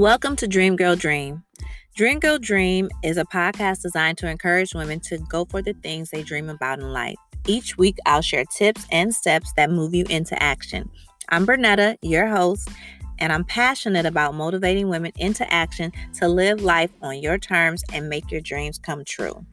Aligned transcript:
Welcome 0.00 0.34
to 0.36 0.48
Dream 0.48 0.76
Girl 0.76 0.96
Dream. 0.96 1.44
Dream 1.94 2.20
Girl 2.20 2.38
Dream 2.38 2.88
is 3.04 3.18
a 3.18 3.24
podcast 3.26 3.82
designed 3.82 4.16
to 4.16 4.30
encourage 4.30 4.72
women 4.74 4.98
to 5.00 5.18
go 5.28 5.44
for 5.44 5.60
the 5.60 5.74
things 5.74 6.08
they 6.08 6.22
dream 6.22 6.48
about 6.48 6.78
in 6.78 6.90
life. 6.90 7.18
Each 7.46 7.76
week, 7.76 7.98
I'll 8.06 8.22
share 8.22 8.46
tips 8.46 8.86
and 8.90 9.14
steps 9.14 9.52
that 9.58 9.70
move 9.70 9.94
you 9.94 10.06
into 10.08 10.42
action. 10.42 10.88
I'm 11.28 11.46
Bernetta, 11.46 11.98
your 12.00 12.28
host, 12.28 12.70
and 13.18 13.30
I'm 13.30 13.44
passionate 13.44 14.06
about 14.06 14.34
motivating 14.34 14.88
women 14.88 15.12
into 15.16 15.46
action 15.52 15.92
to 16.14 16.28
live 16.28 16.62
life 16.62 16.92
on 17.02 17.18
your 17.18 17.36
terms 17.36 17.84
and 17.92 18.08
make 18.08 18.30
your 18.30 18.40
dreams 18.40 18.78
come 18.78 19.04
true. 19.04 19.44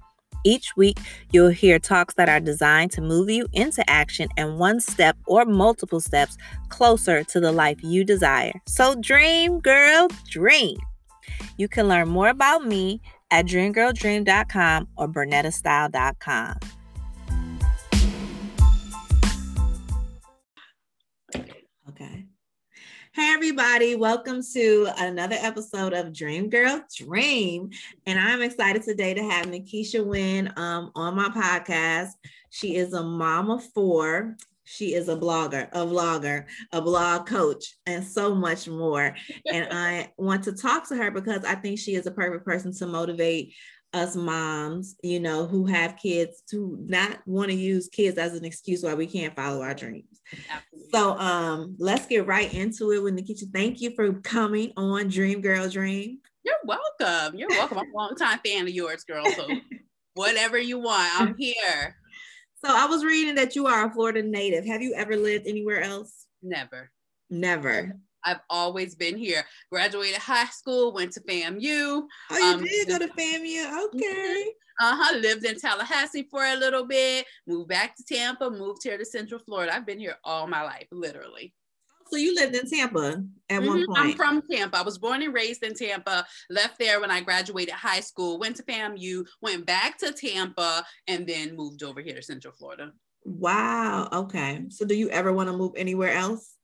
Each 0.47 0.77
week, 0.77 0.97
you'll 1.33 1.49
hear 1.49 1.77
talks 1.77 2.13
that 2.13 2.29
are 2.29 2.39
designed 2.39 2.91
to 2.91 3.01
move 3.01 3.29
you 3.29 3.47
into 3.51 3.83
action 3.89 4.29
and 4.37 4.57
one 4.57 4.79
step 4.79 5.17
or 5.25 5.43
multiple 5.43 5.99
steps 5.99 6.37
closer 6.69 7.25
to 7.25 7.41
the 7.41 7.51
life 7.51 7.83
you 7.83 8.05
desire. 8.05 8.53
So, 8.65 8.95
dream, 8.95 9.59
girl, 9.59 10.07
dream. 10.29 10.77
You 11.57 11.67
can 11.67 11.89
learn 11.89 12.07
more 12.07 12.29
about 12.29 12.65
me 12.65 13.01
at 13.29 13.45
dreamgirldream.com 13.45 14.87
or 14.95 15.09
bernettastyle.com. 15.09 16.76
Hey, 23.17 23.33
everybody, 23.33 23.95
welcome 23.95 24.43
to 24.53 24.89
another 24.95 25.37
episode 25.39 25.91
of 25.93 26.13
Dream 26.13 26.51
Girl 26.51 26.83
Dream. 26.95 27.71
And 28.05 28.19
I'm 28.19 28.43
excited 28.43 28.83
today 28.83 29.15
to 29.15 29.23
have 29.23 29.47
Nikisha 29.47 30.05
Wynn 30.05 30.53
um, 30.55 30.91
on 30.93 31.15
my 31.15 31.29
podcast. 31.29 32.11
She 32.51 32.75
is 32.75 32.93
a 32.93 33.01
mom 33.01 33.49
of 33.49 33.63
four. 33.73 34.37
She 34.65 34.93
is 34.93 35.09
a 35.09 35.15
blogger, 35.15 35.67
a 35.71 35.79
vlogger, 35.79 36.45
a 36.71 36.79
blog 36.79 37.25
coach, 37.25 37.77
and 37.87 38.03
so 38.03 38.35
much 38.35 38.67
more. 38.67 39.15
and 39.51 39.67
I 39.71 40.11
want 40.19 40.43
to 40.43 40.51
talk 40.51 40.87
to 40.89 40.95
her 40.95 41.09
because 41.09 41.43
I 41.43 41.55
think 41.55 41.79
she 41.79 41.95
is 41.95 42.05
a 42.05 42.11
perfect 42.11 42.45
person 42.45 42.71
to 42.75 42.85
motivate 42.85 43.55
us 43.97 44.15
moms, 44.15 44.95
you 45.03 45.19
know, 45.19 45.45
who 45.45 45.65
have 45.65 45.97
kids 45.97 46.41
to 46.51 46.77
not 46.87 47.19
want 47.25 47.49
to 47.49 47.57
use 47.57 47.89
kids 47.89 48.17
as 48.17 48.33
an 48.33 48.45
excuse 48.45 48.83
why 48.83 48.93
we 48.93 49.07
can't 49.07 49.35
follow 49.35 49.61
our 49.61 49.73
dreams. 49.73 50.21
Absolutely. 50.49 50.89
So 50.93 51.17
um 51.17 51.75
let's 51.79 52.05
get 52.05 52.27
right 52.27 52.53
into 52.53 52.91
it 52.91 53.03
with 53.03 53.15
Nikisha. 53.15 53.51
Thank 53.51 53.81
you 53.81 53.93
for 53.95 54.13
coming 54.21 54.71
on 54.77 55.09
Dream 55.09 55.41
Girl 55.41 55.67
Dream. 55.67 56.19
You're 56.43 56.55
welcome. 56.63 57.37
You're 57.37 57.49
welcome. 57.49 57.79
I'm 57.79 57.91
a 57.91 57.97
long 57.97 58.15
time 58.15 58.39
fan 58.45 58.63
of 58.63 58.73
yours, 58.73 59.03
girl. 59.03 59.25
So 59.31 59.47
whatever 60.13 60.57
you 60.57 60.79
want, 60.79 61.19
I'm 61.19 61.35
here. 61.37 61.95
So 62.63 62.69
I 62.69 62.85
was 62.85 63.03
reading 63.03 63.35
that 63.35 63.55
you 63.55 63.67
are 63.67 63.87
a 63.87 63.93
Florida 63.93 64.23
native. 64.23 64.65
Have 64.65 64.81
you 64.81 64.93
ever 64.95 65.15
lived 65.15 65.47
anywhere 65.47 65.81
else? 65.81 66.25
Never. 66.41 66.91
Never. 67.29 67.97
I've 68.23 68.41
always 68.49 68.95
been 68.95 69.17
here. 69.17 69.43
Graduated 69.71 70.17
high 70.17 70.45
school, 70.45 70.93
went 70.93 71.13
to 71.13 71.21
FAMU. 71.21 72.03
Oh, 72.31 72.37
you 72.37 72.43
um, 72.43 72.63
did 72.63 72.87
go 72.87 72.99
to 72.99 73.07
FAMU? 73.07 73.85
Okay. 73.85 74.45
Uh-huh. 74.79 75.17
Lived 75.17 75.45
in 75.45 75.59
Tallahassee 75.59 76.27
for 76.29 76.43
a 76.43 76.55
little 76.55 76.85
bit, 76.85 77.25
moved 77.47 77.69
back 77.69 77.95
to 77.97 78.03
Tampa, 78.03 78.49
moved 78.49 78.83
here 78.83 78.97
to 78.97 79.05
Central 79.05 79.39
Florida. 79.39 79.75
I've 79.75 79.85
been 79.85 79.99
here 79.99 80.17
all 80.23 80.47
my 80.47 80.63
life, 80.63 80.87
literally. 80.91 81.53
So 82.09 82.17
you 82.17 82.35
lived 82.35 82.55
in 82.55 82.69
Tampa 82.69 83.23
at 83.49 83.61
mm-hmm. 83.61 83.67
one 83.67 83.85
point. 83.85 83.99
I'm 83.99 84.13
from 84.13 84.41
Tampa. 84.49 84.77
I 84.77 84.81
was 84.81 84.97
born 84.97 85.21
and 85.23 85.33
raised 85.33 85.63
in 85.63 85.73
Tampa. 85.73 86.25
Left 86.49 86.79
there 86.79 87.01
when 87.01 87.11
I 87.11 87.21
graduated 87.21 87.73
high 87.73 87.99
school. 87.99 88.39
Went 88.39 88.55
to 88.57 88.63
FAMU. 88.63 89.25
Went 89.41 89.65
back 89.65 89.97
to 89.99 90.13
Tampa, 90.13 90.85
and 91.07 91.27
then 91.27 91.55
moved 91.55 91.83
over 91.83 91.99
here 91.99 92.15
to 92.15 92.21
Central 92.21 92.53
Florida. 92.53 92.93
Wow. 93.25 94.07
Okay. 94.13 94.63
So 94.69 94.85
do 94.85 94.95
you 94.95 95.09
ever 95.09 95.33
want 95.33 95.49
to 95.49 95.57
move 95.57 95.73
anywhere 95.75 96.13
else? 96.13 96.56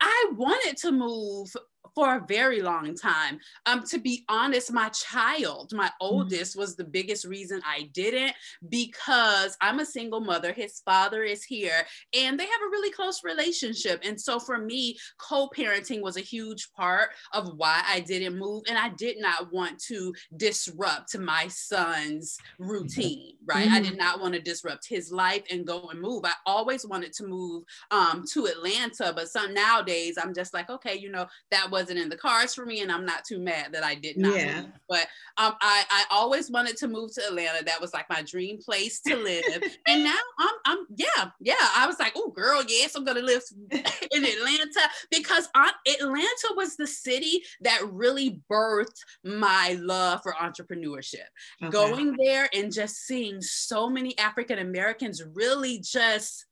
I 0.00 0.32
wanted 0.36 0.76
to 0.78 0.92
move 0.92 1.54
for 1.94 2.16
a 2.16 2.24
very 2.26 2.60
long 2.60 2.94
time. 2.94 3.38
Um, 3.66 3.84
to 3.84 3.98
be 3.98 4.24
honest, 4.28 4.72
my 4.72 4.88
child, 4.88 5.72
my 5.72 5.86
mm-hmm. 5.86 6.06
oldest, 6.06 6.52
mm-hmm. 6.52 6.60
was 6.60 6.76
the 6.76 6.84
biggest 6.84 7.24
reason 7.24 7.60
I 7.64 7.90
didn't 7.92 8.34
because 8.68 9.56
I'm 9.60 9.80
a 9.80 9.86
single 9.86 10.20
mother. 10.20 10.52
His 10.52 10.80
father 10.84 11.22
is 11.22 11.44
here 11.44 11.86
and 12.12 12.38
they 12.38 12.44
have 12.44 12.62
a 12.66 12.70
really 12.70 12.90
close 12.90 13.22
relationship. 13.24 14.02
And 14.04 14.20
so 14.20 14.38
for 14.38 14.58
me, 14.58 14.96
co 15.18 15.48
parenting 15.56 16.02
was 16.02 16.16
a 16.16 16.20
huge 16.20 16.72
part 16.72 17.10
of 17.32 17.52
why 17.56 17.82
I 17.86 18.00
didn't 18.00 18.38
move. 18.38 18.64
And 18.68 18.78
I 18.78 18.90
did 18.90 19.20
not 19.20 19.52
want 19.52 19.78
to 19.84 20.12
disrupt 20.36 21.16
my 21.18 21.48
son's 21.48 22.36
routine, 22.58 23.34
right? 23.46 23.66
Mm-hmm. 23.66 23.74
I 23.74 23.80
did 23.80 23.98
not 23.98 24.20
want 24.20 24.34
to 24.34 24.40
disrupt 24.40 24.88
his 24.88 25.12
life 25.12 25.42
and 25.50 25.66
go 25.66 25.88
and 25.90 26.00
move. 26.00 26.24
I 26.24 26.32
always 26.46 26.86
wanted 26.86 27.12
to 27.14 27.26
move 27.26 27.64
um, 27.90 28.24
to 28.32 28.46
Atlanta, 28.46 29.12
but 29.14 29.28
some 29.28 29.54
nowadays 29.54 30.16
I'm 30.20 30.34
just 30.34 30.54
like, 30.54 30.70
okay, 30.70 30.96
you 30.96 31.10
know, 31.10 31.26
that 31.50 31.70
was 31.70 31.83
wasn't 31.84 31.98
in 31.98 32.08
the 32.08 32.16
cards 32.16 32.54
for 32.54 32.64
me, 32.64 32.80
and 32.80 32.90
I'm 32.90 33.04
not 33.04 33.24
too 33.26 33.38
mad 33.38 33.72
that 33.72 33.84
I 33.84 33.94
did 33.94 34.16
not. 34.16 34.34
Yeah. 34.34 34.62
Move. 34.62 34.70
But 34.88 35.06
um, 35.36 35.54
I 35.60 35.84
I 35.90 36.04
always 36.10 36.50
wanted 36.50 36.78
to 36.78 36.88
move 36.88 37.12
to 37.14 37.26
Atlanta. 37.26 37.62
That 37.62 37.80
was 37.80 37.92
like 37.92 38.08
my 38.08 38.22
dream 38.22 38.58
place 38.58 39.00
to 39.02 39.16
live. 39.16 39.44
and 39.86 40.02
now 40.02 40.14
I'm 40.38 40.54
I'm 40.64 40.78
yeah 40.96 41.30
yeah. 41.40 41.54
I 41.76 41.86
was 41.86 41.98
like, 41.98 42.14
oh 42.16 42.30
girl, 42.30 42.62
yes, 42.66 42.94
I'm 42.94 43.04
gonna 43.04 43.20
live 43.20 43.42
in 43.70 44.24
Atlanta 44.24 44.88
because 45.10 45.48
Atlanta 45.54 46.54
was 46.56 46.76
the 46.76 46.86
city 46.86 47.42
that 47.60 47.82
really 47.92 48.40
birthed 48.50 49.00
my 49.24 49.76
love 49.78 50.20
for 50.22 50.32
entrepreneurship. 50.32 51.26
Okay. 51.62 51.70
Going 51.70 52.16
there 52.16 52.48
and 52.54 52.72
just 52.72 53.06
seeing 53.06 53.42
so 53.42 53.90
many 53.90 54.16
African 54.18 54.58
Americans 54.58 55.22
really 55.34 55.80
just 55.80 56.46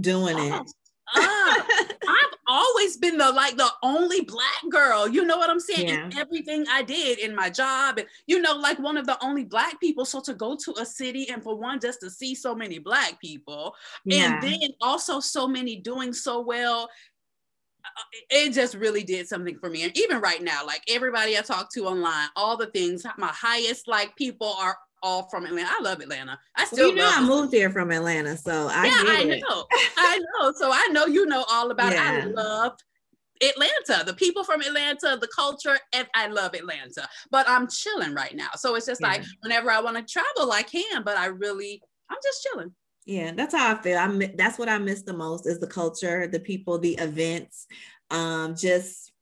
doing 0.00 0.38
it 0.38 0.62
I've 1.14 2.37
always 2.48 2.96
been 2.96 3.18
the 3.18 3.30
like 3.30 3.56
the 3.56 3.70
only 3.82 4.22
black 4.22 4.62
girl. 4.70 5.06
You 5.06 5.24
know 5.24 5.36
what 5.36 5.50
I'm 5.50 5.60
saying? 5.60 5.88
Yeah. 5.88 6.06
In 6.06 6.18
everything 6.18 6.64
I 6.70 6.82
did 6.82 7.18
in 7.18 7.34
my 7.34 7.50
job, 7.50 7.98
and 7.98 8.08
you 8.26 8.40
know, 8.40 8.56
like 8.56 8.78
one 8.78 8.96
of 8.96 9.06
the 9.06 9.22
only 9.22 9.44
black 9.44 9.78
people. 9.78 10.04
So 10.04 10.20
to 10.22 10.34
go 10.34 10.56
to 10.56 10.74
a 10.80 10.86
city 10.86 11.28
and 11.30 11.42
for 11.42 11.56
one, 11.56 11.78
just 11.78 12.00
to 12.00 12.10
see 12.10 12.34
so 12.34 12.54
many 12.54 12.78
black 12.78 13.20
people, 13.20 13.74
yeah. 14.04 14.34
and 14.34 14.42
then 14.42 14.70
also 14.80 15.20
so 15.20 15.46
many 15.46 15.76
doing 15.76 16.12
so 16.12 16.40
well 16.40 16.88
uh, 17.84 18.02
it 18.30 18.52
just 18.52 18.74
really 18.74 19.04
did 19.04 19.28
something 19.28 19.56
for 19.58 19.70
me. 19.70 19.84
And 19.84 19.96
even 19.96 20.20
right 20.20 20.42
now, 20.42 20.66
like 20.66 20.82
everybody 20.88 21.38
I 21.38 21.42
talk 21.42 21.72
to 21.74 21.86
online, 21.86 22.28
all 22.34 22.56
the 22.56 22.66
things, 22.66 23.04
my 23.16 23.28
highest 23.28 23.86
like 23.86 24.16
people 24.16 24.52
are 24.58 24.76
all 25.02 25.28
from 25.28 25.46
Atlanta. 25.46 25.68
I 25.70 25.82
love 25.82 26.00
Atlanta. 26.00 26.38
I 26.56 26.64
still 26.64 26.88
well, 26.88 26.88
you 26.90 26.96
know 26.96 27.10
I 27.14 27.26
moved 27.26 27.52
here 27.52 27.70
from 27.70 27.90
Atlanta, 27.90 28.36
so 28.36 28.68
I 28.70 28.86
yeah, 28.86 28.92
I 29.06 29.24
know. 29.24 29.64
I 29.96 30.18
know. 30.18 30.52
So 30.52 30.70
I 30.72 30.88
know 30.92 31.06
you 31.06 31.26
know 31.26 31.44
all 31.50 31.70
about 31.70 31.92
yeah. 31.92 32.18
it. 32.18 32.22
I 32.22 32.26
love 32.26 32.72
Atlanta, 33.42 34.04
the 34.04 34.14
people 34.14 34.44
from 34.44 34.60
Atlanta, 34.60 35.18
the 35.20 35.28
culture, 35.34 35.78
and 35.92 36.06
I 36.14 36.28
love 36.28 36.54
Atlanta. 36.54 37.08
But 37.30 37.48
I'm 37.48 37.68
chilling 37.68 38.14
right 38.14 38.34
now. 38.34 38.50
So 38.56 38.74
it's 38.74 38.86
just 38.86 39.00
yeah. 39.00 39.08
like 39.08 39.24
whenever 39.40 39.70
I 39.70 39.80
want 39.80 39.96
to 39.96 40.12
travel, 40.12 40.52
I 40.52 40.62
can, 40.62 41.02
but 41.04 41.16
I 41.16 41.26
really 41.26 41.82
I'm 42.10 42.18
just 42.22 42.42
chilling. 42.42 42.74
Yeah, 43.06 43.32
that's 43.34 43.54
how 43.54 43.74
I 43.74 43.82
feel. 43.82 43.98
I 43.98 44.32
that's 44.36 44.58
what 44.58 44.68
I 44.68 44.78
miss 44.78 45.02
the 45.02 45.14
most 45.14 45.46
is 45.46 45.58
the 45.58 45.66
culture, 45.66 46.26
the 46.26 46.40
people, 46.40 46.78
the 46.78 46.94
events. 46.94 47.66
Um, 48.10 48.54
just 48.54 49.12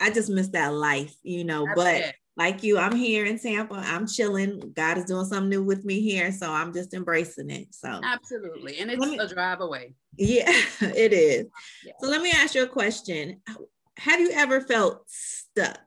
I 0.00 0.10
just 0.10 0.30
miss 0.30 0.48
that 0.48 0.74
life, 0.74 1.14
you 1.22 1.44
know. 1.44 1.64
That's 1.64 1.76
but 1.76 1.94
it 1.94 2.14
like 2.38 2.62
you, 2.62 2.78
I'm 2.78 2.94
here 2.94 3.26
in 3.26 3.36
Tampa. 3.36 3.74
I'm 3.74 4.06
chilling. 4.06 4.72
God 4.76 4.96
is 4.96 5.06
doing 5.06 5.26
something 5.26 5.48
new 5.48 5.62
with 5.64 5.84
me 5.84 6.00
here. 6.00 6.30
So 6.30 6.48
I'm 6.50 6.72
just 6.72 6.94
embracing 6.94 7.50
it. 7.50 7.74
So 7.74 8.00
absolutely. 8.02 8.78
And 8.78 8.92
it's 8.92 9.04
me, 9.04 9.18
a 9.18 9.26
drive 9.26 9.60
away. 9.60 9.94
Yeah, 10.16 10.44
it 10.80 11.12
is. 11.12 11.46
Yeah. 11.84 11.94
So 12.00 12.06
let 12.08 12.22
me 12.22 12.30
ask 12.30 12.54
you 12.54 12.62
a 12.62 12.68
question. 12.68 13.40
Have 13.96 14.20
you 14.20 14.30
ever 14.30 14.60
felt 14.60 15.02
stuck? 15.08 15.80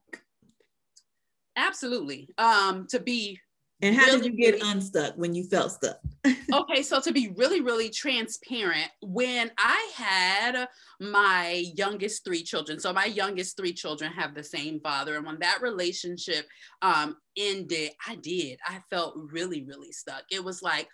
Absolutely. 1.56 2.28
Um, 2.38 2.86
to 2.90 3.00
be 3.00 3.40
and 3.82 3.96
how 3.96 4.08
really, 4.08 4.22
did 4.22 4.26
you 4.38 4.52
get 4.52 4.64
unstuck 4.64 5.16
when 5.16 5.34
you 5.34 5.44
felt 5.44 5.72
stuck? 5.72 6.00
okay, 6.54 6.84
so 6.84 7.02
to 7.02 7.12
be 7.12 7.34
really, 7.36 7.62
really 7.62 7.90
transparent, 7.90 8.90
when 9.02 9.52
I 9.58 9.92
had 9.96 10.68
my 11.00 11.66
youngest 11.76 12.24
three 12.24 12.44
children, 12.44 12.80
so 12.80 12.94
my 12.94 13.06
youngest 13.06 13.58
three 13.58 13.74
children 13.74 14.12
have 14.12 14.36
the 14.36 14.44
same 14.44 14.80
father, 14.80 15.16
and 15.16 15.26
when 15.26 15.40
that 15.40 15.62
relationship 15.62 16.48
um, 16.82 17.18
ended, 17.38 17.92
I 18.08 18.16
did. 18.16 18.60
I 18.66 18.82
felt 18.90 19.16
really, 19.16 19.64
really 19.64 19.92
stuck. 19.92 20.24
It 20.32 20.44
was 20.44 20.62
like, 20.62 20.88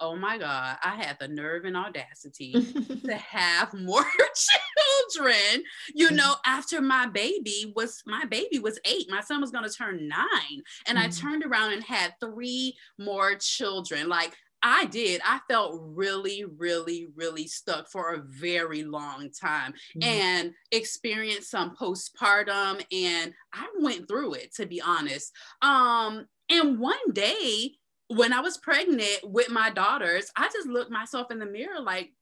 oh 0.00 0.16
my 0.16 0.38
God, 0.38 0.76
I 0.82 0.96
had 0.96 1.18
the 1.18 1.28
nerve 1.28 1.64
and 1.64 1.76
audacity 1.76 2.52
to 2.52 3.14
have 3.30 3.72
more 3.74 4.04
children. 5.14 5.64
You 5.94 6.10
know, 6.10 6.34
after 6.46 6.80
my 6.80 7.06
baby 7.06 7.72
was 7.74 8.02
my 8.06 8.24
baby 8.24 8.58
was 8.58 8.78
eight, 8.84 9.10
my 9.10 9.20
son 9.20 9.40
was 9.40 9.50
gonna 9.50 9.68
turn 9.68 10.08
nine. 10.08 10.62
And 10.86 10.98
mm-hmm. 10.98 11.06
I 11.06 11.08
turned 11.08 11.44
around 11.44 11.72
and 11.72 11.82
had 11.82 12.14
three 12.20 12.76
more 12.98 13.34
children. 13.36 14.08
Like 14.08 14.36
I 14.62 14.86
did. 14.86 15.20
I 15.24 15.40
felt 15.48 15.80
really, 15.80 16.44
really, 16.44 17.08
really 17.14 17.46
stuck 17.46 17.88
for 17.88 18.14
a 18.14 18.22
very 18.22 18.82
long 18.82 19.30
time 19.30 19.72
mm-hmm. 19.96 20.02
and 20.02 20.52
experienced 20.72 21.50
some 21.50 21.76
postpartum 21.76 22.84
and 22.92 23.32
I 23.52 23.66
went 23.80 24.08
through 24.08 24.34
it 24.34 24.54
to 24.56 24.66
be 24.66 24.80
honest. 24.80 25.32
Um 25.62 26.26
and 26.50 26.78
one 26.78 27.12
day 27.12 27.72
when 28.08 28.32
I 28.32 28.40
was 28.40 28.58
pregnant 28.58 29.20
with 29.22 29.50
my 29.50 29.70
daughters, 29.70 30.30
I 30.36 30.48
just 30.52 30.66
looked 30.66 30.90
myself 30.90 31.30
in 31.30 31.38
the 31.38 31.46
mirror 31.46 31.80
like, 31.80 32.12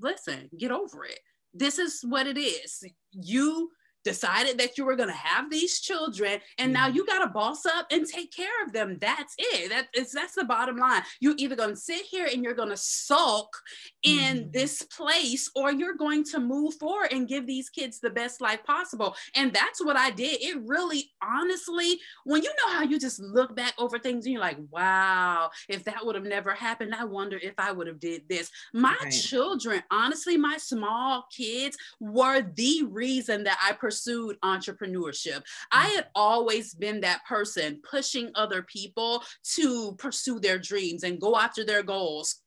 listen, 0.00 0.48
get 0.58 0.70
over 0.70 1.04
it. 1.04 1.18
This 1.54 1.78
is 1.78 2.02
what 2.02 2.26
it 2.26 2.38
is. 2.38 2.84
You 3.12 3.70
decided 4.04 4.58
that 4.58 4.76
you 4.76 4.84
were 4.84 4.96
going 4.96 5.08
to 5.08 5.14
have 5.14 5.50
these 5.50 5.80
children 5.80 6.40
and 6.58 6.72
now 6.72 6.88
you 6.88 7.06
got 7.06 7.24
to 7.24 7.30
boss 7.30 7.64
up 7.66 7.86
and 7.90 8.06
take 8.06 8.32
care 8.34 8.64
of 8.64 8.72
them. 8.72 8.98
That's 9.00 9.34
it. 9.38 9.70
That 9.70 9.88
is 9.94 10.12
that's 10.12 10.34
the 10.34 10.44
bottom 10.44 10.76
line. 10.76 11.02
You're 11.20 11.34
either 11.38 11.56
going 11.56 11.70
to 11.70 11.76
sit 11.76 12.02
here 12.02 12.28
and 12.32 12.42
you're 12.42 12.54
going 12.54 12.68
to 12.70 12.76
sulk 12.76 13.56
in 14.02 14.38
mm-hmm. 14.38 14.50
this 14.52 14.82
place 14.82 15.50
or 15.54 15.72
you're 15.72 15.94
going 15.94 16.24
to 16.24 16.40
move 16.40 16.74
forward 16.74 17.12
and 17.12 17.28
give 17.28 17.46
these 17.46 17.68
kids 17.68 18.00
the 18.00 18.10
best 18.10 18.40
life 18.40 18.64
possible. 18.64 19.14
And 19.34 19.52
that's 19.52 19.84
what 19.84 19.96
i 19.96 20.10
did. 20.10 20.42
It 20.42 20.62
really 20.64 21.10
honestly 21.22 21.98
when 22.24 22.42
you 22.42 22.50
know 22.50 22.72
how 22.72 22.82
you 22.82 22.98
just 22.98 23.20
look 23.20 23.54
back 23.54 23.74
over 23.78 23.98
things 23.98 24.24
and 24.24 24.32
you're 24.32 24.42
like 24.42 24.58
wow 24.70 25.50
if 25.68 25.84
that 25.84 26.04
would 26.04 26.14
have 26.14 26.24
never 26.24 26.52
happened 26.52 26.94
i 26.94 27.04
wonder 27.04 27.38
if 27.42 27.54
i 27.58 27.70
would 27.72 27.86
have 27.86 28.00
did 28.00 28.22
this. 28.28 28.50
My 28.72 28.96
right. 29.02 29.12
children 29.12 29.82
honestly 29.90 30.36
my 30.36 30.56
small 30.56 31.26
kids 31.34 31.76
were 32.00 32.42
the 32.42 32.84
reason 32.90 33.44
that 33.44 33.58
i 33.66 33.72
pursued 33.92 34.40
entrepreneurship. 34.42 35.40
Mm-hmm. 35.40 35.78
I 35.78 35.86
had 35.88 36.06
always 36.14 36.74
been 36.74 37.02
that 37.02 37.24
person 37.26 37.80
pushing 37.88 38.30
other 38.34 38.62
people 38.62 39.22
to 39.54 39.94
pursue 39.96 40.40
their 40.40 40.58
dreams 40.58 41.02
and 41.02 41.20
go 41.20 41.36
after 41.36 41.64
their 41.64 41.82
goals 41.82 42.40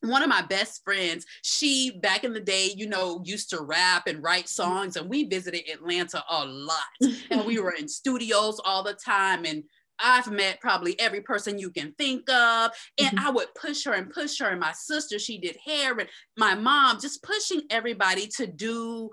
one 0.00 0.22
of 0.22 0.28
my 0.28 0.42
best 0.42 0.82
friends, 0.82 1.24
she 1.42 1.92
back 2.02 2.24
in 2.24 2.32
the 2.32 2.40
day, 2.40 2.72
you 2.74 2.88
know, 2.88 3.22
used 3.24 3.50
to 3.50 3.62
rap 3.62 4.08
and 4.08 4.20
write 4.20 4.48
songs, 4.48 4.96
and 4.96 5.08
we 5.08 5.22
visited 5.22 5.70
Atlanta 5.72 6.24
a 6.28 6.44
lot. 6.44 6.80
and 7.30 7.44
we 7.46 7.60
were 7.60 7.70
in 7.70 7.86
studios 7.86 8.60
all 8.64 8.82
the 8.82 8.94
time. 8.94 9.44
And 9.44 9.62
I've 10.00 10.28
met 10.28 10.60
probably 10.60 10.98
every 10.98 11.20
person 11.20 11.56
you 11.56 11.70
can 11.70 11.92
think 11.98 12.28
of. 12.28 12.72
And 12.98 13.16
mm-hmm. 13.16 13.28
I 13.28 13.30
would 13.30 13.54
push 13.54 13.84
her 13.84 13.92
and 13.92 14.10
push 14.10 14.40
her. 14.40 14.48
And 14.48 14.58
my 14.58 14.72
sister, 14.72 15.20
she 15.20 15.38
did 15.38 15.56
hair, 15.64 15.96
and 15.96 16.08
my 16.36 16.56
mom, 16.56 16.98
just 17.00 17.22
pushing 17.22 17.62
everybody 17.70 18.26
to 18.38 18.48
do 18.48 19.10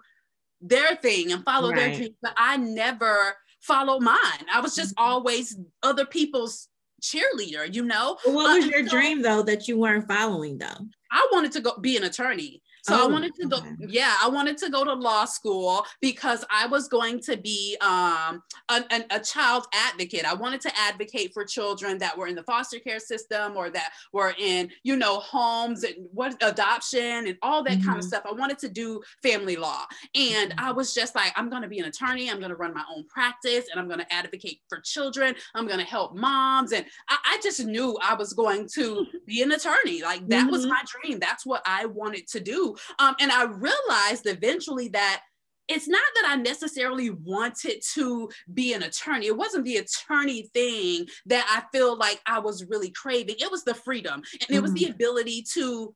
their 0.62 0.96
thing 0.96 1.32
and 1.32 1.44
follow 1.44 1.70
right. 1.70 1.78
their 1.78 1.96
dreams, 1.96 2.16
but 2.22 2.34
I 2.38 2.58
never 2.58 3.36
followed 3.62 4.02
mine. 4.02 4.46
I 4.54 4.62
was 4.62 4.76
just 4.76 4.96
mm-hmm. 4.96 5.12
always 5.12 5.58
other 5.84 6.06
people's 6.06 6.68
cheerleader, 7.02 7.74
you 7.74 7.84
know. 7.84 8.18
what 8.26 8.58
was 8.58 8.68
your 8.68 8.86
so, 8.86 8.90
dream 8.90 9.22
though 9.22 9.42
that 9.44 9.68
you 9.68 9.78
weren't 9.78 10.08
following 10.08 10.58
though? 10.58 10.88
I 11.12 11.28
wanted 11.32 11.52
to 11.54 11.62
go 11.62 11.78
be 11.78 11.98
an 11.98 12.04
attorney. 12.04 12.62
So 12.84 12.96
oh, 12.96 13.06
I 13.06 13.08
wanted 13.08 13.36
to 13.36 13.48
go, 13.48 13.60
yeah, 13.80 14.16
I 14.24 14.30
wanted 14.30 14.58
to 14.60 14.70
go 14.70 14.84
to 14.84 14.94
law 14.94 15.26
school 15.26 15.86
because 16.02 16.46
I 16.50 16.68
was 16.68 16.88
going 16.88 17.20
to 17.22 17.38
be 17.38 17.78
um, 17.82 18.44
a, 18.70 18.84
a, 18.92 19.06
a, 19.12 19.20
child 19.20 19.66
advocate. 19.74 20.26
I 20.26 20.34
wanted 20.34 20.62
to 20.62 20.72
advocate 20.78 21.34
for 21.34 21.44
children 21.44 21.98
that 22.00 22.18
were 22.18 22.28
in 22.28 22.36
the 22.36 22.44
foster 22.44 22.80
care 22.80 23.00
system 23.00 23.58
or 23.58 23.70
that 23.70 23.92
were 24.14 24.34
in, 24.40 24.70
you 24.84 24.96
know, 24.96 25.20
homes 25.20 25.84
and 25.84 25.96
what 26.14 26.42
adoption 26.42 27.28
and 27.28 27.38
all 27.42 27.64
that 27.64 27.74
mm-hmm. 27.80 27.88
kind 27.88 28.00
of 28.00 28.06
stuff. 28.06 28.24
I 28.26 28.34
wanted 28.34 28.60
to 28.60 28.70
do 28.70 29.02
family 29.22 29.56
law. 29.56 29.86
And 30.16 30.52
mm-hmm. 30.52 30.66
I 30.66 30.72
was 30.72 30.94
just 30.94 31.16
like, 31.16 31.34
I'm 31.36 31.50
going 31.50 31.64
to 31.64 31.68
be 31.68 31.80
an 31.80 31.86
attorney. 31.86 32.30
I'm 32.30 32.40
going 32.40 32.50
to 32.50 32.56
run 32.56 32.74
my 32.74 32.86
own 32.96 33.06
practice 33.08 33.66
and 33.72 33.80
I'm 33.80 33.88
going 33.88 34.00
to 34.00 34.14
advocate 34.14 34.62
for 34.70 34.80
children. 34.80 35.36
I'm 35.54 35.68
going 35.68 35.80
to 35.80 35.86
help 35.86 36.16
moms. 36.16 36.72
And 36.72 36.86
I, 37.10 37.18
I, 37.26 37.40
just 37.42 37.64
knew 37.66 37.98
I 38.04 38.16
was 38.16 38.34
going 38.34 38.68
to 38.76 39.06
be 39.26 39.42
an 39.42 39.52
attorney. 39.52 40.02
Like 40.02 40.28
that 40.28 40.44
mm-hmm. 40.44 40.52
was 40.52 40.66
my 40.66 40.82
dream. 40.86 41.20
That's 41.20 41.46
what 41.46 41.62
I 41.66 41.86
wanted 41.86 42.28
to 42.28 42.40
do. 42.40 42.69
Um, 43.00 43.16
and 43.20 43.32
I 43.32 43.44
realized 43.46 44.26
eventually 44.26 44.90
that 44.90 45.22
it's 45.70 45.88
not 45.88 46.02
that 46.16 46.28
I 46.28 46.36
necessarily 46.36 47.12
wanted 47.12 47.82
to 47.94 48.30
be 48.54 48.74
an 48.74 48.84
attorney. 48.84 49.28
It 49.28 49.38
wasn't 49.38 49.66
the 49.66 49.78
attorney 49.78 50.50
thing 50.54 51.06
that 51.28 51.46
I 51.48 51.64
feel 51.76 51.96
like 51.96 52.20
I 52.26 52.40
was 52.40 52.66
really 52.66 52.90
craving. 52.90 53.36
It 53.40 53.52
was 53.52 53.64
the 53.64 53.76
freedom 53.76 54.16
and 54.16 54.24
it 54.42 54.48
mm-hmm. 54.48 54.62
was 54.64 54.74
the 54.74 54.86
mm-hmm. 54.86 54.94
ability 54.94 55.46
to 55.54 55.94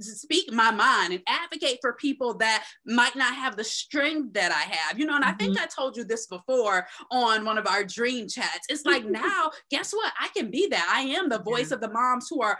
speak 0.00 0.52
my 0.52 0.70
mind 0.70 1.12
and 1.12 1.22
advocate 1.28 1.78
for 1.80 1.94
people 1.94 2.34
that 2.34 2.64
might 2.86 3.16
not 3.16 3.34
have 3.34 3.56
the 3.56 3.64
strength 3.64 4.32
that 4.34 4.52
I 4.52 4.72
have. 4.74 4.98
You 4.98 5.06
know, 5.06 5.16
and 5.16 5.24
I 5.24 5.32
think 5.32 5.54
mm-hmm. 5.54 5.64
I 5.64 5.66
told 5.66 5.96
you 5.96 6.04
this 6.04 6.26
before 6.26 6.86
on 7.10 7.44
one 7.44 7.58
of 7.58 7.66
our 7.66 7.84
dream 7.84 8.28
chats. 8.28 8.66
It's 8.68 8.84
like 8.84 9.04
now, 9.08 9.50
guess 9.70 9.92
what? 9.92 10.12
I 10.20 10.28
can 10.28 10.50
be 10.50 10.66
that. 10.68 10.90
I 10.92 11.02
am 11.02 11.28
the 11.28 11.42
voice 11.42 11.70
yeah. 11.70 11.76
of 11.76 11.80
the 11.80 11.90
moms 11.90 12.28
who 12.30 12.42
are 12.42 12.58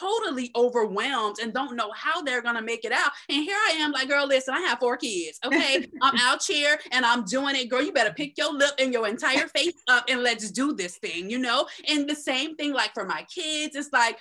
totally 0.00 0.50
overwhelmed 0.56 1.36
and 1.40 1.52
don't 1.52 1.76
know 1.76 1.92
how 1.94 2.22
they're 2.22 2.42
going 2.42 2.56
to 2.56 2.62
make 2.62 2.84
it 2.84 2.92
out. 2.92 3.12
And 3.28 3.42
here 3.42 3.56
I 3.56 3.72
am 3.78 3.92
like, 3.92 4.08
girl, 4.08 4.26
listen, 4.26 4.54
I 4.54 4.60
have 4.60 4.78
four 4.78 4.96
kids. 4.96 5.38
Okay. 5.44 5.86
I'm 6.02 6.16
out 6.18 6.44
here 6.44 6.78
and 6.90 7.04
I'm 7.04 7.24
doing 7.24 7.56
it. 7.56 7.68
Girl, 7.68 7.82
you 7.82 7.92
better 7.92 8.12
pick 8.12 8.36
your 8.36 8.52
lip 8.52 8.74
and 8.78 8.92
your 8.92 9.08
entire 9.08 9.48
face 9.48 9.74
up 9.88 10.04
and 10.08 10.22
let's 10.22 10.50
do 10.50 10.74
this 10.74 10.98
thing, 10.98 11.30
you 11.30 11.38
know? 11.38 11.66
And 11.88 12.08
the 12.08 12.14
same 12.14 12.56
thing 12.56 12.72
like 12.72 12.94
for 12.94 13.04
my 13.04 13.24
kids, 13.32 13.76
it's 13.76 13.92
like, 13.92 14.18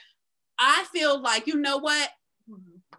I 0.60 0.86
feel 0.94 1.20
like, 1.20 1.48
you 1.48 1.56
know 1.56 1.78
what? 1.78 2.10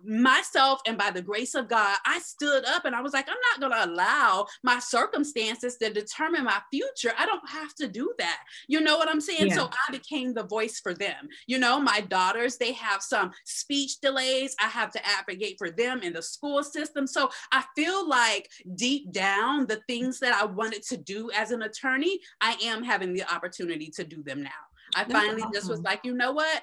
Myself 0.05 0.81
and 0.87 0.99
by 0.99 1.11
the 1.11 1.23
grace 1.23 1.55
of 1.55 1.69
God, 1.69 1.97
I 2.05 2.19
stood 2.21 2.65
up 2.65 2.85
and 2.85 2.95
I 2.95 3.01
was 3.01 3.13
like, 3.13 3.29
I'm 3.29 3.37
not 3.51 3.61
going 3.61 3.73
to 3.73 3.93
allow 3.93 4.47
my 4.63 4.79
circumstances 4.79 5.77
to 5.77 5.93
determine 5.93 6.45
my 6.45 6.61
future. 6.71 7.13
I 7.19 7.27
don't 7.27 7.49
have 7.49 7.75
to 7.77 7.89
do 7.89 8.13
that. 8.19 8.41
You 8.69 8.81
know 8.81 8.97
what 8.97 9.09
I'm 9.09 9.21
saying? 9.21 9.49
Yeah. 9.49 9.55
So 9.55 9.71
I 9.89 9.93
became 9.93 10.35
the 10.35 10.45
voice 10.45 10.81
for 10.81 10.95
them. 10.95 11.29
You 11.47 11.59
know, 11.59 11.81
my 11.81 12.01
daughters, 12.01 12.57
they 12.57 12.73
have 12.73 13.03
some 13.03 13.33
speech 13.45 14.01
delays. 14.01 14.55
I 14.63 14.69
have 14.69 14.93
to 14.93 15.01
advocate 15.07 15.57
for 15.59 15.71
them 15.71 16.03
in 16.03 16.13
the 16.13 16.23
school 16.23 16.63
system. 16.63 17.07
So 17.07 17.31
I 17.53 17.65
feel 17.77 18.09
like 18.09 18.51
deep 18.75 19.13
down, 19.13 19.67
the 19.67 19.81
things 19.87 20.19
that 20.21 20.35
I 20.35 20.45
wanted 20.45 20.83
to 20.85 20.97
do 20.97 21.31
as 21.37 21.51
an 21.51 21.63
attorney, 21.63 22.21
I 22.41 22.57
am 22.65 22.83
having 22.83 23.13
the 23.13 23.25
opportunity 23.33 23.91
to 23.97 24.05
do 24.05 24.23
them 24.23 24.43
now. 24.43 24.51
I 24.95 25.05
finally 25.05 25.43
awesome. 25.43 25.53
just 25.55 25.69
was 25.71 25.81
like, 25.81 26.01
you 26.05 26.15
know 26.15 26.33
what? 26.33 26.63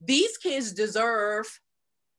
These 0.00 0.36
kids 0.38 0.72
deserve 0.72 1.46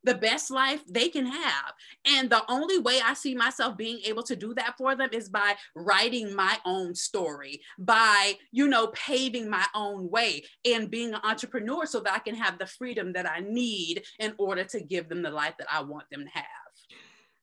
the 0.03 0.15
best 0.15 0.51
life 0.51 0.81
they 0.87 1.09
can 1.09 1.25
have. 1.25 1.73
And 2.05 2.29
the 2.29 2.43
only 2.49 2.77
way 2.79 2.99
I 3.03 3.13
see 3.13 3.35
myself 3.35 3.77
being 3.77 3.99
able 4.05 4.23
to 4.23 4.35
do 4.35 4.53
that 4.55 4.75
for 4.77 4.95
them 4.95 5.09
is 5.11 5.29
by 5.29 5.55
writing 5.75 6.33
my 6.33 6.57
own 6.65 6.95
story, 6.95 7.61
by, 7.77 8.35
you 8.51 8.67
know, 8.67 8.87
paving 8.87 9.49
my 9.49 9.65
own 9.75 10.09
way 10.09 10.43
and 10.65 10.89
being 10.89 11.13
an 11.13 11.21
entrepreneur 11.23 11.85
so 11.85 11.99
that 12.01 12.13
I 12.13 12.19
can 12.19 12.35
have 12.35 12.57
the 12.57 12.67
freedom 12.67 13.13
that 13.13 13.29
I 13.29 13.39
need 13.39 14.03
in 14.19 14.33
order 14.37 14.63
to 14.65 14.79
give 14.79 15.09
them 15.09 15.21
the 15.21 15.31
life 15.31 15.55
that 15.59 15.67
I 15.71 15.81
want 15.81 16.09
them 16.11 16.23
to 16.23 16.31
have. 16.31 16.45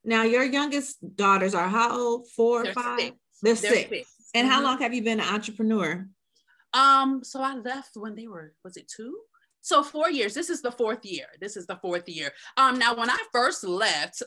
Now, 0.04 0.22
your 0.22 0.44
youngest 0.44 1.16
daughters 1.16 1.54
are 1.54 1.68
how 1.68 1.98
old? 1.98 2.28
4 2.30 2.62
or 2.62 2.72
five? 2.72 3.00
Six. 3.00 3.16
They're, 3.42 3.54
They're 3.54 3.72
six. 3.72 3.88
six. 3.88 4.14
And 4.34 4.46
mm-hmm. 4.46 4.54
how 4.54 4.62
long 4.62 4.78
have 4.78 4.94
you 4.94 5.02
been 5.02 5.20
an 5.20 5.34
entrepreneur? 5.34 6.06
Um, 6.72 7.22
so 7.22 7.40
I 7.40 7.54
left 7.54 7.90
when 7.94 8.14
they 8.14 8.26
were, 8.26 8.52
was 8.64 8.76
it 8.76 8.88
two? 8.88 9.16
So 9.64 9.82
four 9.82 10.10
years. 10.10 10.34
This 10.34 10.50
is 10.50 10.60
the 10.60 10.70
fourth 10.70 11.06
year. 11.06 11.24
This 11.40 11.56
is 11.56 11.66
the 11.66 11.76
fourth 11.76 12.06
year. 12.06 12.30
Um, 12.58 12.78
now 12.78 12.94
when 12.94 13.08
I 13.08 13.16
first 13.32 13.64
left, 13.64 14.22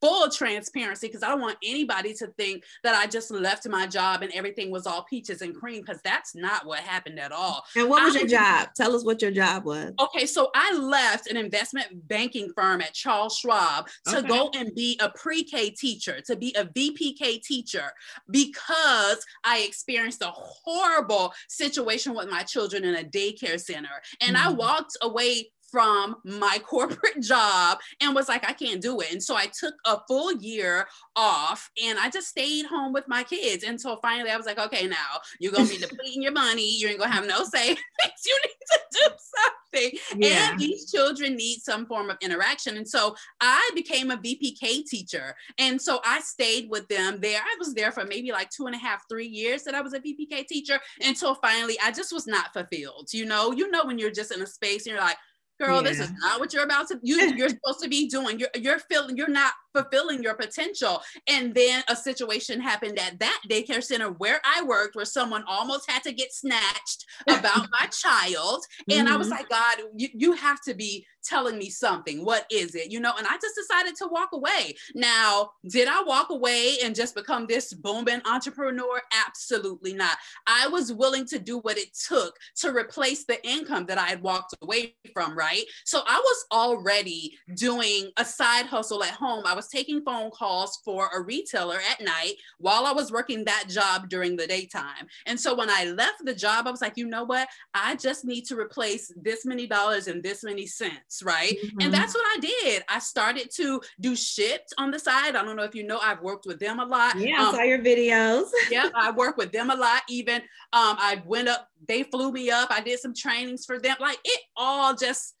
full 0.00 0.30
transparency 0.30 1.06
because 1.08 1.22
I 1.22 1.28
don't 1.28 1.40
want 1.40 1.58
anybody 1.64 2.14
to 2.14 2.28
think 2.38 2.64
that 2.84 2.94
I 2.94 3.06
just 3.06 3.30
left 3.30 3.68
my 3.68 3.86
job 3.86 4.22
and 4.22 4.32
everything 4.32 4.70
was 4.70 4.86
all 4.86 5.04
peaches 5.04 5.42
and 5.42 5.54
cream 5.54 5.82
because 5.82 6.00
that's 6.02 6.34
not 6.34 6.66
what 6.66 6.80
happened 6.80 7.18
at 7.18 7.32
all. 7.32 7.64
And 7.76 7.88
what 7.88 8.02
was 8.04 8.16
I, 8.16 8.20
your 8.20 8.28
job? 8.28 8.68
Tell 8.76 8.94
us 8.94 9.04
what 9.04 9.22
your 9.22 9.30
job 9.30 9.64
was. 9.64 9.92
Okay, 10.00 10.26
so 10.26 10.50
I 10.54 10.72
left 10.74 11.30
an 11.30 11.36
investment 11.36 12.08
banking 12.08 12.50
firm 12.54 12.80
at 12.80 12.94
Charles 12.94 13.36
Schwab 13.38 13.88
to 14.06 14.18
okay. 14.18 14.28
go 14.28 14.50
and 14.54 14.74
be 14.74 14.98
a 15.00 15.08
pre-K 15.10 15.70
teacher, 15.70 16.20
to 16.26 16.36
be 16.36 16.54
a 16.56 16.64
VPK 16.64 17.42
teacher 17.42 17.90
because 18.30 19.24
I 19.44 19.60
experienced 19.60 20.22
a 20.22 20.30
horrible 20.30 21.32
situation 21.48 22.14
with 22.14 22.28
my 22.30 22.42
children 22.42 22.84
in 22.84 22.94
a 22.96 23.04
daycare 23.04 23.60
center. 23.60 23.88
And 24.20 24.36
mm-hmm. 24.36 24.48
I 24.48 24.52
walked 24.52 24.96
away 25.02 25.50
from 25.70 26.16
my 26.24 26.58
corporate 26.66 27.22
job 27.22 27.78
and 28.00 28.14
was 28.14 28.28
like, 28.28 28.48
I 28.48 28.52
can't 28.52 28.80
do 28.80 29.00
it. 29.00 29.12
And 29.12 29.22
so 29.22 29.36
I 29.36 29.46
took 29.46 29.74
a 29.86 29.98
full 30.06 30.32
year 30.32 30.88
off 31.16 31.70
and 31.82 31.98
I 31.98 32.10
just 32.10 32.28
stayed 32.28 32.66
home 32.66 32.92
with 32.92 33.04
my 33.08 33.22
kids 33.22 33.64
until 33.64 33.96
finally 34.00 34.30
I 34.30 34.36
was 34.36 34.46
like, 34.46 34.58
okay, 34.58 34.86
now 34.86 35.20
you're 35.40 35.52
gonna 35.52 35.68
be 35.68 35.78
depleting 35.78 36.22
your 36.22 36.32
money, 36.32 36.76
you 36.78 36.88
ain't 36.88 36.98
gonna 36.98 37.12
have 37.12 37.26
no 37.26 37.44
say. 37.44 37.68
you 37.70 38.38
need 38.44 38.56
to 38.70 38.80
do 38.92 39.00
something. 39.08 39.98
Yeah. 40.16 40.50
And 40.50 40.60
these 40.60 40.90
children 40.90 41.36
need 41.36 41.60
some 41.60 41.86
form 41.86 42.10
of 42.10 42.16
interaction. 42.20 42.76
And 42.76 42.88
so 42.88 43.14
I 43.40 43.70
became 43.74 44.10
a 44.10 44.16
VPK 44.16 44.84
teacher. 44.84 45.34
And 45.58 45.80
so 45.80 46.00
I 46.04 46.20
stayed 46.20 46.68
with 46.70 46.88
them 46.88 47.20
there. 47.20 47.40
I 47.40 47.56
was 47.58 47.74
there 47.74 47.92
for 47.92 48.04
maybe 48.04 48.32
like 48.32 48.50
two 48.50 48.66
and 48.66 48.74
a 48.74 48.78
half, 48.78 49.02
three 49.08 49.26
years 49.26 49.62
that 49.64 49.74
I 49.74 49.80
was 49.80 49.94
a 49.94 50.00
VPK 50.00 50.46
teacher 50.46 50.80
until 51.02 51.34
finally 51.36 51.78
I 51.82 51.92
just 51.92 52.12
was 52.12 52.26
not 52.26 52.52
fulfilled. 52.52 53.08
You 53.12 53.26
know, 53.26 53.52
you 53.52 53.70
know 53.70 53.84
when 53.84 53.98
you're 53.98 54.10
just 54.10 54.34
in 54.34 54.42
a 54.42 54.46
space 54.46 54.86
and 54.86 54.94
you're 54.94 55.02
like, 55.02 55.16
girl, 55.58 55.76
yeah. 55.76 55.88
this 55.88 56.00
is 56.00 56.12
not 56.20 56.40
what 56.40 56.52
you're 56.52 56.64
about 56.64 56.88
to 56.88 56.98
you 57.02 57.16
you're 57.36 57.48
supposed 57.48 57.80
to 57.82 57.88
be 57.88 58.08
doing. 58.08 58.38
You're 58.38 58.50
you're 58.56 58.78
feeling 58.78 59.16
you're 59.16 59.28
not 59.28 59.52
fulfilling 59.74 60.22
your 60.22 60.34
potential. 60.34 61.00
And 61.28 61.54
then 61.54 61.82
a 61.88 61.96
situation 61.96 62.60
happened 62.60 62.98
at 62.98 63.18
that 63.20 63.40
daycare 63.48 63.82
center 63.82 64.10
where 64.10 64.40
I 64.44 64.62
worked 64.62 64.96
where 64.96 65.04
someone 65.04 65.44
almost 65.46 65.90
had 65.90 66.02
to 66.04 66.12
get 66.12 66.32
snatched 66.32 67.04
about 67.28 67.68
my 67.80 67.86
child. 67.86 68.64
And 68.90 69.06
mm-hmm. 69.06 69.14
I 69.14 69.16
was 69.16 69.28
mm-hmm. 69.28 69.36
like, 69.36 69.48
God, 69.48 69.76
you, 69.96 70.08
you 70.14 70.32
have 70.32 70.60
to 70.62 70.74
be 70.74 71.06
telling 71.24 71.58
me 71.58 71.68
something. 71.68 72.24
What 72.24 72.46
is 72.50 72.74
it? 72.74 72.90
You 72.90 73.00
know, 73.00 73.12
and 73.16 73.26
I 73.26 73.36
just 73.40 73.54
decided 73.54 73.94
to 73.96 74.08
walk 74.10 74.30
away. 74.32 74.74
Now, 74.94 75.50
did 75.68 75.88
I 75.88 76.02
walk 76.02 76.30
away 76.30 76.76
and 76.82 76.94
just 76.94 77.14
become 77.14 77.46
this 77.46 77.72
booming 77.72 78.22
entrepreneur? 78.24 79.00
Absolutely 79.26 79.92
not. 79.92 80.16
I 80.46 80.68
was 80.68 80.92
willing 80.92 81.26
to 81.26 81.38
do 81.38 81.58
what 81.58 81.78
it 81.78 81.88
took 82.08 82.34
to 82.56 82.74
replace 82.74 83.24
the 83.24 83.44
income 83.46 83.86
that 83.86 83.98
I 83.98 84.06
had 84.06 84.22
walked 84.22 84.54
away 84.62 84.96
from, 85.12 85.36
right? 85.36 85.47
So 85.84 86.02
I 86.06 86.18
was 86.18 86.44
already 86.52 87.36
doing 87.54 88.10
a 88.16 88.24
side 88.24 88.66
hustle 88.66 89.02
at 89.04 89.12
home. 89.12 89.44
I 89.46 89.54
was 89.54 89.68
taking 89.68 90.02
phone 90.02 90.30
calls 90.30 90.80
for 90.84 91.08
a 91.14 91.20
retailer 91.20 91.78
at 91.90 92.04
night 92.04 92.34
while 92.58 92.86
I 92.86 92.92
was 92.92 93.12
working 93.12 93.44
that 93.44 93.64
job 93.68 94.08
during 94.08 94.36
the 94.36 94.46
daytime. 94.46 95.06
And 95.26 95.38
so 95.38 95.54
when 95.54 95.70
I 95.70 95.84
left 95.86 96.24
the 96.24 96.34
job, 96.34 96.66
I 96.66 96.70
was 96.70 96.80
like, 96.80 96.96
you 96.96 97.06
know 97.06 97.24
what? 97.24 97.48
I 97.74 97.96
just 97.96 98.24
need 98.24 98.44
to 98.46 98.58
replace 98.58 99.12
this 99.16 99.44
many 99.44 99.66
dollars 99.66 100.08
and 100.08 100.22
this 100.22 100.44
many 100.44 100.66
cents, 100.66 101.22
right? 101.22 101.56
Mm-hmm. 101.64 101.80
And 101.80 101.94
that's 101.94 102.14
what 102.14 102.24
I 102.24 102.40
did. 102.40 102.82
I 102.88 102.98
started 102.98 103.50
to 103.56 103.80
do 104.00 104.12
Shipt 104.12 104.72
on 104.78 104.90
the 104.90 104.98
side. 104.98 105.36
I 105.36 105.44
don't 105.44 105.56
know 105.56 105.62
if 105.62 105.74
you 105.74 105.86
know, 105.86 105.98
I've 106.02 106.22
worked 106.22 106.46
with 106.46 106.58
them 106.58 106.80
a 106.80 106.84
lot. 106.84 107.16
Yeah, 107.16 107.40
um, 107.40 107.54
I 107.54 107.58
saw 107.58 107.62
your 107.62 107.78
videos. 107.78 108.50
yeah, 108.70 108.88
I 108.94 109.10
work 109.10 109.36
with 109.36 109.52
them 109.52 109.70
a 109.70 109.76
lot. 109.76 110.02
Even 110.08 110.36
um, 110.72 110.96
I 110.98 111.22
went 111.24 111.48
up, 111.48 111.68
they 111.86 112.02
flew 112.04 112.32
me 112.32 112.50
up. 112.50 112.70
I 112.70 112.80
did 112.80 112.98
some 112.98 113.14
trainings 113.14 113.64
for 113.64 113.78
them. 113.78 113.96
Like 114.00 114.18
it 114.24 114.40
all 114.56 114.94
just 114.94 115.34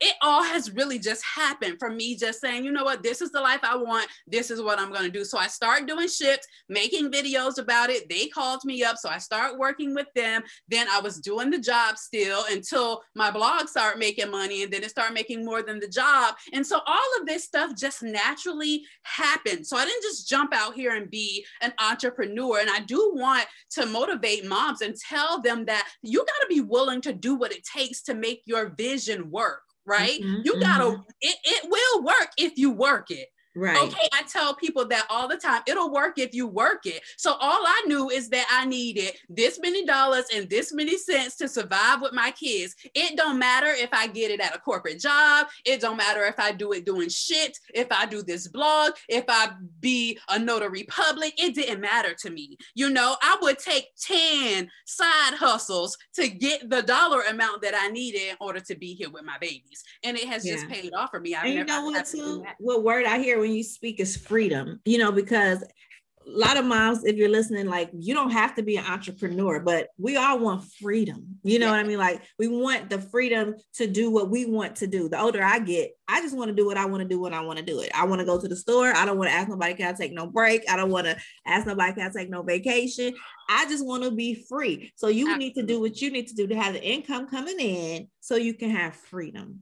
it 0.00 0.14
all 0.20 0.42
has 0.42 0.72
really 0.72 0.98
just 0.98 1.24
happened 1.24 1.78
from 1.78 1.96
me 1.96 2.16
just 2.16 2.40
saying, 2.40 2.64
you 2.64 2.72
know 2.72 2.84
what, 2.84 3.02
this 3.02 3.22
is 3.22 3.30
the 3.32 3.40
life 3.40 3.60
I 3.62 3.76
want. 3.76 4.08
This 4.26 4.50
is 4.50 4.60
what 4.60 4.78
I'm 4.78 4.90
going 4.90 5.04
to 5.04 5.10
do. 5.10 5.24
So 5.24 5.38
I 5.38 5.46
start 5.46 5.86
doing 5.86 6.06
Shipt, 6.06 6.46
making 6.68 7.10
videos 7.10 7.58
about 7.58 7.88
it. 7.88 8.08
They 8.08 8.26
called 8.26 8.60
me 8.64 8.84
up. 8.84 8.98
So 8.98 9.08
I 9.08 9.18
start 9.18 9.58
working 9.58 9.94
with 9.94 10.08
them. 10.14 10.42
Then 10.68 10.86
I 10.90 11.00
was 11.00 11.18
doing 11.18 11.50
the 11.50 11.58
job 11.58 11.96
still 11.96 12.44
until 12.50 13.02
my 13.14 13.30
blog 13.30 13.68
started 13.68 13.98
making 13.98 14.30
money 14.30 14.64
and 14.64 14.72
then 14.72 14.82
it 14.82 14.90
started 14.90 15.14
making 15.14 15.44
more 15.44 15.62
than 15.62 15.80
the 15.80 15.88
job. 15.88 16.34
And 16.52 16.66
so 16.66 16.80
all 16.86 17.20
of 17.20 17.26
this 17.26 17.44
stuff 17.44 17.74
just 17.74 18.02
naturally 18.02 18.84
happened. 19.02 19.66
So 19.66 19.78
I 19.78 19.86
didn't 19.86 20.02
just 20.02 20.28
jump 20.28 20.54
out 20.54 20.74
here 20.74 20.94
and 20.94 21.10
be 21.10 21.46
an 21.62 21.72
entrepreneur. 21.78 22.60
And 22.60 22.68
I 22.68 22.80
do 22.80 23.12
want 23.14 23.46
to 23.70 23.86
motivate 23.86 24.46
moms 24.46 24.82
and 24.82 24.94
tell 24.94 25.40
them 25.40 25.64
that 25.64 25.88
you 26.02 26.18
got 26.18 26.42
to 26.42 26.46
be 26.48 26.60
willing 26.60 27.00
to 27.02 27.14
do 27.14 27.34
what 27.34 27.52
it 27.52 27.64
takes 27.64 28.02
to 28.02 28.14
make 28.14 28.42
your 28.44 28.74
vision 28.76 29.30
work 29.30 29.62
right? 29.86 30.20
Mm-hmm, 30.20 30.42
you 30.44 30.60
gotta, 30.60 30.84
mm-hmm. 30.84 31.02
it, 31.20 31.36
it 31.44 31.70
will 31.70 32.04
work 32.04 32.30
if 32.36 32.58
you 32.58 32.70
work 32.70 33.10
it. 33.10 33.28
Right. 33.56 33.82
Okay. 33.82 34.08
I 34.12 34.22
tell 34.24 34.54
people 34.54 34.86
that 34.88 35.06
all 35.08 35.26
the 35.26 35.38
time. 35.38 35.62
It'll 35.66 35.90
work 35.90 36.18
if 36.18 36.34
you 36.34 36.46
work 36.46 36.84
it. 36.84 37.02
So 37.16 37.32
all 37.32 37.64
I 37.66 37.84
knew 37.86 38.10
is 38.10 38.28
that 38.28 38.46
I 38.50 38.66
needed 38.66 39.12
this 39.30 39.58
many 39.58 39.86
dollars 39.86 40.26
and 40.34 40.48
this 40.50 40.74
many 40.74 40.98
cents 40.98 41.36
to 41.36 41.48
survive 41.48 42.02
with 42.02 42.12
my 42.12 42.32
kids. 42.32 42.74
It 42.94 43.16
don't 43.16 43.38
matter 43.38 43.68
if 43.68 43.88
I 43.92 44.08
get 44.08 44.30
it 44.30 44.40
at 44.40 44.54
a 44.54 44.58
corporate 44.58 45.00
job. 45.00 45.46
It 45.64 45.80
don't 45.80 45.96
matter 45.96 46.24
if 46.24 46.38
I 46.38 46.52
do 46.52 46.72
it 46.72 46.84
doing 46.84 47.08
Shipt, 47.08 47.58
if 47.72 47.86
I 47.90 48.04
do 48.04 48.22
this 48.22 48.46
blog, 48.48 48.92
if 49.08 49.24
I 49.28 49.52
be 49.80 50.18
a 50.28 50.38
notary 50.38 50.84
public. 50.84 51.32
It 51.42 51.54
didn't 51.54 51.80
matter 51.80 52.14
to 52.20 52.30
me. 52.30 52.58
You 52.74 52.90
know, 52.90 53.16
I 53.22 53.38
would 53.40 53.58
take 53.58 53.86
10 54.02 54.68
side 54.84 55.34
hustles 55.34 55.96
to 56.14 56.28
get 56.28 56.68
the 56.68 56.82
dollar 56.82 57.22
amount 57.22 57.62
that 57.62 57.74
I 57.74 57.88
needed 57.88 58.20
in 58.30 58.36
order 58.38 58.60
to 58.60 58.76
be 58.76 58.92
here 58.92 59.08
with 59.08 59.24
my 59.24 59.38
babies. 59.40 59.82
And 60.04 60.18
it 60.18 60.28
has 60.28 60.46
yeah. 60.46 60.54
just 60.54 60.68
paid 60.68 60.92
off 60.92 61.10
for 61.10 61.20
me. 61.20 61.34
I've 61.34 61.46
and 61.46 61.54
never, 61.54 61.70
you 61.70 61.76
know 61.76 61.84
what, 61.86 62.06
too? 62.06 62.44
What 62.58 62.84
word 62.84 63.06
I 63.06 63.18
hear 63.18 63.45
when 63.46 63.56
you 63.56 63.62
speak 63.62 64.00
is 64.00 64.16
freedom, 64.16 64.80
you 64.84 64.98
know, 64.98 65.12
because 65.12 65.62
a 65.62 66.38
lot 66.38 66.56
of 66.56 66.64
moms, 66.64 67.04
if 67.04 67.14
you're 67.14 67.28
listening, 67.28 67.66
like 67.66 67.88
you 67.96 68.12
don't 68.12 68.32
have 68.32 68.56
to 68.56 68.62
be 68.64 68.76
an 68.76 68.84
entrepreneur, 68.84 69.60
but 69.60 69.88
we 69.96 70.16
all 70.16 70.40
want 70.40 70.64
freedom. 70.82 71.38
You 71.44 71.60
know 71.60 71.66
yeah. 71.66 71.72
what 71.72 71.80
I 71.80 71.84
mean? 71.84 71.98
Like 71.98 72.22
we 72.36 72.48
want 72.48 72.90
the 72.90 73.00
freedom 73.00 73.54
to 73.74 73.86
do 73.86 74.10
what 74.10 74.28
we 74.28 74.44
want 74.44 74.74
to 74.76 74.88
do. 74.88 75.08
The 75.08 75.20
older 75.20 75.40
I 75.40 75.60
get, 75.60 75.92
I 76.08 76.20
just 76.20 76.36
want 76.36 76.48
to 76.48 76.54
do 76.54 76.66
what 76.66 76.76
I 76.76 76.86
want 76.86 77.04
to 77.04 77.08
do 77.08 77.20
when 77.20 77.32
I 77.32 77.42
want 77.42 77.60
to 77.60 77.64
do 77.64 77.78
it. 77.78 77.90
I 77.94 78.06
want 78.06 78.18
to 78.18 78.26
go 78.26 78.40
to 78.40 78.48
the 78.48 78.56
store. 78.56 78.92
I 78.92 79.06
don't 79.06 79.18
want 79.18 79.30
to 79.30 79.36
ask 79.36 79.48
nobody, 79.48 79.74
can 79.74 79.86
I 79.86 79.92
take 79.92 80.12
no 80.12 80.26
break? 80.26 80.68
I 80.68 80.74
don't 80.74 80.90
want 80.90 81.06
to 81.06 81.16
ask 81.46 81.64
nobody, 81.64 81.92
can 81.92 82.10
I 82.10 82.10
take 82.10 82.28
no 82.28 82.42
vacation? 82.42 83.14
I 83.48 83.66
just 83.68 83.86
want 83.86 84.02
to 84.02 84.10
be 84.10 84.44
free. 84.48 84.92
So 84.96 85.06
you 85.06 85.26
Absolutely. 85.28 85.44
need 85.44 85.54
to 85.54 85.62
do 85.62 85.80
what 85.80 86.00
you 86.00 86.10
need 86.10 86.26
to 86.26 86.34
do 86.34 86.48
to 86.48 86.56
have 86.56 86.72
the 86.72 86.82
income 86.82 87.28
coming 87.28 87.60
in 87.60 88.08
so 88.18 88.34
you 88.34 88.54
can 88.54 88.70
have 88.70 88.96
freedom. 88.96 89.60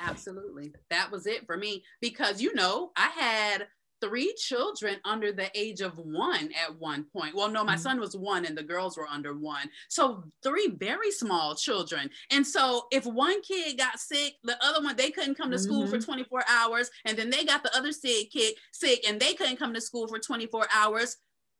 Absolutely. 0.00 0.72
That 0.90 1.10
was 1.10 1.26
it 1.26 1.46
for 1.46 1.56
me 1.56 1.84
because, 2.00 2.40
you 2.40 2.54
know, 2.54 2.90
I 2.96 3.08
had 3.08 3.66
three 4.00 4.34
children 4.34 4.96
under 5.04 5.32
the 5.32 5.48
age 5.58 5.80
of 5.80 5.96
one 5.98 6.50
at 6.62 6.78
one 6.78 7.04
point. 7.04 7.34
Well, 7.34 7.50
no, 7.50 7.64
my 7.64 7.74
mm-hmm. 7.74 7.82
son 7.82 8.00
was 8.00 8.16
one 8.16 8.44
and 8.44 8.56
the 8.56 8.62
girls 8.62 8.96
were 8.96 9.06
under 9.06 9.34
one. 9.34 9.70
So 9.88 10.24
three 10.42 10.68
very 10.78 11.10
small 11.10 11.54
children. 11.54 12.10
And 12.30 12.46
so 12.46 12.86
if 12.90 13.06
one 13.06 13.40
kid 13.42 13.78
got 13.78 13.98
sick, 13.98 14.34
the 14.44 14.62
other 14.62 14.84
one, 14.84 14.96
they 14.96 15.10
couldn't 15.10 15.36
come 15.36 15.50
to 15.50 15.58
school 15.58 15.84
mm-hmm. 15.84 15.98
for 15.98 16.00
24 16.00 16.44
hours. 16.48 16.90
And 17.04 17.16
then 17.16 17.30
they 17.30 17.44
got 17.44 17.62
the 17.62 17.74
other 17.76 17.92
sick 17.92 18.30
kid 18.30 18.54
sick 18.72 19.08
and 19.08 19.18
they 19.18 19.34
couldn't 19.34 19.58
come 19.58 19.74
to 19.74 19.80
school 19.80 20.06
for 20.08 20.18
24 20.18 20.66
hours 20.74 21.16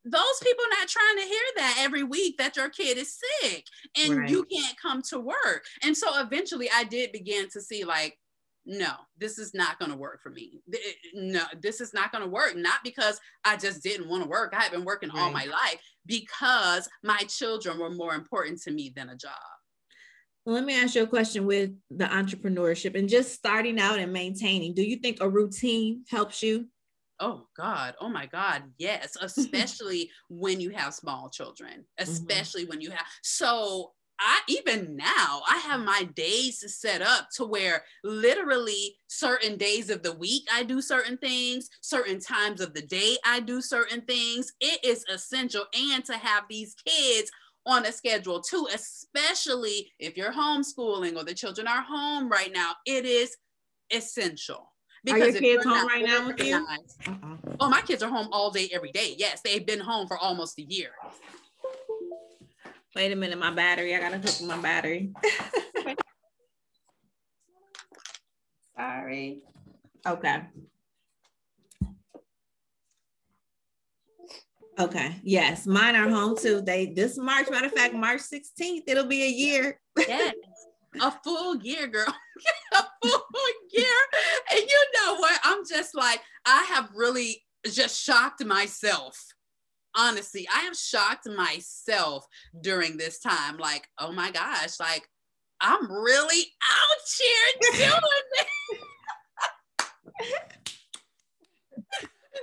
those 0.08 0.38
people 0.40 0.64
not 0.70 0.86
trying 0.86 1.16
to 1.16 1.24
hear 1.24 1.42
that 1.56 1.78
every 1.80 2.04
week 2.04 2.38
that 2.38 2.56
your 2.56 2.68
kid 2.68 2.96
is 2.96 3.18
sick 3.40 3.66
and 3.98 4.16
right. 4.16 4.30
you 4.30 4.44
can't 4.44 4.80
come 4.80 5.02
to 5.02 5.18
work. 5.18 5.64
And 5.82 5.96
so 5.96 6.20
eventually 6.20 6.70
I 6.72 6.84
did 6.84 7.10
begin 7.10 7.48
to 7.50 7.60
see 7.60 7.84
like 7.84 8.16
no, 8.66 8.92
this 9.16 9.38
is 9.38 9.54
not 9.54 9.78
going 9.78 9.92
to 9.92 9.96
work 9.96 10.20
for 10.20 10.30
me. 10.30 10.60
No, 11.14 11.42
this 11.60 11.80
is 11.80 11.94
not 11.94 12.10
going 12.10 12.24
to 12.24 12.30
work. 12.30 12.56
Not 12.56 12.82
because 12.82 13.20
I 13.44 13.56
just 13.56 13.82
didn't 13.82 14.08
want 14.08 14.24
to 14.24 14.28
work. 14.28 14.54
I 14.56 14.62
have 14.62 14.72
been 14.72 14.84
working 14.84 15.10
right. 15.10 15.20
all 15.20 15.30
my 15.30 15.44
life 15.44 15.80
because 16.04 16.88
my 17.04 17.18
children 17.28 17.78
were 17.78 17.90
more 17.90 18.14
important 18.14 18.60
to 18.62 18.72
me 18.72 18.92
than 18.94 19.10
a 19.10 19.16
job. 19.16 19.32
Let 20.48 20.64
me 20.64 20.80
ask 20.80 20.94
you 20.94 21.02
a 21.02 21.08
question 21.08 21.46
with 21.46 21.70
the 21.90 22.04
entrepreneurship 22.06 22.96
and 22.96 23.08
just 23.08 23.34
starting 23.34 23.80
out 23.80 23.98
and 23.98 24.12
maintaining. 24.12 24.74
Do 24.74 24.82
you 24.82 24.96
think 24.96 25.18
a 25.20 25.28
routine 25.28 26.04
helps 26.08 26.42
you? 26.42 26.66
Oh 27.18 27.46
God, 27.56 27.94
oh 28.00 28.08
my 28.08 28.26
God, 28.26 28.64
yes, 28.78 29.16
especially 29.20 30.10
when 30.28 30.60
you 30.60 30.70
have 30.70 30.94
small 30.94 31.30
children, 31.30 31.70
mm-hmm. 31.70 32.02
especially 32.02 32.62
mm-hmm. 32.62 32.70
when 32.70 32.80
you 32.80 32.90
have. 32.90 33.06
So 33.22 33.92
I 34.18 34.40
even 34.48 34.96
now 34.96 35.42
I 35.48 35.58
have 35.58 35.80
my 35.80 36.04
days 36.14 36.64
set 36.74 37.02
up 37.02 37.28
to 37.36 37.44
where 37.44 37.84
literally 38.02 38.96
certain 39.08 39.56
days 39.56 39.90
of 39.90 40.02
the 40.02 40.12
week 40.12 40.46
I 40.52 40.62
do 40.62 40.80
certain 40.80 41.18
things, 41.18 41.68
certain 41.80 42.20
times 42.20 42.60
of 42.60 42.74
the 42.74 42.82
day 42.82 43.16
I 43.24 43.40
do 43.40 43.60
certain 43.60 44.02
things. 44.02 44.52
It 44.60 44.84
is 44.84 45.04
essential 45.12 45.64
and 45.78 46.04
to 46.06 46.14
have 46.14 46.44
these 46.48 46.74
kids 46.84 47.30
on 47.66 47.84
a 47.84 47.92
schedule 47.92 48.40
too, 48.40 48.68
especially 48.72 49.90
if 49.98 50.16
you're 50.16 50.32
homeschooling 50.32 51.16
or 51.16 51.24
the 51.24 51.34
children 51.34 51.66
are 51.66 51.82
home 51.82 52.28
right 52.28 52.52
now. 52.52 52.72
It 52.86 53.04
is 53.04 53.36
essential. 53.92 54.72
Because 55.04 55.22
are 55.22 55.30
your 55.30 55.40
kids 55.40 55.64
home 55.64 55.86
right 55.86 56.04
now 56.04 56.26
with 56.26 56.42
you? 56.42 56.56
Uh-uh. 56.56 57.36
Oh, 57.60 57.68
my 57.68 57.80
kids 57.80 58.02
are 58.02 58.10
home 58.10 58.28
all 58.32 58.50
day, 58.50 58.68
every 58.72 58.90
day. 58.90 59.14
Yes, 59.16 59.40
they've 59.42 59.64
been 59.64 59.80
home 59.80 60.08
for 60.08 60.18
almost 60.18 60.58
a 60.58 60.62
year. 60.62 60.90
Wait 62.96 63.12
a 63.12 63.16
minute, 63.16 63.38
my 63.38 63.50
battery. 63.50 63.94
I 63.94 64.00
gotta 64.00 64.16
hook 64.16 64.40
my 64.44 64.56
battery. 64.56 65.12
Sorry. 68.76 69.42
Okay. 70.06 70.42
Okay. 74.78 75.16
Yes, 75.22 75.66
mine 75.66 75.94
are 75.94 76.08
home 76.08 76.38
too. 76.38 76.62
They 76.62 76.86
this 76.86 77.18
March, 77.18 77.50
matter 77.50 77.66
of 77.66 77.72
fact, 77.72 77.92
March 77.92 78.22
16th, 78.22 78.84
it'll 78.86 79.04
be 79.04 79.24
a 79.24 79.28
year. 79.28 79.78
yes. 79.98 80.34
A 81.02 81.10
full 81.22 81.56
year, 81.56 81.86
girl. 81.88 82.06
a 82.72 82.82
full 83.02 83.20
year. 83.70 83.84
And 84.50 84.60
you 84.60 84.84
know 84.94 85.16
what? 85.16 85.38
I'm 85.44 85.62
just 85.68 85.94
like, 85.94 86.22
I 86.46 86.62
have 86.70 86.88
really 86.94 87.44
just 87.70 88.02
shocked 88.02 88.42
myself 88.42 89.22
honestly, 89.96 90.46
I 90.54 90.60
have 90.60 90.76
shocked 90.76 91.26
myself 91.28 92.26
during 92.60 92.96
this 92.96 93.18
time. 93.18 93.56
Like, 93.58 93.88
oh 93.98 94.12
my 94.12 94.30
gosh, 94.30 94.78
like 94.78 95.08
I'm 95.60 95.90
really 95.90 96.44
out 96.70 97.02
here 97.18 97.72
doing 97.88 98.24
this. 98.36 98.80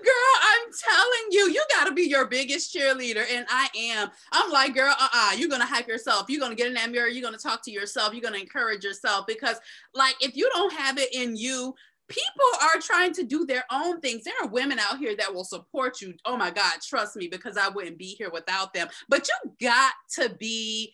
girl, 0.03 0.33
I'm 0.41 0.71
telling 0.83 1.31
you, 1.31 1.49
you 1.51 1.63
got 1.69 1.85
to 1.85 1.93
be 1.93 2.03
your 2.03 2.25
biggest 2.25 2.75
cheerleader. 2.75 3.23
And 3.31 3.45
I 3.49 3.67
am. 3.77 4.09
I'm 4.31 4.51
like, 4.51 4.73
girl, 4.73 4.93
uh 4.99 5.03
uh-uh, 5.03 5.29
uh, 5.31 5.35
you 5.35 5.45
are 5.45 5.49
going 5.49 5.61
to 5.61 5.67
hype 5.67 5.87
yourself. 5.87 6.25
You're 6.29 6.39
going 6.39 6.51
to 6.51 6.57
get 6.57 6.67
in 6.67 6.73
that 6.73 6.91
mirror. 6.91 7.07
You're 7.07 7.21
going 7.21 7.37
to 7.37 7.41
talk 7.41 7.63
to 7.63 7.71
yourself. 7.71 8.13
You're 8.13 8.21
going 8.21 8.33
to 8.33 8.41
encourage 8.41 8.83
yourself 8.83 9.25
because, 9.27 9.57
like, 9.93 10.15
if 10.19 10.35
you 10.35 10.49
don't 10.53 10.73
have 10.73 10.97
it 10.97 11.13
in 11.13 11.35
you, 11.35 11.75
people 12.09 12.45
are 12.61 12.81
trying 12.81 13.13
to 13.13 13.23
do 13.23 13.45
their 13.45 13.63
own 13.71 13.99
things. 14.01 14.23
There 14.23 14.33
are 14.41 14.47
women 14.47 14.79
out 14.79 14.97
here 14.97 15.15
that 15.17 15.33
will 15.33 15.43
support 15.43 16.01
you. 16.01 16.13
Oh 16.25 16.37
my 16.37 16.51
God, 16.51 16.73
trust 16.81 17.15
me, 17.15 17.27
because 17.27 17.57
I 17.57 17.69
wouldn't 17.69 17.97
be 17.97 18.15
here 18.17 18.29
without 18.29 18.73
them. 18.73 18.87
But 19.09 19.27
you 19.27 19.51
got 19.61 19.93
to 20.15 20.29
be 20.35 20.93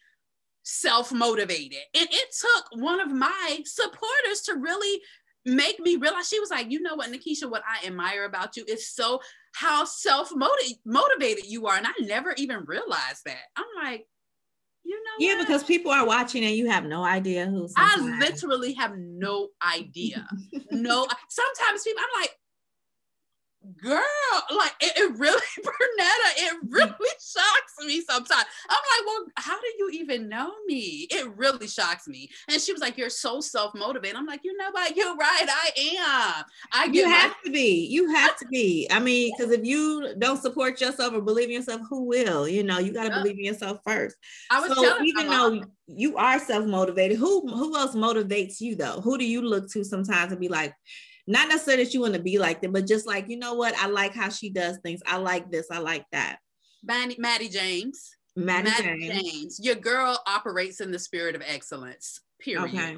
self 0.63 1.11
motivated. 1.11 1.79
And 1.95 2.07
it 2.11 2.35
took 2.39 2.81
one 2.81 2.99
of 2.99 3.11
my 3.11 3.59
supporters 3.65 4.41
to 4.45 4.55
really 4.55 5.01
make 5.45 5.79
me 5.79 5.95
realize 5.95 6.27
she 6.27 6.39
was 6.39 6.51
like, 6.51 6.69
you 6.69 6.81
know 6.81 6.95
what, 6.95 7.11
Nikisha, 7.11 7.49
what 7.49 7.63
I 7.67 7.85
admire 7.87 8.25
about 8.25 8.55
you 8.57 8.65
is 8.67 8.87
so 8.87 9.21
how 9.53 9.85
self 9.85 10.31
motivated 10.85 11.45
you 11.45 11.67
are. 11.67 11.75
And 11.75 11.87
I 11.87 11.93
never 12.01 12.33
even 12.37 12.65
realized 12.65 13.25
that. 13.25 13.45
I'm 13.55 13.65
like, 13.83 14.05
you 14.89 14.95
know 15.03 15.11
yeah 15.19 15.35
what? 15.37 15.47
because 15.47 15.63
people 15.63 15.91
are 15.91 16.05
watching 16.05 16.43
and 16.43 16.55
you 16.55 16.67
have 16.67 16.83
no 16.83 17.03
idea 17.03 17.45
who's 17.45 17.71
i 17.77 17.95
literally 18.19 18.73
have 18.73 18.93
no 18.97 19.49
idea 19.75 20.27
no 20.71 21.07
sometimes 21.29 21.83
people 21.83 22.01
i'm 22.01 22.21
like 22.21 22.31
girl, 23.77 24.01
like 24.55 24.73
it, 24.81 24.97
it 24.97 25.17
really, 25.17 25.41
Bernetta, 25.59 26.29
it 26.37 26.57
really 26.67 26.89
shocks 27.19 27.85
me 27.85 28.01
sometimes. 28.01 28.45
I'm 28.69 28.77
like, 28.77 29.05
well, 29.05 29.25
how 29.37 29.59
do 29.59 29.67
you 29.77 29.89
even 29.93 30.29
know 30.29 30.51
me? 30.65 31.07
It 31.09 31.35
really 31.37 31.67
shocks 31.67 32.07
me. 32.07 32.29
And 32.49 32.61
she 32.61 32.71
was 32.71 32.81
like, 32.81 32.97
you're 32.97 33.09
so 33.09 33.41
self-motivated. 33.41 34.15
I'm 34.15 34.25
like, 34.25 34.41
you 34.43 34.55
know 34.57 34.71
what? 34.71 34.95
You're 34.95 35.15
right. 35.15 35.45
I 35.47 36.37
am. 36.37 36.45
I 36.71 36.85
you 36.91 37.05
have 37.05 37.31
my- 37.31 37.37
to 37.45 37.51
be. 37.51 37.87
You 37.87 38.09
have 38.13 38.37
to 38.37 38.47
be. 38.47 38.87
I 38.91 38.99
mean, 38.99 39.33
because 39.37 39.51
if 39.51 39.65
you 39.65 40.13
don't 40.17 40.41
support 40.41 40.81
yourself 40.81 41.13
or 41.13 41.21
believe 41.21 41.49
in 41.49 41.55
yourself, 41.55 41.81
who 41.89 42.03
will? 42.03 42.47
You 42.47 42.63
know, 42.63 42.79
you 42.79 42.93
got 42.93 43.05
to 43.05 43.11
believe 43.11 43.37
in 43.37 43.45
yourself 43.45 43.79
first. 43.85 44.15
I 44.49 44.59
was 44.59 44.73
so 44.75 45.03
even 45.03 45.27
though 45.27 45.63
you 45.87 46.17
are 46.17 46.39
self-motivated, 46.39 47.17
who 47.17 47.47
who 47.47 47.75
else 47.77 47.95
motivates 47.95 48.61
you 48.61 48.75
though? 48.75 49.01
Who 49.01 49.17
do 49.17 49.25
you 49.25 49.41
look 49.41 49.69
to 49.71 49.83
sometimes 49.83 50.31
and 50.31 50.39
be 50.39 50.47
like, 50.47 50.73
not 51.29 51.47
necessarily 51.47 51.83
that 51.83 51.93
you 51.93 52.01
want 52.01 52.15
to 52.15 52.21
be 52.21 52.39
like 52.39 52.59
them, 52.59 52.71
but 52.71 52.87
just 52.87 53.05
like, 53.05 53.29
you 53.29 53.37
know 53.37 53.53
what? 53.53 53.75
I 53.77 53.85
like 53.85 54.15
how 54.15 54.29
she 54.29 54.49
does 54.49 54.79
things. 54.79 54.99
I 55.05 55.17
like 55.17 55.51
this. 55.51 55.67
I 55.71 55.77
like 55.77 56.05
that. 56.11 56.39
Mattie, 56.83 57.17
Mattie 57.19 57.49
James. 57.49 58.09
Mattie, 58.35 58.71
Mattie 58.71 59.07
James. 59.07 59.31
James. 59.31 59.59
Your 59.61 59.75
girl 59.75 60.17
operates 60.25 60.81
in 60.81 60.91
the 60.91 60.97
spirit 60.97 61.35
of 61.35 61.43
excellence. 61.45 62.21
Period. 62.39 62.63
Okay. 62.63 62.97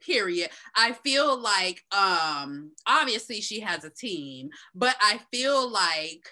Period. 0.00 0.48
I 0.74 0.92
feel 0.92 1.38
like 1.38 1.82
um 1.94 2.72
obviously 2.86 3.42
she 3.42 3.60
has 3.60 3.84
a 3.84 3.90
team, 3.90 4.48
but 4.74 4.96
I 5.00 5.20
feel 5.30 5.70
like 5.70 6.26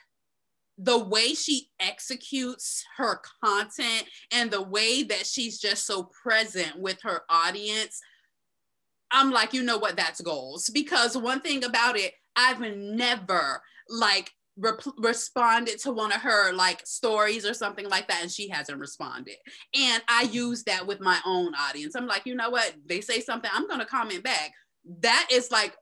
the 0.78 0.98
way 0.98 1.34
she 1.34 1.68
executes 1.78 2.84
her 2.96 3.20
content 3.44 4.04
and 4.32 4.50
the 4.50 4.62
way 4.62 5.02
that 5.02 5.26
she's 5.26 5.60
just 5.60 5.86
so 5.86 6.04
present 6.22 6.78
with 6.78 6.98
her 7.02 7.22
audience 7.28 8.00
I'm 9.10 9.30
like, 9.30 9.52
you 9.52 9.62
know 9.62 9.78
what, 9.78 9.96
that's 9.96 10.20
goals. 10.20 10.70
Because 10.70 11.16
one 11.16 11.40
thing 11.40 11.64
about 11.64 11.96
it, 11.96 12.12
I've 12.36 12.60
never 12.60 13.62
like 13.88 14.30
responded 14.98 15.80
to 15.80 15.90
one 15.90 16.12
of 16.12 16.20
her 16.20 16.52
like 16.52 16.86
stories 16.86 17.44
or 17.44 17.52
something 17.52 17.88
like 17.88 18.06
that 18.06 18.22
and 18.22 18.30
she 18.30 18.48
hasn't 18.48 18.78
responded. 18.78 19.34
And 19.74 20.00
i 20.08 20.22
use 20.22 20.62
that 20.64 20.86
with 20.86 21.00
my 21.00 21.18
own 21.26 21.54
audience. 21.56 21.96
I'm 21.96 22.06
like 22.06 22.24
you 22.24 22.36
know 22.36 22.50
what? 22.50 22.72
They 22.86 23.00
say 23.00 23.20
something 23.20 23.50
i'm 23.52 23.66
going 23.66 23.80
to 23.80 23.86
comment 23.86 24.22
back. 24.22 24.52
That 25.00 25.26
is 25.32 25.50
like 25.50 25.74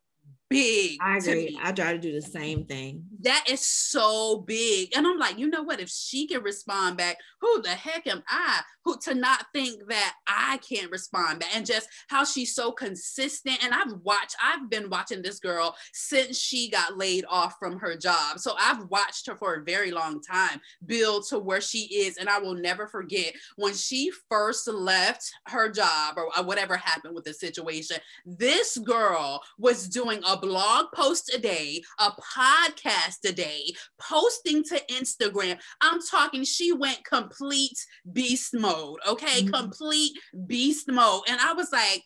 big. 0.53 0.99
I 1.01 1.17
agree. 1.19 1.59
I 1.63 1.73
try 1.73 1.93
to 1.93 1.99
do 1.99 2.13
the 2.13 2.23
same 2.23 2.65
thing. 2.65 3.05
That 3.21 3.45
is 3.49 3.67
so 3.67 4.45
big. 4.47 4.97
And 4.97 5.07
I'm 5.07 5.19
like, 5.19 5.39
you 5.39 5.49
know 5.49 5.63
what? 5.63 5.81
If 5.81 5.89
she 5.89 6.27
can 6.27 6.43
respond 6.43 6.97
back, 6.97 7.19
who 7.41 7.63
the 7.63 7.71
heck 7.71 8.07
am 8.07 8.23
I? 8.29 8.61
Who 8.85 8.99
to 9.03 9.15
not 9.15 9.47
think 9.55 9.89
that 9.89 10.15
I 10.27 10.59
can't 10.59 10.91
respond 10.91 11.41
back 11.41 11.57
and 11.57 11.65
just 11.65 11.89
how 12.09 12.25
she's 12.25 12.55
so 12.55 12.73
consistent. 12.73 13.63
And 13.65 13.73
I've 13.73 13.93
watched, 14.03 14.37
I've 14.43 14.69
been 14.69 14.91
watching 14.91 15.23
this 15.23 15.39
girl 15.39 15.77
since 15.93 16.39
she 16.39 16.71
got 16.71 16.97
laid 16.99 17.25
off 17.29 17.57
from 17.59 17.79
her 17.79 17.97
job. 17.97 18.39
So 18.39 18.55
I've 18.59 18.85
watched 18.89 19.27
her 19.29 19.37
for 19.37 19.55
a 19.55 19.65
very 19.65 19.93
long 19.93 20.21
time 20.21 20.61
build 20.87 21.27
to 21.29 21.39
where 21.39 21.61
she 21.61 21.81
is. 22.07 22.17
And 22.17 22.29
I 22.29 22.39
will 22.39 22.55
never 22.55 22.87
forget 22.87 23.35
when 23.57 23.75
she 23.75 24.11
first 24.29 24.67
left 24.69 25.31
her 25.47 25.71
job 25.71 26.17
or 26.17 26.45
whatever 26.45 26.77
happened 26.77 27.15
with 27.15 27.25
the 27.25 27.35
situation. 27.35 27.99
This 28.27 28.79
girl 28.79 29.43
was 29.59 29.89
doing 29.89 30.21
a 30.27 30.37
blog 30.43 30.87
post 30.95 31.33
a 31.35 31.39
day, 31.39 31.81
a 31.99 32.11
podcast 32.11 33.25
a 33.25 33.33
day, 33.33 33.73
posting 33.99 34.63
to 34.65 34.81
Instagram. 34.91 35.59
I'm 35.81 36.01
talking, 36.03 36.45
she 36.45 36.73
went 36.73 37.05
complete 37.05 37.79
beast 38.13 38.53
mode, 38.53 38.99
okay? 39.09 39.43
Mm-hmm. 39.43 39.55
Complete 39.55 40.13
beast 40.47 40.91
mode. 40.91 41.23
And 41.29 41.41
I 41.41 41.55
was 41.55 41.71
like, 41.73 42.03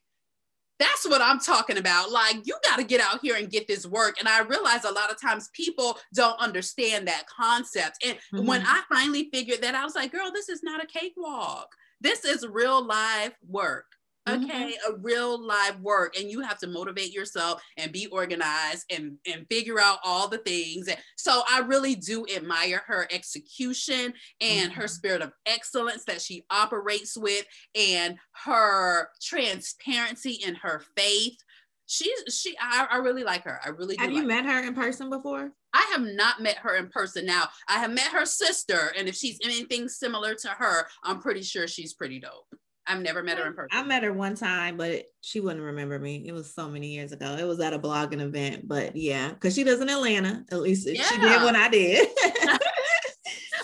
that's 0.79 1.09
what 1.09 1.23
I'm 1.23 1.41
talking 1.41 1.79
about. 1.79 2.13
Like, 2.13 2.37
you 2.45 2.55
got 2.63 2.77
to 2.77 2.85
get 2.85 3.01
out 3.01 3.21
here 3.23 3.37
and 3.37 3.51
get 3.51 3.67
this 3.67 3.87
work. 3.87 4.17
And 4.21 4.29
I 4.29 4.43
realize 4.43 4.85
a 4.85 4.93
lot 4.93 5.11
of 5.11 5.19
times 5.19 5.49
people 5.55 5.99
don't 6.15 6.39
understand 6.39 7.09
that 7.09 7.25
concept. 7.35 8.05
And 8.05 8.19
mm-hmm. 8.35 8.47
when 8.47 8.63
I 8.67 8.83
finally 8.93 9.31
figured 9.33 9.63
that, 9.63 9.75
I 9.75 9.85
was 9.85 9.95
like, 9.95 10.13
girl, 10.13 10.31
this 10.33 10.51
is 10.51 10.63
not 10.63 10.85
a 10.85 10.87
cakewalk. 10.87 11.69
This 12.03 12.27
is 12.27 12.47
real 12.47 12.85
live 12.85 13.33
work. 13.49 13.87
Okay 14.29 14.45
mm-hmm. 14.45 14.93
a 14.93 14.97
real 14.99 15.41
live 15.45 15.81
work 15.81 16.19
and 16.19 16.31
you 16.31 16.41
have 16.41 16.59
to 16.59 16.67
motivate 16.67 17.13
yourself 17.13 17.63
and 17.77 17.93
be 17.93 18.07
organized 18.07 18.85
and 18.91 19.17
and 19.27 19.47
figure 19.49 19.81
out 19.81 19.99
all 20.05 20.29
the 20.29 20.39
things 20.39 20.89
and 20.89 20.99
so 21.17 21.43
i 21.51 21.61
really 21.61 21.95
do 21.95 22.27
admire 22.35 22.83
her 22.87 23.07
execution 23.13 24.13
and 24.41 24.71
mm-hmm. 24.71 24.81
her 24.81 24.89
spirit 24.89 25.23
of 25.23 25.33
excellence 25.47 26.05
that 26.05 26.21
she 26.21 26.45
operates 26.51 27.17
with 27.17 27.45
and 27.75 28.17
her 28.45 29.09
transparency 29.23 30.41
and 30.47 30.57
her 30.57 30.83
faith 30.97 31.37
she's 31.87 32.19
she 32.29 32.57
I, 32.61 32.87
I 32.91 32.97
really 32.97 33.23
like 33.23 33.45
her 33.45 33.61
i 33.65 33.69
really 33.69 33.97
do 33.97 34.03
have 34.03 34.13
you 34.13 34.19
like 34.19 34.27
met 34.27 34.45
her. 34.47 34.63
her 34.63 34.67
in 34.67 34.75
person 34.75 35.09
before 35.11 35.53
I 35.75 35.91
have 35.93 36.07
not 36.07 36.41
met 36.41 36.57
her 36.57 36.77
in 36.77 36.89
person. 36.89 37.27
Now, 37.27 37.49
I 37.69 37.75
have 37.81 37.91
met 37.91 38.07
her 38.07 38.25
sister, 38.25 38.95
and 38.97 39.09
if 39.09 39.15
she's 39.15 39.39
anything 39.45 39.91
similar 39.91 40.35
to 40.35 40.49
her, 40.49 40.87
I'm 41.05 41.21
pretty 41.21 41.43
sure 41.43 41.69
she's 41.69 41.93
pretty 41.93 42.19
dope. 42.19 42.47
I've 42.87 43.03
never 43.03 43.23
met 43.23 43.39
her 43.39 43.47
in 43.47 43.55
person. 43.55 43.77
I 43.77 43.83
met 43.83 44.05
her 44.05 44.13
one 44.13 44.37
time, 44.37 44.77
but 44.77 45.07
she 45.21 45.41
wouldn't 45.41 45.65
remember 45.65 45.99
me. 45.99 46.25
It 46.27 46.33
was 46.33 46.55
so 46.55 46.69
many 46.69 46.89
years 46.89 47.13
ago. 47.13 47.37
It 47.39 47.45
was 47.45 47.61
at 47.61 47.73
a 47.73 47.79
blogging 47.79 48.21
event, 48.21 48.69
but 48.69 48.95
yeah, 48.95 49.31
because 49.31 49.55
she 49.55 49.65
lives 49.65 49.81
in 49.81 49.91
Atlanta. 49.91 50.45
At 50.53 50.61
least 50.61 50.89
yeah. 50.89 51.03
she 51.03 51.19
did 51.19 51.43
when 51.43 51.57
I 51.57 51.69
did. 51.69 52.09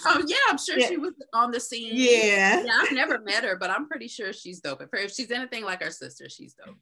oh 0.06 0.22
yeah, 0.26 0.36
I'm 0.48 0.58
sure 0.58 0.78
yeah. 0.78 0.88
she 0.88 0.96
was 0.96 1.12
on 1.32 1.52
the 1.52 1.60
scene. 1.60 1.92
Yeah. 1.94 2.64
Yeah, 2.64 2.80
I've 2.80 2.92
never 2.92 3.20
met 3.20 3.44
her, 3.44 3.56
but 3.56 3.70
I'm 3.70 3.86
pretty 3.86 4.08
sure 4.08 4.32
she's 4.32 4.60
dope. 4.60 4.82
If 4.92 5.12
she's 5.12 5.30
anything 5.30 5.64
like 5.64 5.82
her 5.82 5.90
sister, 5.90 6.28
she's 6.28 6.54
dope. 6.54 6.76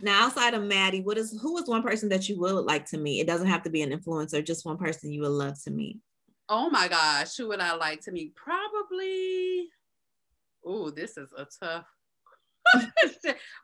Now, 0.00 0.26
outside 0.26 0.54
of 0.54 0.62
Mattie, 0.64 1.02
what 1.02 1.18
is 1.18 1.38
who 1.40 1.56
is 1.58 1.68
one 1.68 1.82
person 1.82 2.08
that 2.10 2.28
you 2.28 2.38
would 2.40 2.64
like 2.64 2.86
to 2.86 2.98
meet? 2.98 3.20
It 3.20 3.26
doesn't 3.26 3.46
have 3.46 3.62
to 3.64 3.70
be 3.70 3.82
an 3.82 3.90
influencer, 3.90 4.44
just 4.44 4.64
one 4.64 4.76
person 4.76 5.12
you 5.12 5.22
would 5.22 5.28
love 5.28 5.60
to 5.64 5.70
meet. 5.70 5.98
Oh 6.48 6.68
my 6.68 6.88
gosh, 6.88 7.36
who 7.36 7.48
would 7.48 7.60
I 7.60 7.74
like 7.76 8.02
to 8.02 8.12
meet? 8.12 8.34
Probably 8.34 9.68
oh, 10.64 10.90
this 10.90 11.16
is 11.16 11.32
a 11.36 11.46
tough. 11.60 11.86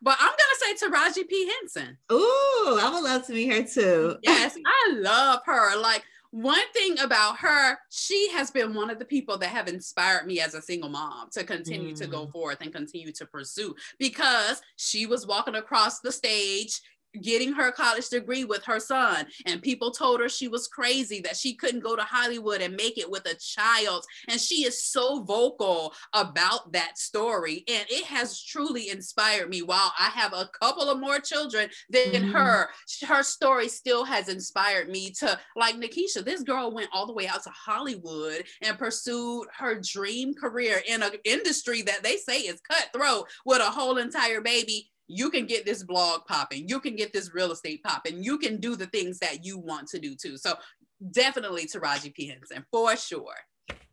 but 0.01 0.17
I'm 0.19 0.31
gonna 0.31 0.77
say 0.77 0.87
Taraji 0.87 1.27
P. 1.27 1.51
Henson. 1.59 1.97
Ooh, 2.11 2.79
I 2.79 2.89
would 2.93 3.03
love 3.03 3.25
to 3.27 3.33
meet 3.33 3.51
her 3.51 3.63
too. 3.63 4.17
yes, 4.23 4.55
I 4.65 4.93
love 4.93 5.39
her. 5.45 5.79
Like 5.79 6.03
one 6.31 6.61
thing 6.73 6.97
about 6.99 7.37
her, 7.39 7.77
she 7.89 8.29
has 8.31 8.51
been 8.51 8.73
one 8.73 8.89
of 8.89 8.99
the 8.99 9.05
people 9.05 9.37
that 9.37 9.49
have 9.49 9.67
inspired 9.67 10.25
me 10.25 10.39
as 10.39 10.53
a 10.53 10.61
single 10.61 10.89
mom 10.89 11.29
to 11.31 11.43
continue 11.43 11.93
mm. 11.93 11.97
to 11.97 12.07
go 12.07 12.25
mm. 12.25 12.31
forth 12.31 12.59
and 12.61 12.73
continue 12.73 13.11
to 13.11 13.25
pursue 13.25 13.75
because 13.99 14.61
she 14.77 15.05
was 15.05 15.27
walking 15.27 15.55
across 15.55 15.99
the 15.99 16.11
stage 16.11 16.81
getting 17.21 17.53
her 17.53 17.71
college 17.71 18.09
degree 18.09 18.43
with 18.43 18.63
her 18.65 18.79
son. 18.79 19.25
And 19.45 19.61
people 19.61 19.91
told 19.91 20.19
her 20.19 20.29
she 20.29 20.47
was 20.47 20.67
crazy 20.67 21.21
that 21.21 21.37
she 21.37 21.55
couldn't 21.55 21.81
go 21.83 21.95
to 21.95 22.03
hollywood 22.03 22.61
and 22.61 22.75
make 22.75 22.97
it 22.97 23.09
with 23.09 23.25
a 23.25 23.35
child. 23.35 24.05
And 24.27 24.39
she 24.39 24.65
is 24.65 24.83
so 24.83 25.23
vocal 25.23 25.93
about 26.13 26.71
that 26.73 26.97
story. 26.97 27.63
And 27.67 27.85
it 27.89 28.05
has 28.05 28.41
truly 28.41 28.89
inspired 28.89 29.49
me. 29.49 29.61
While 29.61 29.93
i 29.99 30.09
have 30.09 30.33
a 30.33 30.49
couple 30.59 30.89
of 30.89 30.99
more 30.99 31.19
children 31.19 31.69
than 31.89 32.11
mm-hmm. 32.11 32.31
her 32.31 32.69
her 33.07 33.23
story 33.23 33.67
still 33.67 34.03
has 34.03 34.29
inspired 34.29 34.89
me 34.89 35.11
to 35.11 35.37
like 35.55 35.75
nikisha 35.75 36.23
this 36.23 36.43
girl 36.43 36.71
went 36.71 36.89
all 36.93 37.07
the 37.07 37.13
way 37.13 37.27
out 37.27 37.43
to 37.43 37.49
hollywood 37.49 38.43
and 38.61 38.77
pursued 38.77 39.45
her 39.57 39.79
dream 39.79 40.33
career 40.33 40.81
in 40.87 41.01
an 41.03 41.11
industry 41.23 41.81
that 41.81 42.03
they 42.03 42.17
say 42.17 42.39
is 42.39 42.61
cutthroat 42.61 43.25
with 43.45 43.59
a 43.59 43.71
whole 43.71 43.97
entire 43.97 44.41
baby 44.41 44.89
you 45.11 45.29
can 45.29 45.45
get 45.45 45.65
this 45.65 45.83
blog 45.83 46.25
popping, 46.25 46.67
you 46.67 46.79
can 46.79 46.95
get 46.95 47.13
this 47.13 47.33
real 47.33 47.51
estate 47.51 47.83
popping, 47.83 48.23
you 48.23 48.37
can 48.37 48.57
do 48.59 48.75
the 48.75 48.87
things 48.87 49.19
that 49.19 49.43
you 49.45 49.57
want 49.57 49.87
to 49.89 49.99
do 49.99 50.15
too. 50.15 50.37
So 50.37 50.53
definitely 51.11 51.65
Taraji 51.65 52.13
P. 52.13 52.27
Henson 52.27 52.65
for 52.71 52.95
sure. 52.95 53.35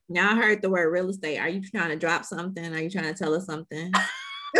Now 0.08 0.32
I 0.32 0.36
heard 0.36 0.62
the 0.62 0.70
word 0.70 0.90
real 0.90 1.10
estate. 1.10 1.38
Are 1.38 1.48
you 1.48 1.62
trying 1.62 1.90
to 1.90 1.96
drop 1.96 2.24
something? 2.24 2.74
Are 2.74 2.80
you 2.80 2.90
trying 2.90 3.12
to 3.12 3.14
tell 3.14 3.34
us 3.34 3.46
something? 3.46 3.92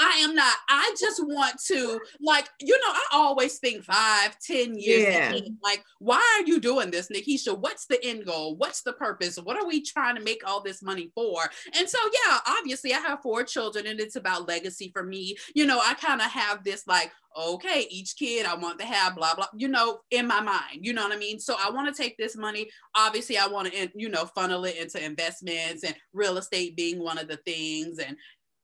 I 0.00 0.20
am 0.20 0.27
not. 0.38 0.54
I 0.68 0.94
just 0.98 1.20
want 1.24 1.56
to, 1.66 2.00
like, 2.20 2.48
you 2.60 2.78
know, 2.78 2.92
I 2.92 3.04
always 3.12 3.58
think 3.58 3.84
five, 3.84 4.38
ten 4.40 4.78
years 4.78 5.02
yeah. 5.02 5.38
Like, 5.62 5.84
why 5.98 6.22
are 6.38 6.46
you 6.46 6.60
doing 6.60 6.90
this, 6.90 7.08
Nikisha? 7.08 7.58
What's 7.58 7.86
the 7.86 8.02
end 8.04 8.24
goal? 8.24 8.56
What's 8.56 8.82
the 8.82 8.92
purpose? 8.92 9.36
What 9.36 9.56
are 9.56 9.66
we 9.66 9.82
trying 9.82 10.16
to 10.16 10.22
make 10.22 10.42
all 10.46 10.62
this 10.62 10.82
money 10.82 11.10
for? 11.14 11.42
And 11.76 11.88
so, 11.88 11.98
yeah, 12.24 12.38
obviously, 12.46 12.94
I 12.94 12.98
have 12.98 13.20
four 13.22 13.42
children 13.42 13.86
and 13.86 14.00
it's 14.00 14.16
about 14.16 14.48
legacy 14.48 14.90
for 14.94 15.02
me. 15.02 15.36
You 15.54 15.66
know, 15.66 15.80
I 15.84 15.94
kind 15.94 16.20
of 16.20 16.28
have 16.28 16.64
this, 16.64 16.86
like, 16.86 17.10
okay, 17.36 17.86
each 17.90 18.16
kid 18.16 18.46
I 18.46 18.54
want 18.54 18.78
to 18.80 18.86
have 18.86 19.14
blah 19.14 19.34
blah, 19.34 19.46
you 19.56 19.68
know, 19.68 20.00
in 20.10 20.26
my 20.26 20.40
mind. 20.40 20.80
You 20.80 20.92
know 20.92 21.02
what 21.02 21.14
I 21.14 21.18
mean? 21.18 21.38
So 21.38 21.56
I 21.58 21.70
want 21.70 21.94
to 21.94 22.02
take 22.02 22.16
this 22.16 22.36
money. 22.36 22.68
Obviously, 22.96 23.38
I 23.38 23.46
want 23.46 23.72
to, 23.72 23.90
you 23.94 24.08
know, 24.08 24.24
funnel 24.26 24.64
it 24.64 24.76
into 24.76 25.04
investments 25.04 25.84
and 25.84 25.94
real 26.12 26.38
estate 26.38 26.76
being 26.76 27.02
one 27.02 27.18
of 27.18 27.28
the 27.28 27.38
things. 27.38 27.98
And 27.98 28.16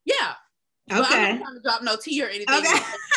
yeah, 0.04 0.34
Okay. 0.90 1.00
Well, 1.00 1.06
I'm 1.10 1.38
not 1.38 1.44
trying 1.44 1.54
to 1.54 1.62
drop 1.62 1.82
no 1.82 1.96
tea 1.96 2.22
or 2.22 2.28
anything. 2.28 2.46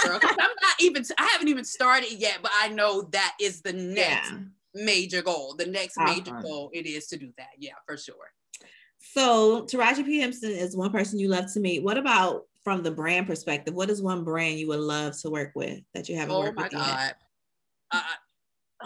Okay. 0.05 0.27
I'm 0.27 0.37
not 0.37 0.75
even. 0.79 1.03
I 1.17 1.25
haven't 1.25 1.49
even 1.49 1.65
started 1.65 2.13
yet, 2.13 2.39
but 2.41 2.51
I 2.61 2.69
know 2.69 3.01
that 3.11 3.35
is 3.41 3.61
the 3.61 3.73
next 3.73 4.31
yeah. 4.31 4.37
major 4.73 5.21
goal. 5.21 5.55
The 5.57 5.65
next 5.65 5.97
awesome. 5.97 6.15
major 6.15 6.39
goal 6.41 6.69
it 6.73 6.85
is 6.85 7.07
to 7.07 7.17
do 7.17 7.31
that. 7.37 7.49
Yeah, 7.57 7.73
for 7.85 7.97
sure. 7.97 8.31
So 8.99 9.63
Taraji 9.65 10.05
P. 10.05 10.19
Henson 10.19 10.51
is 10.51 10.77
one 10.77 10.91
person 10.91 11.19
you 11.19 11.27
love 11.27 11.51
to 11.53 11.59
meet. 11.59 11.83
What 11.83 11.97
about 11.97 12.45
from 12.67 12.83
the 12.83 12.91
brand 12.91 13.25
perspective, 13.25 13.73
what 13.73 13.89
is 13.89 14.01
one 14.01 14.25
brand 14.25 14.59
you 14.59 14.67
would 14.67 14.81
love 14.81 15.17
to 15.17 15.29
work 15.29 15.53
with 15.55 15.79
that 15.93 16.09
you 16.09 16.17
haven't 16.17 16.35
oh 16.35 16.41
worked 16.41 16.57
with 16.57 16.71
God. 16.73 17.15
Uh, 17.91 18.01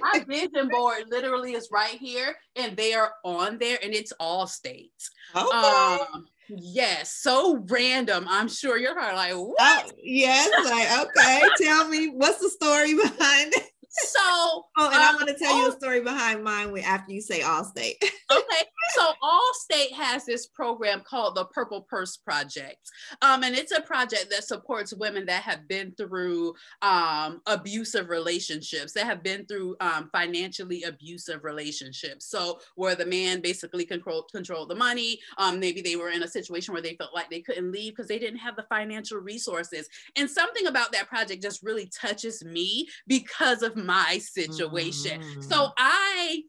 my 0.00 0.24
vision 0.26 0.66
board 0.70 1.04
literally 1.10 1.52
is 1.52 1.68
right 1.70 1.98
here, 1.98 2.34
and 2.56 2.74
they 2.74 2.94
are 2.94 3.12
on 3.22 3.58
there, 3.58 3.78
and 3.82 3.92
it's 3.92 4.12
all 4.18 4.46
states. 4.46 5.10
Okay. 5.36 5.44
Um, 5.44 6.26
yes, 6.58 7.14
so 7.14 7.64
random. 7.68 8.26
I'm 8.28 8.48
sure 8.48 8.78
you're 8.78 8.94
probably 8.94 9.16
like, 9.16 9.32
uh, 9.32 9.38
what? 9.38 9.84
Oh, 9.86 9.90
yes, 10.02 10.50
like 10.64 11.08
okay. 11.08 11.42
Tell 11.60 11.88
me 11.88 12.08
what's 12.08 12.38
the 12.38 12.50
story 12.50 12.94
behind 13.02 13.52
it. 13.54 13.71
So, 13.92 14.20
oh, 14.78 14.86
and 14.86 14.94
I 14.94 15.10
um, 15.10 15.16
want 15.16 15.28
to 15.28 15.34
tell 15.34 15.56
you 15.56 15.68
a 15.68 15.72
story 15.72 16.00
behind 16.00 16.42
mine 16.42 16.76
after 16.78 17.12
you 17.12 17.20
say 17.20 17.40
Allstate. 17.40 17.96
okay 18.32 18.66
so 18.94 19.12
allstate 19.22 19.92
has 19.92 20.24
this 20.24 20.46
program 20.46 21.02
called 21.08 21.34
the 21.34 21.44
purple 21.46 21.82
purse 21.82 22.16
project. 22.16 22.90
Um, 23.22 23.42
and 23.42 23.54
it's 23.54 23.72
a 23.72 23.80
project 23.80 24.26
that 24.30 24.44
supports 24.44 24.92
women 24.92 25.26
that 25.26 25.42
have 25.42 25.68
been 25.68 25.92
through 25.92 26.54
um, 26.82 27.40
abusive 27.46 28.08
relationships 28.08 28.92
that 28.92 29.06
have 29.06 29.22
been 29.22 29.46
through 29.46 29.76
um, 29.80 30.10
financially 30.12 30.82
abusive 30.82 31.44
relationships. 31.44 32.26
So 32.26 32.60
where 32.76 32.94
the 32.94 33.06
man 33.06 33.40
basically 33.40 33.84
controlled 33.84 34.30
controlled 34.32 34.68
the 34.68 34.74
money 34.74 35.18
um, 35.38 35.58
maybe 35.58 35.80
they 35.80 35.96
were 35.96 36.10
in 36.10 36.22
a 36.22 36.28
situation 36.28 36.72
where 36.72 36.82
they 36.82 36.96
felt 36.96 37.14
like 37.14 37.30
they 37.30 37.40
couldn't 37.40 37.72
leave 37.72 37.92
because 37.92 38.08
they 38.08 38.18
didn't 38.18 38.38
have 38.38 38.56
the 38.56 38.66
financial 38.68 39.18
resources. 39.18 39.88
And 40.16 40.28
something 40.28 40.66
about 40.66 40.92
that 40.92 41.08
project 41.08 41.42
just 41.42 41.62
really 41.62 41.90
touches 42.00 42.44
me 42.44 42.88
because 43.06 43.62
of 43.62 43.76
my 43.82 44.18
situation. 44.18 45.20
Mm. 45.20 45.44
so 45.44 45.70
i 45.78 46.42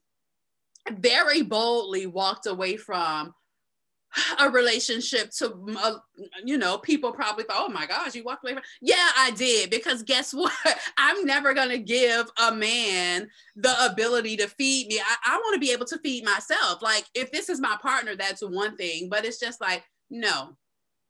very 0.92 1.42
boldly 1.42 2.06
walked 2.06 2.46
away 2.46 2.78
from 2.78 3.34
a 4.40 4.50
relationship 4.50 5.32
to 5.32 5.56
uh, 5.80 5.96
you 6.44 6.58
know 6.58 6.78
people 6.78 7.12
probably 7.12 7.44
thought 7.44 7.66
oh 7.68 7.72
my 7.72 7.86
gosh 7.86 8.14
you 8.14 8.24
walked 8.24 8.44
away 8.44 8.54
from 8.54 8.64
yeah 8.82 9.10
i 9.18 9.32
did 9.32 9.70
because 9.70 10.04
guess 10.04 10.34
what? 10.34 10.54
I'm 10.98 11.26
never 11.26 11.54
going 11.54 11.70
to 11.70 11.80
give 11.80 12.30
a 12.40 12.54
man 12.54 13.28
the 13.56 13.74
ability 13.86 14.38
to 14.38 14.48
feed 14.48 14.88
me. 14.88 15.00
I, 15.00 15.34
I 15.34 15.38
want 15.38 15.56
to 15.56 15.60
be 15.60 15.72
able 15.72 15.86
to 15.86 16.00
feed 16.00 16.24
myself. 16.24 16.82
Like 16.82 17.06
if 17.16 17.32
this 17.32 17.50
is 17.50 17.60
my 17.60 17.76
partner 17.82 18.16
that's 18.16 18.42
one 18.42 18.78
thing 18.78 19.10
but 19.10 19.26
it's 19.26 19.40
just 19.40 19.60
like 19.62 19.84
no. 20.10 20.56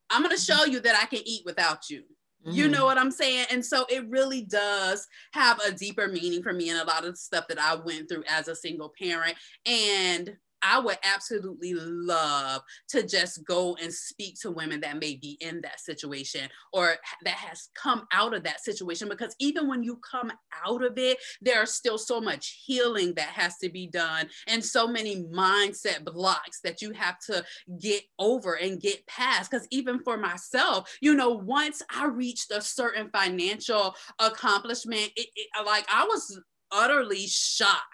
I'm 0.09 0.21
going 0.21 0.35
to 0.35 0.41
show 0.41 0.65
you 0.65 0.79
that 0.81 0.99
i 1.01 1.05
can 1.05 1.21
eat 1.25 1.43
without 1.45 1.89
you 1.89 2.03
you 2.45 2.67
know 2.67 2.79
mm-hmm. 2.79 2.85
what 2.85 2.97
I'm 2.97 3.11
saying? 3.11 3.45
And 3.51 3.65
so 3.65 3.85
it 3.89 4.07
really 4.09 4.41
does 4.41 5.07
have 5.31 5.59
a 5.61 5.71
deeper 5.71 6.07
meaning 6.07 6.43
for 6.43 6.53
me 6.53 6.69
and 6.69 6.79
a 6.79 6.85
lot 6.85 7.05
of 7.05 7.17
stuff 7.17 7.47
that 7.47 7.59
I 7.59 7.75
went 7.75 8.09
through 8.09 8.23
as 8.27 8.47
a 8.47 8.55
single 8.55 8.93
parent. 8.97 9.35
And 9.65 10.35
I 10.63 10.79
would 10.79 10.97
absolutely 11.03 11.73
love 11.75 12.61
to 12.89 13.05
just 13.05 13.45
go 13.45 13.75
and 13.81 13.93
speak 13.93 14.39
to 14.41 14.51
women 14.51 14.79
that 14.81 14.99
may 14.99 15.15
be 15.15 15.37
in 15.41 15.61
that 15.61 15.79
situation 15.79 16.49
or 16.71 16.95
that 17.23 17.35
has 17.35 17.69
come 17.75 18.07
out 18.11 18.33
of 18.33 18.43
that 18.43 18.63
situation. 18.63 19.09
Because 19.09 19.35
even 19.39 19.67
when 19.67 19.83
you 19.83 19.99
come 20.09 20.31
out 20.65 20.83
of 20.83 20.97
it, 20.97 21.17
there's 21.41 21.73
still 21.73 21.97
so 21.97 22.21
much 22.21 22.63
healing 22.65 23.13
that 23.15 23.29
has 23.29 23.57
to 23.57 23.69
be 23.69 23.87
done 23.87 24.29
and 24.47 24.63
so 24.63 24.87
many 24.87 25.23
mindset 25.23 26.05
blocks 26.05 26.61
that 26.61 26.81
you 26.81 26.91
have 26.93 27.19
to 27.19 27.43
get 27.79 28.03
over 28.17 28.55
and 28.55 28.81
get 28.81 29.05
past. 29.05 29.51
Because 29.51 29.67
even 29.71 29.99
for 29.99 30.17
myself, 30.17 30.97
you 31.01 31.13
know, 31.13 31.31
once 31.31 31.81
I 31.93 32.05
reached 32.05 32.51
a 32.51 32.61
certain 32.61 33.09
financial 33.11 33.95
accomplishment, 34.19 35.11
it, 35.15 35.27
it 35.35 35.47
like 35.65 35.85
I 35.91 36.05
was 36.05 36.39
utterly 36.71 37.27
shocked. 37.27 37.92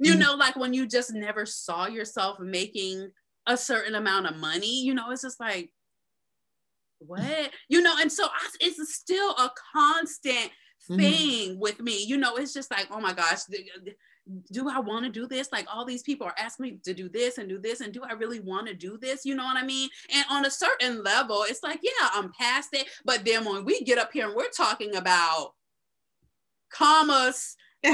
You 0.00 0.14
Mhm. 0.14 0.20
know, 0.20 0.34
like 0.34 0.56
when 0.56 0.74
you 0.74 0.86
just 0.86 1.12
never 1.12 1.46
saw 1.46 1.86
yourself 1.86 2.38
making 2.40 3.10
a 3.46 3.56
certain 3.56 3.94
amount 3.94 4.26
of 4.26 4.36
money, 4.36 4.82
you 4.82 4.94
know, 4.94 5.10
it's 5.10 5.22
just 5.22 5.40
like, 5.40 5.70
what? 6.98 7.50
You 7.68 7.82
know, 7.82 7.94
and 8.00 8.10
so 8.10 8.24
I, 8.24 8.48
it's 8.60 8.94
still 8.94 9.30
a 9.32 9.50
constant 9.74 10.50
Mhm. 10.90 10.96
thing 10.96 11.58
with 11.58 11.80
me. 11.80 12.04
You 12.04 12.16
know, 12.16 12.36
it's 12.36 12.54
just 12.54 12.70
like, 12.70 12.88
oh 12.90 13.00
my 13.00 13.12
gosh, 13.12 13.40
do 14.50 14.70
I 14.70 14.80
want 14.80 15.04
to 15.04 15.10
do 15.10 15.26
this? 15.26 15.52
Like 15.52 15.66
all 15.72 15.84
these 15.84 16.02
people 16.02 16.26
are 16.26 16.34
asking 16.38 16.64
me 16.64 16.78
to 16.84 16.94
do 16.94 17.08
this 17.08 17.38
and 17.38 17.48
do 17.48 17.58
this, 17.58 17.80
and 17.80 17.92
do 17.92 18.02
I 18.04 18.12
really 18.12 18.40
want 18.40 18.66
to 18.68 18.74
do 18.74 18.96
this? 18.96 19.24
You 19.24 19.34
know 19.34 19.44
what 19.44 19.56
I 19.56 19.66
mean? 19.66 19.90
And 20.12 20.24
on 20.30 20.46
a 20.46 20.50
certain 20.50 21.02
level, 21.02 21.44
it's 21.46 21.62
like, 21.62 21.80
yeah, 21.82 22.08
I'm 22.12 22.32
past 22.32 22.70
it. 22.72 22.88
But 23.04 23.24
then 23.24 23.44
when 23.44 23.64
we 23.64 23.82
get 23.82 23.98
up 23.98 24.12
here 24.12 24.26
and 24.26 24.34
we're 24.34 24.48
talking 24.50 24.96
about 24.96 25.52
commas 26.70 27.56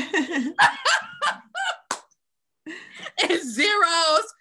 and 3.23 3.41
zeros, 3.43 4.35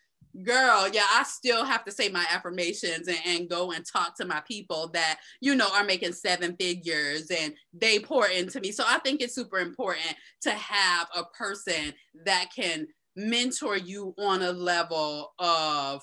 girl, 0.44 0.88
yeah, 0.92 1.06
I 1.12 1.24
still 1.26 1.66
have 1.66 1.84
to 1.86 1.92
say 1.92 2.10
my 2.10 2.26
affirmations 2.32 3.08
and, 3.08 3.18
and 3.26 3.50
go 3.50 3.72
and 3.72 3.86
talk 3.86 4.16
to 4.18 4.26
my 4.26 4.42
people 4.48 4.90
that, 4.94 5.20
you 5.42 5.56
know, 5.56 5.70
are 5.74 5.84
making 5.84 6.14
seven 6.14 6.56
figures 6.60 7.32
and 7.32 7.54
they 7.74 8.00
pour 8.00 8.28
into 8.28 8.60
me. 8.60 8.72
So 8.72 8.84
I 8.88 9.00
think 9.00 9.22
it's 9.22 9.36
super 9.36 9.58
important 9.60 10.16
to 10.42 10.52
have 10.52 11.08
a 11.16 11.24
person 11.26 11.94
that 12.26 12.50
can 12.56 12.88
mentor 13.16 13.78
you 13.78 14.14
on 14.18 14.42
a 14.44 14.52
level 14.52 15.34
of 15.40 16.02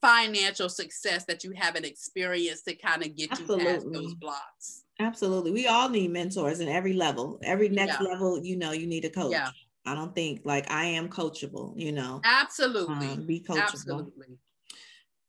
financial 0.00 0.68
success 0.68 1.24
that 1.26 1.44
you 1.44 1.52
haven't 1.56 1.84
experienced 1.84 2.64
to 2.66 2.74
kind 2.74 3.04
of 3.04 3.16
get 3.16 3.38
you 3.38 3.58
past 3.58 3.86
those 3.92 4.14
blocks. 4.14 4.84
Absolutely. 4.98 5.52
We 5.52 5.66
all 5.66 5.88
need 5.88 6.10
mentors 6.10 6.60
in 6.60 6.68
every 6.68 6.92
level. 6.92 7.38
Every 7.42 7.68
next 7.68 8.00
Yeah. 8.00 8.08
level, 8.08 8.44
you 8.44 8.56
know, 8.56 8.72
you 8.72 8.86
need 8.86 9.04
a 9.04 9.10
coach. 9.10 9.32
Yeah. 9.32 9.50
I 9.86 9.94
don't 9.94 10.14
think 10.14 10.42
like 10.44 10.70
I 10.70 10.84
am 10.86 11.08
coachable, 11.08 11.72
you 11.80 11.92
know. 11.92 12.20
Absolutely. 12.24 13.06
Um, 13.08 13.26
be 13.26 13.40
coachable. 13.40 13.62
Absolutely. 13.62 14.38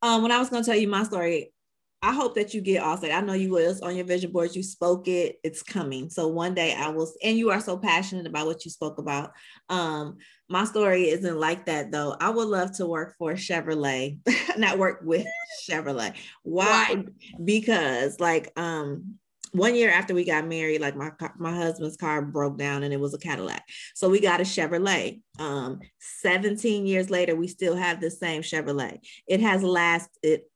Um, 0.02 0.22
when 0.24 0.32
I 0.32 0.40
was 0.40 0.50
gonna 0.50 0.64
tell 0.66 0.76
you 0.76 0.88
my 0.88 1.04
story, 1.04 1.54
I 2.02 2.14
hope 2.14 2.36
that 2.36 2.54
you 2.54 2.62
get 2.62 2.82
Allstate. 2.82 3.14
I 3.14 3.20
know 3.20 3.34
you 3.34 3.52
was 3.52 3.82
on 3.82 3.96
your 3.96 4.06
vision 4.06 4.32
boards. 4.32 4.56
you 4.56 4.64
spoke 4.64 5.08
it, 5.10 5.38
it's 5.44 5.62
coming. 5.62 6.10
So 6.10 6.30
one 6.30 6.54
day 6.54 6.74
I 6.74 6.88
will, 6.90 7.12
and 7.22 7.38
you 7.38 7.52
are 7.52 7.60
so 7.60 7.78
passionate 7.78 8.26
about 8.26 8.48
what 8.48 8.64
you 8.64 8.72
spoke 8.72 8.98
about. 9.00 9.34
Um, 9.68 10.18
my 10.48 10.64
story 10.64 11.10
isn't 11.10 11.38
like 11.38 11.66
that 11.66 11.92
though. 11.92 12.16
I 12.20 12.30
would 12.30 12.48
love 12.48 12.76
to 12.78 12.86
work 12.86 13.16
for 13.18 13.34
Chevrolet, 13.34 14.18
not 14.58 14.78
work 14.80 15.02
with 15.04 15.28
Chevrolet. 15.70 16.16
Why? 16.44 17.04
Because 17.44 18.20
like 18.20 18.52
um 18.58 19.20
one 19.52 19.76
year 19.76 19.90
after 19.90 20.14
we 20.14 20.26
got 20.26 20.48
married, 20.48 20.82
like 20.82 20.96
my 20.96 21.12
my 21.38 21.56
husband's 21.56 21.98
car 21.98 22.22
broke 22.22 22.58
down 22.58 22.84
and 22.84 22.94
it 22.94 23.00
was 23.00 23.14
a 23.14 23.20
Cadillac. 23.20 23.64
So 23.96 24.10
we 24.10 24.20
got 24.20 24.42
a 24.42 24.44
Chevrolet. 24.44 25.22
Um, 25.40 25.80
17 26.22 26.86
years 26.86 27.10
later, 27.10 27.36
we 27.36 27.48
still 27.48 27.76
have 27.76 28.02
the 28.02 28.12
same 28.12 28.42
Chevrolet. 28.42 29.00
It 29.28 29.42
has 29.42 29.64
lasted 29.64 30.18
it 30.24 30.52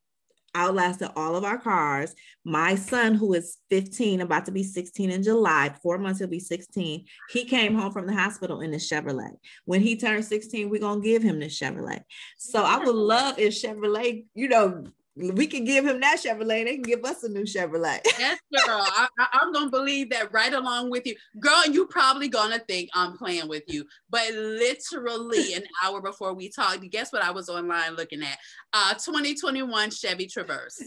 outlasted 0.56 1.10
all 1.16 1.36
of 1.36 1.44
our 1.44 1.58
cars. 1.58 2.14
My 2.46 2.76
son, 2.76 3.16
who 3.16 3.34
is 3.34 3.58
15, 3.70 4.22
about 4.22 4.46
to 4.46 4.52
be 4.52 4.64
16 4.64 5.10
in 5.10 5.24
July, 5.24 5.74
four 5.82 5.98
months 5.98 6.20
he'll 6.20 6.28
be 6.28 6.40
16. 6.40 7.06
He 7.30 7.46
came 7.46 7.76
home 7.76 7.92
from 7.92 8.06
the 8.06 8.14
hospital 8.14 8.62
in 8.62 8.72
the 8.72 8.78
Chevrolet. 8.78 9.36
When 9.66 9.82
he 9.82 9.96
turns 9.96 10.28
16, 10.28 10.70
we're 10.70 10.80
gonna 10.80 11.02
give 11.02 11.24
him 11.24 11.40
the 11.40 11.48
Chevrolet. 11.48 12.02
So 12.38 12.64
I 12.64 12.78
would 12.78 12.96
love 12.96 13.40
if 13.40 13.54
Chevrolet, 13.54 14.26
you 14.36 14.48
know, 14.48 14.86
we 15.15 15.45
can 15.47 15.63
give 15.63 15.86
him 15.86 15.99
that 16.02 16.19
Chevrolet. 16.23 16.65
They 16.65 16.76
can 16.76 16.82
give 16.82 17.06
us 17.06 17.23
a 17.23 17.30
new 17.30 17.43
Chevrolet. 17.43 17.99
Yes, 18.19 18.39
girl. 18.65 18.82
I, 18.82 19.08
I'm 19.34 19.52
gonna 19.52 19.69
believe 19.69 20.10
that 20.12 20.32
right 20.32 20.54
along 20.54 20.89
with 20.89 21.06
you, 21.06 21.15
girl. 21.39 21.65
You 21.69 21.88
probably 21.88 22.28
gonna 22.30 22.60
think 22.60 22.89
I'm 22.93 23.17
playing 23.17 23.47
with 23.47 23.63
you, 23.67 23.86
but 24.10 24.34
literally 24.34 25.54
an 25.56 25.63
hour 25.84 26.02
before 26.02 26.34
we 26.34 26.49
talked, 26.49 26.89
guess 26.89 27.12
what? 27.12 27.23
I 27.23 27.32
was 27.32 27.49
online 27.49 27.95
looking 27.95 28.23
at 28.23 28.38
uh 28.73 28.93
2021 28.93 29.91
Chevy 29.91 30.28
Traverse. 30.28 30.82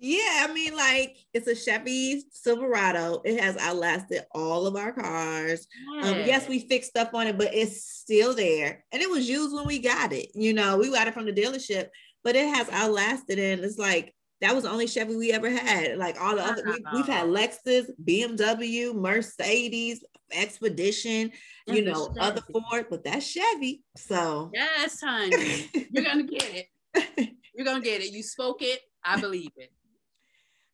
Yeah, 0.00 0.46
I 0.48 0.52
mean, 0.52 0.76
like 0.76 1.16
it's 1.34 1.48
a 1.48 1.56
Chevy 1.56 2.22
Silverado. 2.30 3.20
It 3.24 3.40
has 3.40 3.56
outlasted 3.56 4.22
all 4.32 4.68
of 4.68 4.76
our 4.76 4.92
cars. 4.92 5.66
Um, 6.02 6.18
yes, 6.18 6.48
we 6.48 6.60
fixed 6.60 6.90
stuff 6.90 7.10
on 7.14 7.26
it, 7.26 7.36
but 7.36 7.52
it's 7.52 7.84
still 7.84 8.32
there. 8.32 8.84
And 8.92 9.02
it 9.02 9.10
was 9.10 9.28
used 9.28 9.52
when 9.52 9.66
we 9.66 9.80
got 9.80 10.12
it. 10.12 10.28
You 10.34 10.52
know, 10.54 10.76
we 10.76 10.90
got 10.92 11.08
it 11.08 11.14
from 11.14 11.26
the 11.26 11.32
dealership, 11.32 11.88
but 12.24 12.36
it 12.36 12.54
has 12.54 12.68
outlasted. 12.70 13.38
And 13.38 13.64
it's 13.64 13.78
like 13.78 14.14
that 14.40 14.54
was 14.54 14.64
the 14.64 14.70
only 14.70 14.86
Chevy 14.86 15.16
we 15.16 15.32
ever 15.32 15.50
had. 15.50 15.98
Like 15.98 16.20
all 16.20 16.36
the 16.36 16.44
other, 16.44 16.62
we, 16.64 16.72
uh-huh. 16.72 16.90
we've 16.94 17.06
had 17.06 17.26
Lexus, 17.26 17.90
BMW, 18.04 18.94
Mercedes, 18.94 20.04
Expedition, 20.30 21.32
you 21.66 21.82
know, 21.82 22.14
other 22.20 22.42
Ford, 22.52 22.86
but 22.90 23.02
that's 23.02 23.26
Chevy. 23.26 23.82
So 23.96 24.50
Yes, 24.52 25.00
honey. 25.00 25.70
You're 25.90 26.04
gonna 26.04 26.24
get 26.24 26.66
it. 26.94 27.30
You're 27.54 27.64
gonna 27.64 27.80
get 27.80 28.02
it. 28.02 28.12
You 28.12 28.22
spoke 28.22 28.60
it. 28.60 28.80
I 29.02 29.18
believe 29.20 29.50
it. 29.56 29.72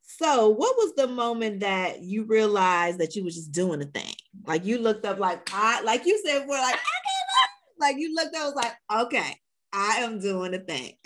So, 0.07 0.49
what 0.49 0.75
was 0.77 0.93
the 0.95 1.07
moment 1.07 1.61
that 1.61 2.01
you 2.01 2.23
realized 2.25 2.99
that 2.99 3.15
you 3.15 3.23
was 3.23 3.35
just 3.35 3.51
doing 3.51 3.81
a 3.81 3.85
thing? 3.85 4.13
Like 4.45 4.65
you 4.65 4.77
looked 4.77 5.05
up, 5.05 5.19
like 5.19 5.49
I, 5.53 5.81
like 5.81 6.05
you 6.05 6.21
said, 6.23 6.45
we're 6.47 6.59
like, 6.59 6.75
I 6.75 6.77
gave 6.77 7.27
up. 7.43 7.49
Like 7.79 7.97
you 7.97 8.15
looked 8.15 8.35
up, 8.35 8.43
was 8.43 8.55
like, 8.55 8.73
okay, 9.05 9.35
I 9.75 9.97
am 9.97 10.19
doing 10.19 10.53
a 10.53 10.59
thing. 10.59 10.93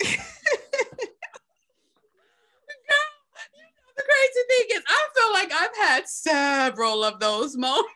The 3.96 4.04
crazy 4.06 4.46
thing 4.48 4.76
is, 4.78 4.82
I 4.88 5.08
feel 5.14 5.32
like 5.34 5.52
I've 5.52 5.88
had 5.88 6.08
several 6.08 7.04
of 7.04 7.20
those 7.20 7.54
moments. 7.58 7.90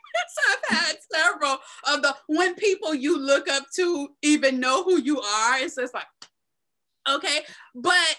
I've 0.50 0.76
had 0.76 0.96
several 1.10 1.56
of 1.88 2.02
the 2.02 2.14
when 2.26 2.54
people 2.56 2.94
you 2.94 3.18
look 3.18 3.48
up 3.48 3.64
to 3.76 4.08
even 4.20 4.60
know 4.60 4.82
who 4.84 5.00
you 5.00 5.20
are. 5.20 5.58
It's 5.60 5.76
just 5.76 5.94
like, 5.94 6.06
okay, 7.08 7.40
but 7.74 8.16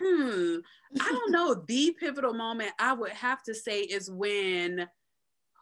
hmm, 0.00 0.56
I 0.98 1.12
don't 1.12 1.30
know. 1.32 1.62
The 1.66 1.94
pivotal 2.00 2.32
moment 2.32 2.70
I 2.78 2.94
would 2.94 3.12
have 3.12 3.42
to 3.42 3.54
say 3.54 3.80
is 3.80 4.10
when 4.10 4.88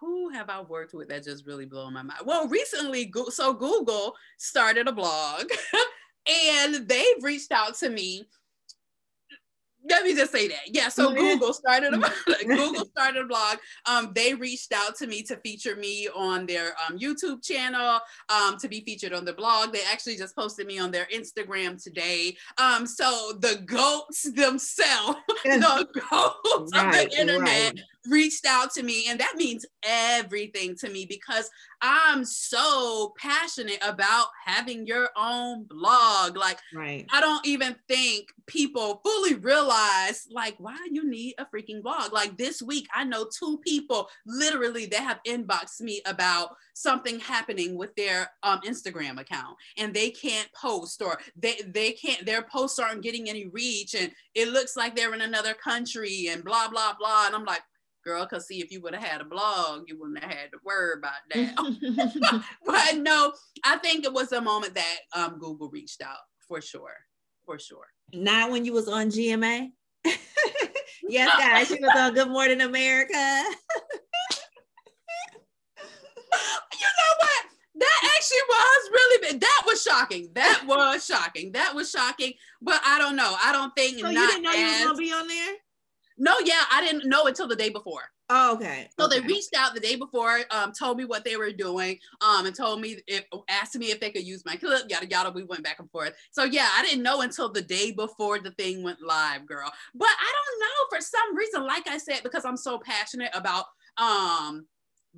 who 0.00 0.28
have 0.30 0.50
I 0.50 0.60
worked 0.60 0.94
with 0.94 1.08
that 1.08 1.24
just 1.24 1.46
really 1.46 1.66
blew 1.66 1.90
my 1.90 2.02
mind? 2.02 2.20
Well, 2.24 2.48
recently, 2.48 3.12
so 3.30 3.52
Google 3.52 4.14
started 4.38 4.88
a 4.88 4.92
blog 4.92 5.44
and 6.28 6.88
they've 6.88 7.22
reached 7.22 7.52
out 7.52 7.74
to 7.76 7.90
me 7.90 8.26
let 9.88 10.04
me 10.04 10.14
just 10.14 10.32
say 10.32 10.48
that. 10.48 10.60
Yeah. 10.66 10.88
So 10.88 11.10
oh, 11.10 11.14
Google 11.14 11.52
started 11.52 11.94
a 11.94 11.98
Google 12.44 12.86
started 12.86 13.24
a 13.24 13.26
blog. 13.26 13.58
Um, 13.86 14.12
they 14.14 14.34
reached 14.34 14.72
out 14.72 14.96
to 14.96 15.06
me 15.06 15.22
to 15.24 15.36
feature 15.38 15.76
me 15.76 16.08
on 16.14 16.46
their 16.46 16.74
um, 16.86 16.98
YouTube 16.98 17.44
channel, 17.44 18.00
um, 18.28 18.56
to 18.58 18.68
be 18.68 18.80
featured 18.80 19.12
on 19.12 19.24
the 19.24 19.32
blog. 19.32 19.72
They 19.72 19.82
actually 19.90 20.16
just 20.16 20.34
posted 20.36 20.66
me 20.66 20.78
on 20.78 20.90
their 20.90 21.06
Instagram 21.14 21.82
today. 21.82 22.36
Um, 22.58 22.86
so 22.86 23.32
the 23.40 23.62
goats 23.66 24.22
themselves, 24.32 25.18
the 25.44 25.86
goats 26.10 26.70
right, 26.74 27.04
of 27.04 27.10
the 27.10 27.20
internet, 27.20 27.74
right 27.74 27.80
reached 28.06 28.44
out 28.46 28.70
to 28.72 28.82
me 28.82 29.06
and 29.08 29.18
that 29.18 29.34
means 29.36 29.64
everything 29.82 30.76
to 30.76 30.90
me 30.90 31.06
because 31.06 31.50
i'm 31.80 32.24
so 32.24 33.14
passionate 33.18 33.78
about 33.82 34.26
having 34.44 34.86
your 34.86 35.08
own 35.16 35.64
blog 35.64 36.36
like 36.36 36.58
right. 36.74 37.06
i 37.12 37.20
don't 37.20 37.46
even 37.46 37.74
think 37.88 38.28
people 38.46 39.00
fully 39.04 39.34
realize 39.34 39.73
like 40.30 40.54
why 40.58 40.76
you 40.90 41.08
need 41.08 41.34
a 41.38 41.46
freaking 41.46 41.82
blog 41.82 42.12
like 42.12 42.36
this 42.36 42.62
week 42.62 42.86
i 42.94 43.04
know 43.04 43.26
two 43.38 43.58
people 43.64 44.08
literally 44.26 44.86
that 44.86 45.02
have 45.02 45.20
inboxed 45.26 45.80
me 45.80 46.00
about 46.06 46.50
something 46.74 47.20
happening 47.20 47.76
with 47.76 47.94
their 47.96 48.30
um, 48.42 48.60
instagram 48.62 49.20
account 49.20 49.56
and 49.78 49.94
they 49.94 50.10
can't 50.10 50.48
post 50.52 51.02
or 51.02 51.18
they 51.36 51.60
they 51.68 51.92
can't 51.92 52.24
their 52.26 52.42
posts 52.42 52.78
aren't 52.78 53.02
getting 53.02 53.28
any 53.28 53.46
reach 53.46 53.94
and 53.94 54.10
it 54.34 54.48
looks 54.48 54.76
like 54.76 54.94
they're 54.94 55.14
in 55.14 55.20
another 55.20 55.54
country 55.54 56.28
and 56.30 56.44
blah 56.44 56.68
blah 56.68 56.94
blah 56.98 57.26
and 57.26 57.34
i'm 57.34 57.44
like 57.44 57.62
girl, 58.04 58.24
because 58.24 58.46
see, 58.46 58.60
if 58.60 58.70
you 58.70 58.80
would 58.82 58.94
have 58.94 59.02
had 59.02 59.20
a 59.20 59.24
blog, 59.24 59.84
you 59.88 59.98
wouldn't 59.98 60.22
have 60.22 60.30
had 60.30 60.52
to 60.52 60.58
worry 60.62 60.92
about 60.98 61.14
that. 61.34 62.44
but 62.66 62.98
no, 62.98 63.32
I 63.64 63.78
think 63.78 64.04
it 64.04 64.12
was 64.12 64.32
a 64.32 64.40
moment 64.40 64.74
that 64.74 64.98
um, 65.14 65.38
Google 65.38 65.70
reached 65.70 66.02
out 66.02 66.18
for 66.46 66.60
sure, 66.60 66.94
for 67.46 67.58
sure. 67.58 67.86
Not 68.12 68.50
when 68.50 68.64
you 68.64 68.72
was 68.72 68.88
on 68.88 69.08
GMA. 69.08 69.70
yes, 71.08 71.38
guys, 71.38 71.68
she 71.68 71.80
was 71.80 71.92
on 71.96 72.14
Good 72.14 72.28
Morning 72.28 72.60
America. 72.60 73.12
you 73.12 73.56
know 76.32 77.14
what? 77.18 77.44
That 77.76 78.14
actually 78.16 78.38
was 78.48 78.90
really 78.92 79.32
big. 79.32 79.40
That 79.40 79.62
was 79.66 79.82
shocking. 79.82 80.28
That 80.34 80.64
was 80.66 81.04
shocking. 81.04 81.52
That 81.52 81.74
was 81.74 81.90
shocking. 81.90 82.34
But 82.62 82.80
I 82.84 82.98
don't 82.98 83.16
know. 83.16 83.36
I 83.42 83.52
don't 83.52 83.74
think. 83.74 83.98
So 83.98 84.08
you 84.08 84.26
didn't 84.26 84.42
know 84.42 84.50
as, 84.50 84.56
you 84.56 84.64
was 84.64 84.84
gonna 84.84 84.98
be 84.98 85.12
on 85.12 85.28
there. 85.28 85.54
No, 86.16 86.36
yeah, 86.44 86.62
I 86.70 86.80
didn't 86.80 87.08
know 87.08 87.26
until 87.26 87.48
the 87.48 87.56
day 87.56 87.70
before. 87.70 88.02
Oh, 88.30 88.54
okay. 88.54 88.88
So 88.98 89.06
okay. 89.06 89.20
they 89.20 89.26
reached 89.26 89.54
out 89.54 89.74
the 89.74 89.80
day 89.80 89.96
before, 89.96 90.40
um, 90.50 90.72
told 90.72 90.96
me 90.96 91.04
what 91.04 91.24
they 91.24 91.36
were 91.36 91.52
doing, 91.52 91.98
um, 92.22 92.46
and 92.46 92.56
told 92.56 92.80
me 92.80 92.98
if 93.06 93.24
asked 93.50 93.76
me 93.76 93.90
if 93.90 94.00
they 94.00 94.10
could 94.10 94.26
use 94.26 94.44
my 94.46 94.56
clip, 94.56 94.84
yada 94.88 95.06
yada. 95.06 95.30
We 95.30 95.44
went 95.44 95.62
back 95.62 95.78
and 95.78 95.90
forth. 95.90 96.14
So 96.30 96.44
yeah, 96.44 96.68
I 96.76 96.82
didn't 96.82 97.02
know 97.02 97.20
until 97.20 97.50
the 97.50 97.60
day 97.60 97.92
before 97.92 98.38
the 98.38 98.52
thing 98.52 98.82
went 98.82 99.02
live, 99.02 99.46
girl. 99.46 99.70
But 99.94 100.08
I 100.08 100.32
don't 100.32 100.60
know 100.60 100.98
for 100.98 101.02
some 101.02 101.36
reason, 101.36 101.66
like 101.66 101.86
I 101.86 101.98
said, 101.98 102.22
because 102.22 102.46
I'm 102.46 102.56
so 102.56 102.78
passionate 102.78 103.30
about 103.34 103.66
um 103.98 104.66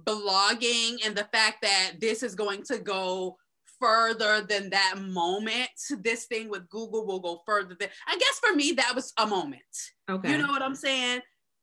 blogging 0.04 0.96
and 1.06 1.16
the 1.16 1.28
fact 1.32 1.58
that 1.62 1.92
this 2.00 2.22
is 2.22 2.34
going 2.34 2.62
to 2.64 2.78
go 2.78 3.36
further 3.80 4.40
than 4.40 4.70
that 4.70 4.96
moment. 4.98 5.68
This 6.00 6.26
thing 6.26 6.48
with 6.48 6.68
Google 6.68 7.06
will 7.06 7.20
go 7.20 7.42
further 7.46 7.76
than 7.78 7.88
I 8.08 8.16
guess 8.18 8.40
for 8.44 8.54
me, 8.54 8.72
that 8.72 8.96
was 8.96 9.12
a 9.16 9.26
moment. 9.26 9.62
Okay. 10.10 10.32
You 10.32 10.38
know 10.38 10.48
what 10.48 10.62
I'm 10.62 10.74
saying? 10.74 11.20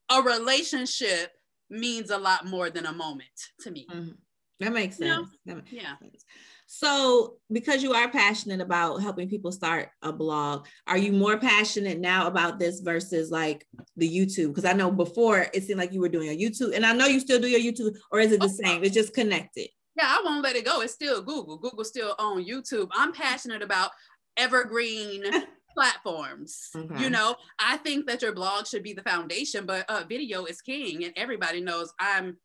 A 0.09 0.21
relationship 0.21 1.31
means 1.69 2.09
a 2.09 2.17
lot 2.17 2.45
more 2.45 2.69
than 2.69 2.85
a 2.85 2.93
moment 2.93 3.29
to 3.61 3.71
me. 3.71 3.87
Mm-hmm. 3.91 4.11
That 4.59 4.73
makes 4.73 4.97
sense. 4.97 5.09
You 5.45 5.53
know? 5.53 5.61
that 5.61 5.63
makes 5.63 5.71
yeah. 5.71 5.97
Sense. 5.97 6.25
So, 6.67 7.35
because 7.51 7.83
you 7.83 7.93
are 7.93 8.09
passionate 8.09 8.61
about 8.61 9.01
helping 9.01 9.29
people 9.29 9.51
start 9.51 9.89
a 10.01 10.11
blog, 10.11 10.65
are 10.87 10.97
you 10.97 11.11
more 11.11 11.37
passionate 11.37 11.99
now 11.99 12.27
about 12.27 12.57
this 12.57 12.79
versus 12.79 13.29
like 13.29 13.67
the 13.97 14.09
YouTube? 14.09 14.47
Because 14.47 14.65
I 14.65 14.73
know 14.73 14.89
before 14.89 15.45
it 15.53 15.63
seemed 15.63 15.79
like 15.79 15.93
you 15.93 16.01
were 16.01 16.09
doing 16.09 16.29
a 16.29 16.37
YouTube, 16.37 16.75
and 16.75 16.85
I 16.85 16.93
know 16.93 17.05
you 17.05 17.19
still 17.19 17.39
do 17.39 17.47
your 17.47 17.59
YouTube, 17.59 17.95
or 18.11 18.19
is 18.19 18.31
it 18.31 18.39
the 18.39 18.47
oh, 18.47 18.63
same? 18.63 18.83
It's 18.83 18.93
just 18.93 19.13
connected. 19.13 19.67
Yeah, 19.95 20.07
I 20.07 20.21
won't 20.25 20.43
let 20.43 20.55
it 20.55 20.65
go. 20.65 20.81
It's 20.81 20.93
still 20.93 21.21
Google. 21.21 21.57
Google 21.57 21.83
still 21.83 22.15
on 22.17 22.43
YouTube. 22.43 22.89
I'm 22.93 23.13
passionate 23.13 23.61
about 23.61 23.91
evergreen 24.37 25.23
platforms. 25.73 26.69
Okay. 26.75 27.03
You 27.03 27.09
know, 27.09 27.35
I 27.59 27.77
think 27.77 28.07
that 28.07 28.21
your 28.21 28.33
blog 28.33 28.67
should 28.67 28.83
be 28.83 28.93
the 28.93 29.03
foundation, 29.03 29.65
but 29.65 29.85
uh, 29.89 30.03
video 30.07 30.45
is 30.45 30.61
king, 30.61 31.03
and 31.03 31.13
everybody 31.15 31.61
knows 31.61 31.93
I'm. 31.99 32.37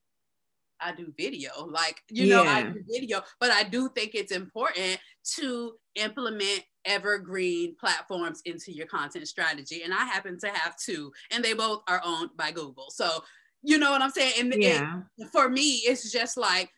I 0.80 0.94
do 0.94 1.12
video, 1.18 1.66
like 1.66 2.00
you 2.08 2.26
yeah. 2.26 2.36
know, 2.36 2.44
I 2.44 2.62
do 2.62 2.80
video, 2.88 3.20
but 3.40 3.50
I 3.50 3.64
do 3.64 3.88
think 3.96 4.14
it's 4.14 4.30
important 4.30 5.00
to 5.34 5.72
implement 5.96 6.62
evergreen 6.84 7.74
platforms 7.80 8.40
into 8.44 8.72
your 8.72 8.86
content 8.86 9.26
strategy. 9.26 9.82
And 9.82 9.92
I 9.92 10.04
happen 10.04 10.38
to 10.38 10.48
have 10.48 10.76
two, 10.76 11.10
and 11.32 11.44
they 11.44 11.52
both 11.52 11.82
are 11.88 12.00
owned 12.04 12.30
by 12.36 12.52
Google. 12.52 12.90
So 12.90 13.24
you 13.62 13.78
know 13.78 13.90
what 13.90 14.02
I'm 14.02 14.10
saying? 14.10 14.34
And 14.38 14.62
yeah. 14.62 15.00
It, 15.18 15.28
for 15.30 15.48
me, 15.48 15.82
it's 15.84 16.12
just 16.12 16.36
like 16.36 16.70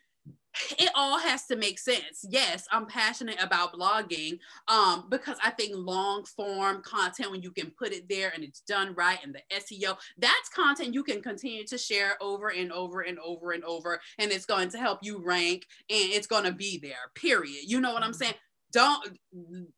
it 0.79 0.91
all 0.95 1.19
has 1.19 1.47
to 1.47 1.57
make 1.57 1.79
sense. 1.79 2.25
Yes, 2.29 2.67
I'm 2.71 2.87
passionate 2.87 3.43
about 3.43 3.73
blogging 3.73 4.39
um, 4.69 5.07
because 5.09 5.39
I 5.45 5.51
think 5.51 5.73
long 5.75 6.25
form 6.25 6.83
content, 6.83 7.31
when 7.31 7.43
you 7.43 7.51
can 7.51 7.71
put 7.71 7.93
it 7.93 8.09
there 8.09 8.33
and 8.35 8.43
it's 8.43 8.61
done 8.61 8.95
right 8.95 9.19
and 9.23 9.35
the 9.35 9.43
SEO, 9.57 9.97
that's 10.19 10.49
content 10.55 10.95
you 10.95 11.05
can 11.05 11.23
continue 11.23 11.65
to 11.67 11.79
share 11.79 12.17
over 12.21 12.49
and 12.49 12.73
over 12.73 13.03
and 13.03 13.19
over 13.21 13.53
and 13.53 13.65
over. 13.65 14.01
And 14.19 14.31
it's 14.31 14.47
going 14.47 14.71
to 14.71 14.79
help 14.79 15.01
you 15.03 15.23
rank 15.23 15.67
and 15.89 16.11
it's 16.13 16.27
going 16.27 16.45
to 16.45 16.53
be 16.53 16.79
there, 16.79 17.11
period. 17.15 17.65
You 17.67 17.81
know 17.81 17.93
what 17.93 18.03
I'm 18.03 18.13
saying? 18.13 18.35
Don't 18.73 19.19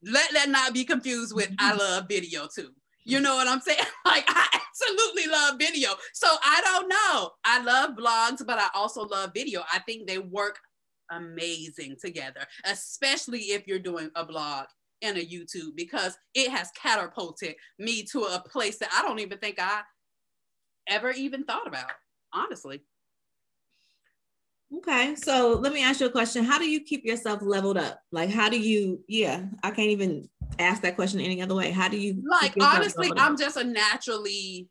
let 0.02 0.32
that 0.34 0.50
not 0.50 0.74
be 0.74 0.84
confused 0.84 1.34
with 1.34 1.50
I 1.58 1.74
love 1.74 2.06
video 2.08 2.46
too. 2.54 2.70
You 3.04 3.20
know 3.20 3.36
what 3.36 3.48
I'm 3.48 3.60
saying? 3.60 3.78
Like 4.04 4.24
I 4.28 4.46
absolutely 4.52 5.26
love 5.30 5.58
video. 5.58 5.90
So 6.12 6.26
I 6.44 6.60
don't 6.62 6.88
know. 6.88 7.30
I 7.44 7.62
love 7.62 7.96
blogs, 7.96 8.44
but 8.44 8.58
I 8.58 8.68
also 8.74 9.04
love 9.06 9.30
video. 9.32 9.62
I 9.72 9.78
think 9.78 10.06
they 10.06 10.18
work 10.18 10.58
amazing 11.10 11.96
together, 12.00 12.46
especially 12.66 13.38
if 13.38 13.66
you're 13.66 13.78
doing 13.78 14.10
a 14.16 14.24
blog 14.24 14.66
and 15.00 15.16
a 15.16 15.24
YouTube 15.24 15.76
because 15.76 16.16
it 16.34 16.50
has 16.50 16.70
catapulted 16.72 17.54
me 17.78 18.02
to 18.12 18.20
a 18.22 18.42
place 18.46 18.78
that 18.78 18.90
I 18.94 19.02
don't 19.02 19.18
even 19.18 19.38
think 19.38 19.58
I 19.58 19.82
ever 20.88 21.10
even 21.10 21.44
thought 21.44 21.66
about, 21.66 21.90
honestly. 22.32 22.82
Okay, 24.78 25.14
so 25.16 25.58
let 25.60 25.72
me 25.72 25.82
ask 25.82 26.00
you 26.00 26.06
a 26.06 26.10
question. 26.10 26.44
How 26.44 26.58
do 26.58 26.68
you 26.68 26.80
keep 26.80 27.04
yourself 27.04 27.40
leveled 27.42 27.76
up? 27.76 28.00
Like, 28.10 28.30
how 28.30 28.48
do 28.48 28.58
you, 28.58 29.04
yeah, 29.06 29.44
I 29.62 29.70
can't 29.70 29.90
even 29.90 30.28
ask 30.58 30.82
that 30.82 30.96
question 30.96 31.20
any 31.20 31.42
other 31.42 31.54
way. 31.54 31.70
How 31.70 31.88
do 31.88 31.98
you, 31.98 32.22
like, 32.28 32.54
honestly, 32.60 33.10
I'm 33.16 33.36
just 33.36 33.56
a 33.56 33.64
naturally 33.64 34.68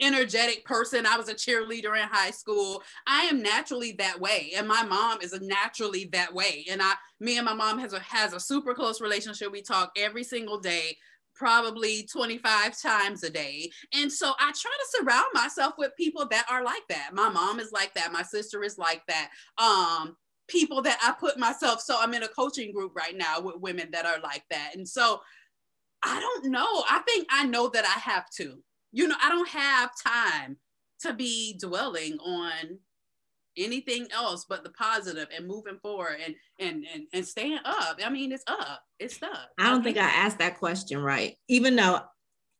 energetic 0.00 0.64
person. 0.64 1.06
I 1.06 1.16
was 1.16 1.28
a 1.28 1.34
cheerleader 1.34 2.00
in 2.00 2.08
high 2.10 2.30
school. 2.30 2.82
I 3.06 3.22
am 3.24 3.42
naturally 3.42 3.92
that 3.92 4.20
way. 4.20 4.52
And 4.56 4.66
my 4.66 4.82
mom 4.82 5.20
is 5.22 5.38
naturally 5.40 6.08
that 6.12 6.34
way. 6.34 6.66
And 6.70 6.82
I, 6.82 6.94
me 7.20 7.38
and 7.38 7.44
my 7.44 7.54
mom 7.54 7.78
has 7.78 7.92
a, 7.92 8.00
has 8.00 8.32
a 8.32 8.40
super 8.40 8.74
close 8.74 9.00
relationship. 9.00 9.52
We 9.52 9.62
talk 9.62 9.92
every 9.96 10.24
single 10.24 10.58
day 10.58 10.96
probably 11.34 12.06
25 12.12 12.80
times 12.80 13.22
a 13.22 13.30
day. 13.30 13.70
And 13.94 14.12
so 14.12 14.32
I 14.38 14.52
try 14.52 14.52
to 14.52 14.86
surround 14.90 15.26
myself 15.32 15.74
with 15.78 15.96
people 15.96 16.26
that 16.30 16.46
are 16.50 16.62
like 16.62 16.86
that. 16.88 17.10
My 17.12 17.30
mom 17.30 17.58
is 17.58 17.72
like 17.72 17.94
that. 17.94 18.12
My 18.12 18.22
sister 18.22 18.62
is 18.62 18.78
like 18.78 19.02
that. 19.08 19.30
Um, 19.58 20.16
people 20.52 20.82
that 20.82 20.98
I 21.02 21.12
put 21.18 21.38
myself, 21.38 21.80
so 21.80 21.96
I'm 21.98 22.14
in 22.14 22.22
a 22.22 22.28
coaching 22.28 22.72
group 22.72 22.92
right 22.94 23.16
now 23.16 23.40
with 23.40 23.56
women 23.56 23.88
that 23.92 24.06
are 24.06 24.20
like 24.20 24.44
that. 24.50 24.72
And 24.76 24.86
so 24.86 25.20
I 26.02 26.20
don't 26.20 26.50
know. 26.50 26.84
I 26.88 27.00
think 27.06 27.26
I 27.30 27.46
know 27.46 27.68
that 27.70 27.84
I 27.84 27.98
have 27.98 28.28
to. 28.36 28.62
You 28.92 29.08
know, 29.08 29.16
I 29.22 29.30
don't 29.30 29.48
have 29.48 29.90
time 30.04 30.58
to 31.00 31.14
be 31.14 31.58
dwelling 31.58 32.18
on 32.18 32.78
anything 33.56 34.06
else 34.12 34.46
but 34.48 34.64
the 34.64 34.70
positive 34.70 35.28
and 35.36 35.46
moving 35.46 35.78
forward 35.82 36.16
and 36.24 36.34
and 36.58 36.86
and, 36.92 37.04
and 37.12 37.26
staying 37.26 37.58
up 37.66 37.98
i 38.02 38.08
mean 38.08 38.32
it's 38.32 38.44
up 38.46 38.82
it's 38.98 39.22
up 39.22 39.50
i 39.58 39.68
don't 39.68 39.82
think 39.82 39.98
i 39.98 40.08
asked 40.08 40.38
that 40.38 40.58
question 40.58 40.98
right 40.98 41.36
even 41.48 41.76
though 41.76 42.00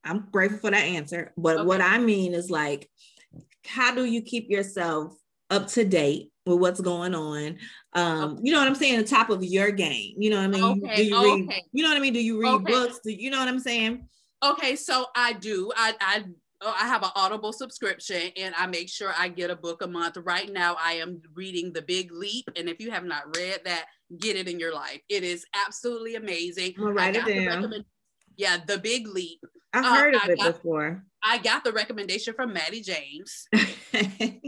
i'm 0.04 0.28
grateful 0.30 0.58
for 0.58 0.70
that 0.70 0.84
answer 0.84 1.32
but 1.38 1.56
okay. 1.56 1.64
what 1.64 1.80
i 1.80 1.96
mean 1.96 2.34
is 2.34 2.50
like 2.50 2.90
how 3.64 3.94
do 3.94 4.04
you 4.04 4.20
keep 4.20 4.50
yourself 4.50 5.16
up 5.48 5.66
to 5.66 5.82
date 5.82 6.31
with 6.46 6.58
what's 6.58 6.80
going 6.80 7.14
on 7.14 7.56
um 7.94 8.32
okay. 8.32 8.40
you 8.42 8.52
know 8.52 8.58
what 8.58 8.68
i'm 8.68 8.74
saying 8.74 8.98
the 8.98 9.04
top 9.04 9.30
of 9.30 9.44
your 9.44 9.70
game 9.70 10.14
you 10.16 10.30
know 10.30 10.36
what 10.36 10.44
i 10.44 10.48
mean 10.48 10.84
okay. 10.84 10.96
do 10.96 11.04
you 11.04 11.22
read 11.22 11.44
okay. 11.44 11.64
you 11.72 11.82
know 11.82 11.88
what 11.88 11.96
i 11.96 12.00
mean 12.00 12.12
do 12.12 12.22
you 12.22 12.40
read 12.40 12.64
books 12.64 13.00
do 13.04 13.12
you 13.12 13.30
know 13.30 13.38
what 13.38 13.48
i'm 13.48 13.60
saying 13.60 14.06
okay 14.44 14.74
so 14.74 15.06
i 15.14 15.32
do 15.34 15.70
i 15.76 15.94
i 16.00 16.24
Oh, 16.64 16.74
I 16.78 16.86
have 16.86 17.02
an 17.02 17.10
Audible 17.16 17.52
subscription 17.52 18.30
and 18.36 18.54
I 18.56 18.66
make 18.66 18.88
sure 18.88 19.12
I 19.18 19.26
get 19.26 19.50
a 19.50 19.56
book 19.56 19.82
a 19.82 19.86
month. 19.88 20.16
Right 20.18 20.50
now, 20.50 20.76
I 20.80 20.92
am 20.92 21.20
reading 21.34 21.72
The 21.72 21.82
Big 21.82 22.12
Leap. 22.12 22.48
And 22.54 22.68
if 22.68 22.78
you 22.78 22.92
have 22.92 23.04
not 23.04 23.36
read 23.36 23.62
that, 23.64 23.86
get 24.18 24.36
it 24.36 24.46
in 24.46 24.60
your 24.60 24.72
life. 24.72 25.00
It 25.08 25.24
is 25.24 25.44
absolutely 25.66 26.14
amazing. 26.14 26.74
I'm 26.78 26.94
write 26.94 27.16
it 27.16 27.26
down. 27.26 27.84
Yeah, 28.36 28.58
The 28.64 28.78
Big 28.78 29.08
Leap. 29.08 29.40
I've 29.72 29.84
uh, 29.84 29.94
heard 29.94 30.14
of 30.14 30.22
I 30.22 30.32
it 30.32 30.38
got, 30.38 30.52
before. 30.52 31.04
I 31.24 31.38
got 31.38 31.64
the 31.64 31.72
recommendation 31.72 32.34
from 32.34 32.52
Mattie 32.52 32.82
James. 32.82 33.48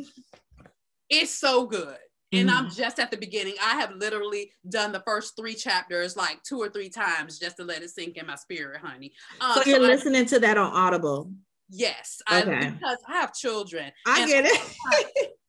it's 1.10 1.34
so 1.34 1.66
good. 1.66 1.96
And 2.32 2.48
mm-hmm. 2.48 2.66
I'm 2.66 2.70
just 2.70 2.98
at 2.98 3.10
the 3.10 3.16
beginning. 3.16 3.54
I 3.62 3.76
have 3.76 3.92
literally 3.92 4.50
done 4.68 4.90
the 4.90 5.02
first 5.06 5.34
three 5.38 5.54
chapters 5.54 6.16
like 6.16 6.42
two 6.42 6.58
or 6.58 6.68
three 6.68 6.88
times 6.88 7.38
just 7.38 7.56
to 7.58 7.64
let 7.64 7.82
it 7.82 7.90
sink 7.90 8.16
in 8.16 8.26
my 8.26 8.34
spirit, 8.34 8.80
honey. 8.82 9.12
Um, 9.40 9.52
so 9.54 9.62
you're 9.64 9.78
so 9.78 9.86
listening 9.86 10.22
I, 10.22 10.24
to 10.24 10.40
that 10.40 10.58
on 10.58 10.72
Audible? 10.72 11.30
Yes, 11.70 12.20
okay. 12.30 12.52
I, 12.52 12.70
because 12.70 12.98
I 13.08 13.12
have 13.20 13.34
children. 13.34 13.92
I 14.06 14.26
get 14.26 14.46
it. 14.46 15.30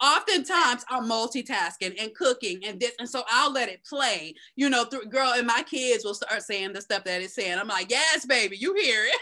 oftentimes 0.00 0.84
I'm 0.88 1.08
multitasking 1.08 2.00
and 2.00 2.14
cooking 2.14 2.60
and 2.64 2.78
this, 2.78 2.92
and 2.98 3.08
so 3.08 3.24
I'll 3.28 3.52
let 3.52 3.68
it 3.68 3.84
play, 3.84 4.34
you 4.56 4.70
know, 4.70 4.84
through 4.84 5.06
girl, 5.06 5.32
and 5.36 5.46
my 5.46 5.64
kids 5.68 6.04
will 6.04 6.14
start 6.14 6.42
saying 6.42 6.72
the 6.72 6.80
stuff 6.80 7.04
that 7.04 7.22
it's 7.22 7.34
saying. 7.34 7.58
I'm 7.58 7.68
like, 7.68 7.90
yes, 7.90 8.24
baby, 8.26 8.56
you 8.56 8.74
hear 8.74 9.04
it. 9.04 9.20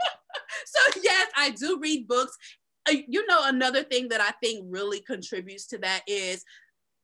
so 0.66 1.00
yes, 1.02 1.30
I 1.36 1.50
do 1.50 1.78
read 1.80 2.08
books. 2.08 2.36
Uh, 2.88 2.94
you 3.06 3.26
know, 3.26 3.40
another 3.44 3.82
thing 3.82 4.08
that 4.08 4.20
I 4.20 4.32
think 4.42 4.64
really 4.68 5.00
contributes 5.00 5.66
to 5.68 5.78
that 5.78 6.02
is 6.06 6.44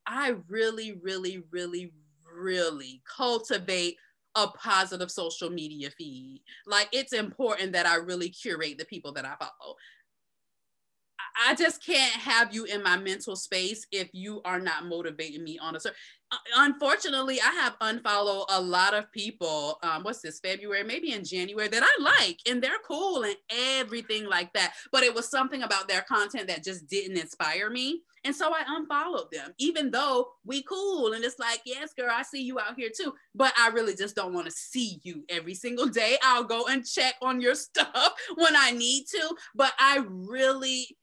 I 0.07 0.35
really, 0.49 0.99
really, 1.03 1.43
really, 1.51 1.93
really 2.37 3.03
cultivate 3.17 3.97
a 4.35 4.49
positive 4.49 5.11
social 5.11 5.51
media 5.51 5.91
feed. 5.91 6.43
Like 6.67 6.89
it's 6.93 7.13
important 7.13 7.73
that 7.73 7.87
I 7.87 7.97
really 7.97 8.31
curate 8.31 8.79
the 8.79 8.85
people 8.85 9.13
that 9.13 9.25
I 9.25 9.35
follow. 9.37 9.77
I 11.47 11.55
just 11.55 11.85
can't 11.85 12.13
have 12.13 12.55
you 12.55 12.65
in 12.65 12.83
my 12.83 12.97
mental 12.97 13.37
space 13.37 13.87
if 13.91 14.09
you 14.13 14.41
are 14.45 14.61
not 14.61 14.87
motivating 14.87 15.43
me 15.43 15.59
on 15.59 15.77
a 15.77 15.81
certain. 15.81 15.99
Unfortunately, 16.57 17.41
I 17.41 17.51
have 17.63 17.77
unfollowed 17.81 18.47
a 18.51 18.61
lot 18.61 18.95
of 18.95 19.11
people. 19.13 19.79
Um, 19.83 20.03
what's 20.03 20.21
this 20.21 20.41
February, 20.41 20.85
maybe 20.85 21.13
in 21.13 21.25
January 21.25 21.69
that 21.69 21.83
I 21.83 22.03
like, 22.03 22.39
and 22.49 22.63
they're 22.63 22.73
cool 22.87 23.23
and 23.25 23.37
everything 23.51 24.27
like 24.27 24.53
that. 24.55 24.75
But 24.93 25.03
it 25.03 25.15
was 25.15 25.29
something 25.29 25.63
about 25.63 25.89
their 25.89 26.03
content 26.03 26.49
that 26.49 26.65
just 26.65 26.89
didn't 26.89 27.19
inspire 27.19 27.71
me. 27.71 28.03
And 28.25 28.35
so 28.35 28.53
I 28.53 28.65
unfollowed 28.67 29.31
them, 29.31 29.53
even 29.59 29.91
though 29.91 30.29
we 30.45 30.63
cool. 30.63 31.13
And 31.13 31.25
it's 31.25 31.39
like, 31.39 31.61
yes, 31.67 31.93
girl, 31.93 32.11
I 32.11 32.23
see 32.23 32.43
you 32.43 32.59
out 32.59 32.75
here 32.77 32.91
too. 32.95 33.13
But 33.35 33.53
I 33.59 33.69
really 33.69 33.95
just 33.95 34.17
don't 34.17 34.33
want 34.33 34.47
to 34.47 34.53
see 34.53 35.01
you 35.03 35.25
every 35.29 35.55
single 35.55 35.87
day. 35.87 36.17
I'll 36.23 36.45
go 36.45 36.67
and 36.67 36.87
check 36.87 37.15
on 37.21 37.41
your 37.41 37.55
stuff 37.65 38.13
when 38.37 38.57
I 38.57 38.71
need 38.71 39.05
to. 39.09 39.37
But 39.55 39.73
I 39.79 40.05
really 40.09 40.97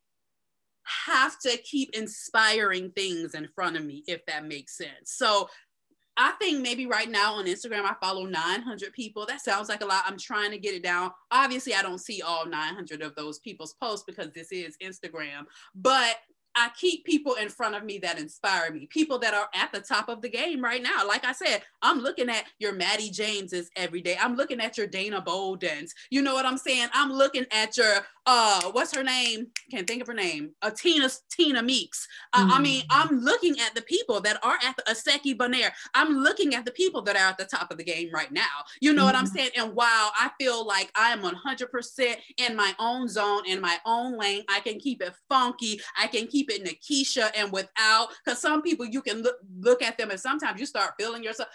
have 0.83 1.39
to 1.39 1.57
keep 1.57 1.95
inspiring 1.95 2.91
things 2.91 3.33
in 3.35 3.47
front 3.55 3.77
of 3.77 3.85
me, 3.85 4.03
if 4.07 4.25
that 4.25 4.45
makes 4.45 4.77
sense. 4.77 5.13
So 5.13 5.49
I 6.17 6.31
think 6.31 6.61
maybe 6.61 6.85
right 6.87 7.09
now 7.09 7.35
on 7.35 7.45
Instagram, 7.45 7.85
I 7.85 7.95
follow 8.01 8.25
900 8.25 8.91
people. 8.93 9.25
That 9.25 9.41
sounds 9.41 9.69
like 9.69 9.81
a 9.81 9.85
lot. 9.85 10.03
I'm 10.05 10.17
trying 10.17 10.51
to 10.51 10.57
get 10.57 10.75
it 10.75 10.83
down. 10.83 11.11
Obviously, 11.31 11.73
I 11.73 11.81
don't 11.81 11.99
see 12.01 12.21
all 12.21 12.45
900 12.45 13.01
of 13.01 13.15
those 13.15 13.39
people's 13.39 13.73
posts 13.81 14.03
because 14.05 14.31
this 14.31 14.51
is 14.51 14.75
Instagram, 14.83 15.45
but 15.73 16.17
I 16.55 16.69
keep 16.79 17.05
people 17.05 17.35
in 17.35 17.49
front 17.49 17.75
of 17.75 17.83
me 17.83 17.97
that 17.99 18.19
inspire 18.19 18.71
me, 18.71 18.87
people 18.87 19.19
that 19.19 19.33
are 19.33 19.49
at 19.55 19.71
the 19.71 19.79
top 19.79 20.09
of 20.09 20.21
the 20.21 20.29
game 20.29 20.61
right 20.61 20.81
now. 20.81 21.07
Like 21.07 21.25
I 21.25 21.31
said, 21.31 21.61
I'm 21.81 21.99
looking 21.99 22.29
at 22.29 22.45
your 22.59 22.73
Mattie 22.73 23.09
Jameses 23.09 23.67
every 23.75 24.01
day. 24.01 24.17
I'm 24.19 24.35
looking 24.35 24.59
at 24.59 24.77
your 24.77 24.87
Dana 24.87 25.21
Boldens. 25.21 25.91
You 26.09 26.21
know 26.21 26.33
what 26.33 26.45
I'm 26.45 26.57
saying? 26.57 26.89
I'm 26.93 27.11
looking 27.11 27.45
at 27.51 27.77
your 27.77 28.05
uh 28.27 28.69
what's 28.71 28.95
her 28.95 29.03
name 29.03 29.47
can't 29.71 29.87
think 29.87 30.01
of 30.01 30.07
her 30.07 30.13
name 30.13 30.51
uh, 30.61 30.69
tina 30.69 31.09
tina 31.31 31.61
meeks 31.61 32.07
uh, 32.33 32.45
mm. 32.45 32.51
i 32.51 32.61
mean 32.61 32.81
mm. 32.81 32.85
i'm 32.91 33.19
looking 33.19 33.59
at 33.59 33.73
the 33.73 33.81
people 33.81 34.21
that 34.21 34.37
are 34.43 34.57
at 34.63 34.75
the 34.75 34.83
Aseki 34.83 35.35
Barnett 35.35 35.73
i'm 35.95 36.19
looking 36.19 36.53
at 36.53 36.63
the 36.63 36.71
people 36.71 37.01
that 37.01 37.15
are 37.15 37.29
at 37.29 37.37
the 37.39 37.45
top 37.45 37.71
of 37.71 37.77
the 37.77 37.83
game 37.83 38.09
right 38.13 38.31
now 38.31 38.41
you 38.79 38.93
know 38.93 39.01
mm. 39.01 39.05
what 39.05 39.15
i'm 39.15 39.25
mm-hmm. 39.25 39.35
saying 39.35 39.49
and 39.57 39.73
while 39.73 40.11
i 40.19 40.29
feel 40.39 40.65
like 40.65 40.91
i 40.95 41.11
am 41.11 41.21
100% 41.21 42.15
in 42.37 42.55
my 42.55 42.75
own 42.77 43.07
zone 43.07 43.41
in 43.47 43.59
my 43.59 43.77
own 43.85 44.17
lane 44.17 44.43
i 44.49 44.59
can 44.59 44.79
keep 44.79 45.01
it 45.01 45.13
funky 45.27 45.81
i 45.99 46.05
can 46.05 46.27
keep 46.27 46.40
it 46.49 46.63
Nikisha 46.63 47.31
and 47.35 47.51
without 47.51 48.09
because 48.23 48.39
some 48.39 48.61
people 48.61 48.85
you 48.85 49.01
can 49.01 49.21
look 49.21 49.35
look 49.59 49.81
at 49.81 49.97
them 49.97 50.11
and 50.11 50.19
sometimes 50.19 50.59
you 50.59 50.65
start 50.65 50.93
feeling 50.99 51.23
yourself 51.23 51.49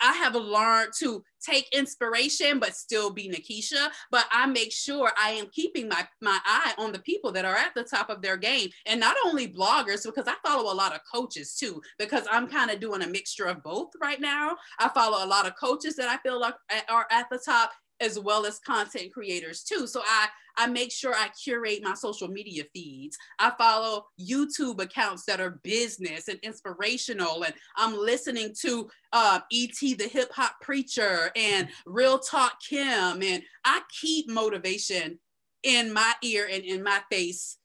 I 0.00 0.12
have 0.12 0.34
learned 0.34 0.92
to 0.98 1.24
take 1.44 1.68
inspiration 1.72 2.58
but 2.58 2.76
still 2.76 3.10
be 3.10 3.28
Nikisha. 3.30 3.88
But 4.10 4.26
I 4.30 4.46
make 4.46 4.72
sure 4.72 5.10
I 5.18 5.30
am 5.30 5.46
keeping 5.52 5.88
my, 5.88 6.06
my 6.20 6.38
eye 6.44 6.74
on 6.78 6.92
the 6.92 6.98
people 7.00 7.32
that 7.32 7.44
are 7.44 7.56
at 7.56 7.74
the 7.74 7.84
top 7.84 8.10
of 8.10 8.22
their 8.22 8.36
game. 8.36 8.68
And 8.86 9.00
not 9.00 9.16
only 9.24 9.48
bloggers, 9.48 10.04
because 10.04 10.28
I 10.28 10.34
follow 10.46 10.72
a 10.72 10.74
lot 10.74 10.94
of 10.94 11.00
coaches 11.12 11.54
too, 11.54 11.80
because 11.98 12.26
I'm 12.30 12.46
kind 12.46 12.70
of 12.70 12.80
doing 12.80 13.02
a 13.02 13.06
mixture 13.06 13.46
of 13.46 13.62
both 13.62 13.90
right 14.00 14.20
now. 14.20 14.56
I 14.78 14.88
follow 14.88 15.24
a 15.24 15.26
lot 15.26 15.46
of 15.46 15.56
coaches 15.58 15.96
that 15.96 16.08
I 16.08 16.18
feel 16.18 16.40
like 16.40 16.54
eh, 16.70 16.82
are 16.88 17.06
at 17.10 17.26
the 17.30 17.38
top 17.38 17.70
as 18.00 18.18
well 18.18 18.46
as 18.46 18.58
content 18.58 19.12
creators 19.12 19.62
too. 19.62 19.86
So 19.86 20.02
I 20.04 20.28
I 20.56 20.66
make 20.66 20.90
sure 20.90 21.14
I 21.14 21.28
curate 21.42 21.80
my 21.82 21.94
social 21.94 22.28
media 22.28 22.64
feeds. 22.74 23.16
I 23.38 23.52
follow 23.56 24.06
YouTube 24.20 24.80
accounts 24.80 25.24
that 25.26 25.40
are 25.40 25.60
business 25.62 26.28
and 26.28 26.38
inspirational, 26.42 27.44
and 27.44 27.54
I'm 27.76 27.96
listening 27.96 28.54
to 28.62 28.88
uh, 29.12 29.40
ET 29.52 29.78
the 29.80 30.08
hip 30.10 30.30
hop 30.32 30.60
preacher 30.60 31.30
and 31.36 31.68
Real 31.86 32.18
Talk 32.18 32.58
Kim, 32.68 33.22
and 33.22 33.42
I 33.64 33.82
keep 34.00 34.28
motivation 34.28 35.18
in 35.62 35.92
my 35.92 36.12
ear 36.22 36.48
and 36.50 36.64
in 36.64 36.82
my 36.82 37.00
face 37.10 37.58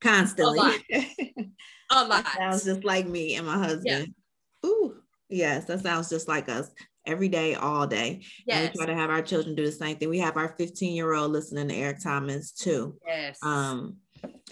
constantly. 0.00 0.58
A 0.58 0.62
lot. 0.62 0.80
a 1.90 2.04
lot. 2.04 2.26
sounds 2.36 2.64
just 2.64 2.84
like 2.84 3.06
me 3.06 3.34
and 3.36 3.46
my 3.46 3.58
husband. 3.58 3.84
Yeah. 3.84 4.70
Ooh, 4.70 4.94
yes, 5.28 5.66
that 5.66 5.80
sounds 5.80 6.08
just 6.08 6.26
like 6.26 6.48
us 6.48 6.70
every 7.06 7.28
day, 7.28 7.54
all 7.54 7.86
day. 7.86 8.22
Yes. 8.46 8.58
And 8.58 8.70
we 8.70 8.76
try 8.76 8.86
to 8.86 9.00
have 9.00 9.10
our 9.10 9.22
children 9.22 9.54
do 9.54 9.64
the 9.64 9.72
same 9.72 9.96
thing. 9.96 10.08
We 10.08 10.18
have 10.18 10.36
our 10.36 10.54
15 10.56 10.94
year 10.94 11.14
old 11.14 11.32
listening 11.32 11.68
to 11.68 11.74
Eric 11.74 12.02
Thomas 12.02 12.52
too. 12.52 12.96
Yes. 13.06 13.38
Um, 13.42 13.96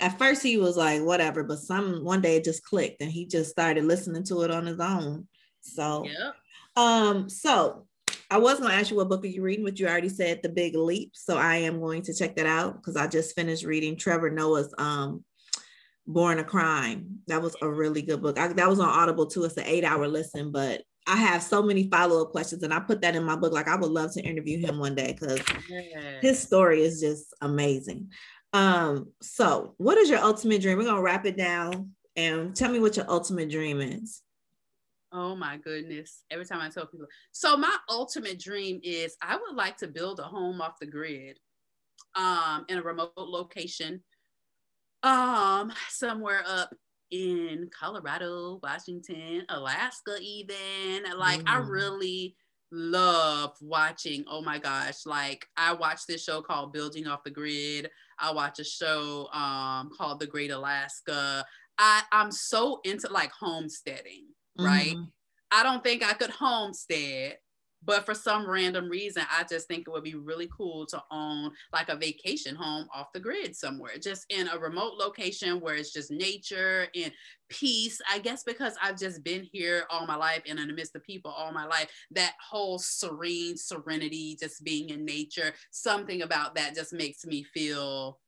at 0.00 0.18
first 0.18 0.42
he 0.42 0.56
was 0.56 0.76
like, 0.76 1.02
whatever, 1.02 1.42
but 1.42 1.58
some 1.58 2.04
one 2.04 2.20
day 2.20 2.36
it 2.36 2.44
just 2.44 2.64
clicked 2.64 3.00
and 3.00 3.10
he 3.10 3.26
just 3.26 3.50
started 3.50 3.84
listening 3.84 4.24
to 4.24 4.42
it 4.42 4.50
on 4.50 4.66
his 4.66 4.80
own. 4.80 5.26
So, 5.60 6.04
yep. 6.04 6.34
um, 6.76 7.28
so 7.28 7.86
I 8.30 8.38
was 8.38 8.58
going 8.58 8.70
to 8.70 8.76
ask 8.76 8.90
you 8.90 8.96
what 8.96 9.08
book 9.08 9.24
are 9.24 9.28
you 9.28 9.42
reading, 9.42 9.64
but 9.64 9.78
you 9.78 9.86
already 9.86 10.08
said 10.08 10.42
The 10.42 10.48
Big 10.48 10.74
Leap. 10.74 11.12
So 11.14 11.36
I 11.36 11.56
am 11.56 11.80
going 11.80 12.02
to 12.02 12.14
check 12.14 12.36
that 12.36 12.46
out 12.46 12.76
because 12.76 12.96
I 12.96 13.06
just 13.06 13.34
finished 13.34 13.64
reading 13.64 13.96
Trevor 13.96 14.30
Noah's 14.30 14.74
um, 14.78 15.24
Born 16.06 16.38
a 16.38 16.44
Crime. 16.44 17.20
That 17.28 17.42
was 17.42 17.56
a 17.62 17.68
really 17.68 18.02
good 18.02 18.22
book. 18.22 18.38
I, 18.38 18.48
that 18.48 18.68
was 18.68 18.80
on 18.80 18.88
Audible 18.88 19.26
too. 19.26 19.44
It's 19.44 19.56
an 19.56 19.64
eight 19.66 19.84
hour 19.84 20.08
listen, 20.08 20.52
but 20.52 20.82
I 21.06 21.16
have 21.16 21.42
so 21.42 21.62
many 21.62 21.88
follow 21.88 22.22
up 22.22 22.32
questions, 22.32 22.62
and 22.62 22.72
I 22.72 22.80
put 22.80 23.02
that 23.02 23.14
in 23.14 23.24
my 23.24 23.36
book. 23.36 23.52
Like 23.52 23.68
I 23.68 23.76
would 23.76 23.90
love 23.90 24.12
to 24.14 24.22
interview 24.22 24.58
him 24.58 24.78
one 24.78 24.94
day 24.94 25.12
because 25.18 25.40
yes. 25.68 26.22
his 26.22 26.40
story 26.40 26.82
is 26.82 27.00
just 27.00 27.34
amazing. 27.40 28.10
Um, 28.52 29.12
so 29.20 29.74
what 29.78 29.98
is 29.98 30.08
your 30.08 30.20
ultimate 30.20 30.62
dream? 30.62 30.78
We're 30.78 30.84
gonna 30.84 31.02
wrap 31.02 31.26
it 31.26 31.36
down 31.36 31.90
and 32.16 32.54
tell 32.54 32.70
me 32.70 32.78
what 32.78 32.96
your 32.96 33.10
ultimate 33.10 33.50
dream 33.50 33.80
is. 33.80 34.22
Oh 35.12 35.36
my 35.36 35.58
goodness. 35.58 36.22
Every 36.30 36.44
time 36.44 36.60
I 36.60 36.68
tell 36.68 36.86
people. 36.86 37.06
So 37.32 37.56
my 37.56 37.76
ultimate 37.88 38.40
dream 38.40 38.80
is 38.82 39.16
I 39.20 39.36
would 39.36 39.54
like 39.54 39.76
to 39.78 39.88
build 39.88 40.20
a 40.20 40.24
home 40.24 40.60
off 40.60 40.78
the 40.80 40.86
grid 40.86 41.38
um 42.16 42.64
in 42.68 42.78
a 42.78 42.82
remote 42.82 43.12
location 43.16 44.00
um 45.02 45.72
somewhere 45.88 46.42
up 46.46 46.72
in 47.14 47.70
Colorado, 47.78 48.58
Washington, 48.62 49.44
Alaska, 49.48 50.16
even. 50.20 51.04
Like, 51.16 51.40
mm. 51.40 51.48
I 51.48 51.58
really 51.58 52.36
love 52.72 53.52
watching. 53.60 54.24
Oh 54.28 54.42
my 54.42 54.58
gosh. 54.58 55.06
Like, 55.06 55.46
I 55.56 55.72
watch 55.74 56.06
this 56.06 56.24
show 56.24 56.42
called 56.42 56.72
Building 56.72 57.06
Off 57.06 57.24
the 57.24 57.30
Grid. 57.30 57.90
I 58.18 58.32
watch 58.32 58.58
a 58.58 58.64
show 58.64 59.28
um, 59.32 59.90
called 59.96 60.20
The 60.20 60.26
Great 60.26 60.50
Alaska. 60.50 61.44
I, 61.78 62.02
I'm 62.12 62.30
so 62.30 62.80
into 62.84 63.08
like 63.10 63.32
homesteading, 63.32 64.26
right? 64.58 64.94
Mm. 64.94 65.08
I 65.50 65.62
don't 65.62 65.84
think 65.84 66.02
I 66.02 66.14
could 66.14 66.30
homestead, 66.30 67.38
but 67.84 68.06
for 68.06 68.14
some 68.14 68.48
random 68.48 68.88
reason, 68.88 69.24
I 69.30 69.44
just 69.44 69.68
think 69.68 69.86
it 69.86 69.90
would 69.90 70.04
be 70.04 70.14
really 70.14 70.48
cool 70.56 70.86
to 70.86 71.02
own 71.10 71.52
like 71.72 71.88
a 71.88 71.96
vacation 71.96 72.54
home 72.54 72.88
off 72.94 73.12
the 73.12 73.20
grid 73.20 73.54
somewhere, 73.56 73.98
just 74.00 74.26
in 74.30 74.48
a 74.48 74.58
remote 74.58 74.94
location 74.94 75.60
where 75.60 75.74
it's 75.74 75.92
just 75.92 76.10
nature 76.10 76.88
and 76.94 77.12
peace. 77.48 78.00
I 78.10 78.18
guess 78.18 78.42
because 78.44 78.74
I've 78.82 78.98
just 78.98 79.22
been 79.24 79.46
here 79.52 79.84
all 79.90 80.06
my 80.06 80.16
life 80.16 80.42
and 80.48 80.58
in 80.58 80.68
the 80.68 80.74
midst 80.74 80.96
of 80.96 81.04
people 81.04 81.30
all 81.30 81.52
my 81.52 81.66
life, 81.66 81.90
that 82.12 82.34
whole 82.40 82.78
serene 82.78 83.56
serenity, 83.56 84.36
just 84.40 84.64
being 84.64 84.90
in 84.90 85.04
nature, 85.04 85.52
something 85.70 86.22
about 86.22 86.54
that 86.54 86.74
just 86.74 86.92
makes 86.92 87.24
me 87.24 87.44
feel 87.44 88.18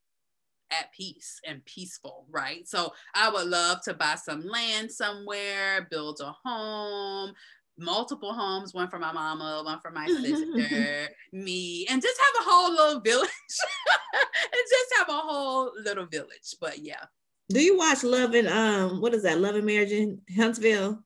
at 0.71 0.93
peace 0.93 1.41
and 1.47 1.65
peaceful, 1.65 2.27
right? 2.31 2.67
So 2.69 2.93
I 3.15 3.29
would 3.29 3.47
love 3.47 3.83
to 3.83 3.95
buy 3.95 4.17
some 4.17 4.45
land 4.45 4.91
somewhere, 4.91 5.87
build 5.91 6.21
a 6.21 6.35
home, 6.45 7.33
multiple 7.79 8.33
homes, 8.33 8.72
one 8.74 8.89
for 8.89 8.99
my 8.99 9.12
mama, 9.12 9.62
one 9.64 9.81
for 9.81 9.91
my 9.91 10.07
sister, 10.22 11.09
me, 11.33 11.87
and 11.91 12.01
just 12.03 12.20
have 12.20 12.47
a 12.47 12.49
whole 12.51 12.70
little 12.72 13.01
village. 13.01 13.29
and 14.43 14.62
just 14.70 14.95
have 14.99 15.09
a 15.09 15.12
whole 15.12 15.72
little 15.85 16.07
village. 16.07 16.55
But 16.61 16.79
yeah. 16.79 17.05
Do 17.49 17.61
you 17.62 17.77
watch 17.79 18.03
Love 18.03 18.35
and 18.35 18.49
um 18.49 19.01
what 19.01 19.14
is 19.14 19.22
that? 19.22 19.39
Love 19.41 19.55
and 19.55 19.66
Marriage 19.66 19.93
in 19.93 20.20
Huntsville? 20.37 21.03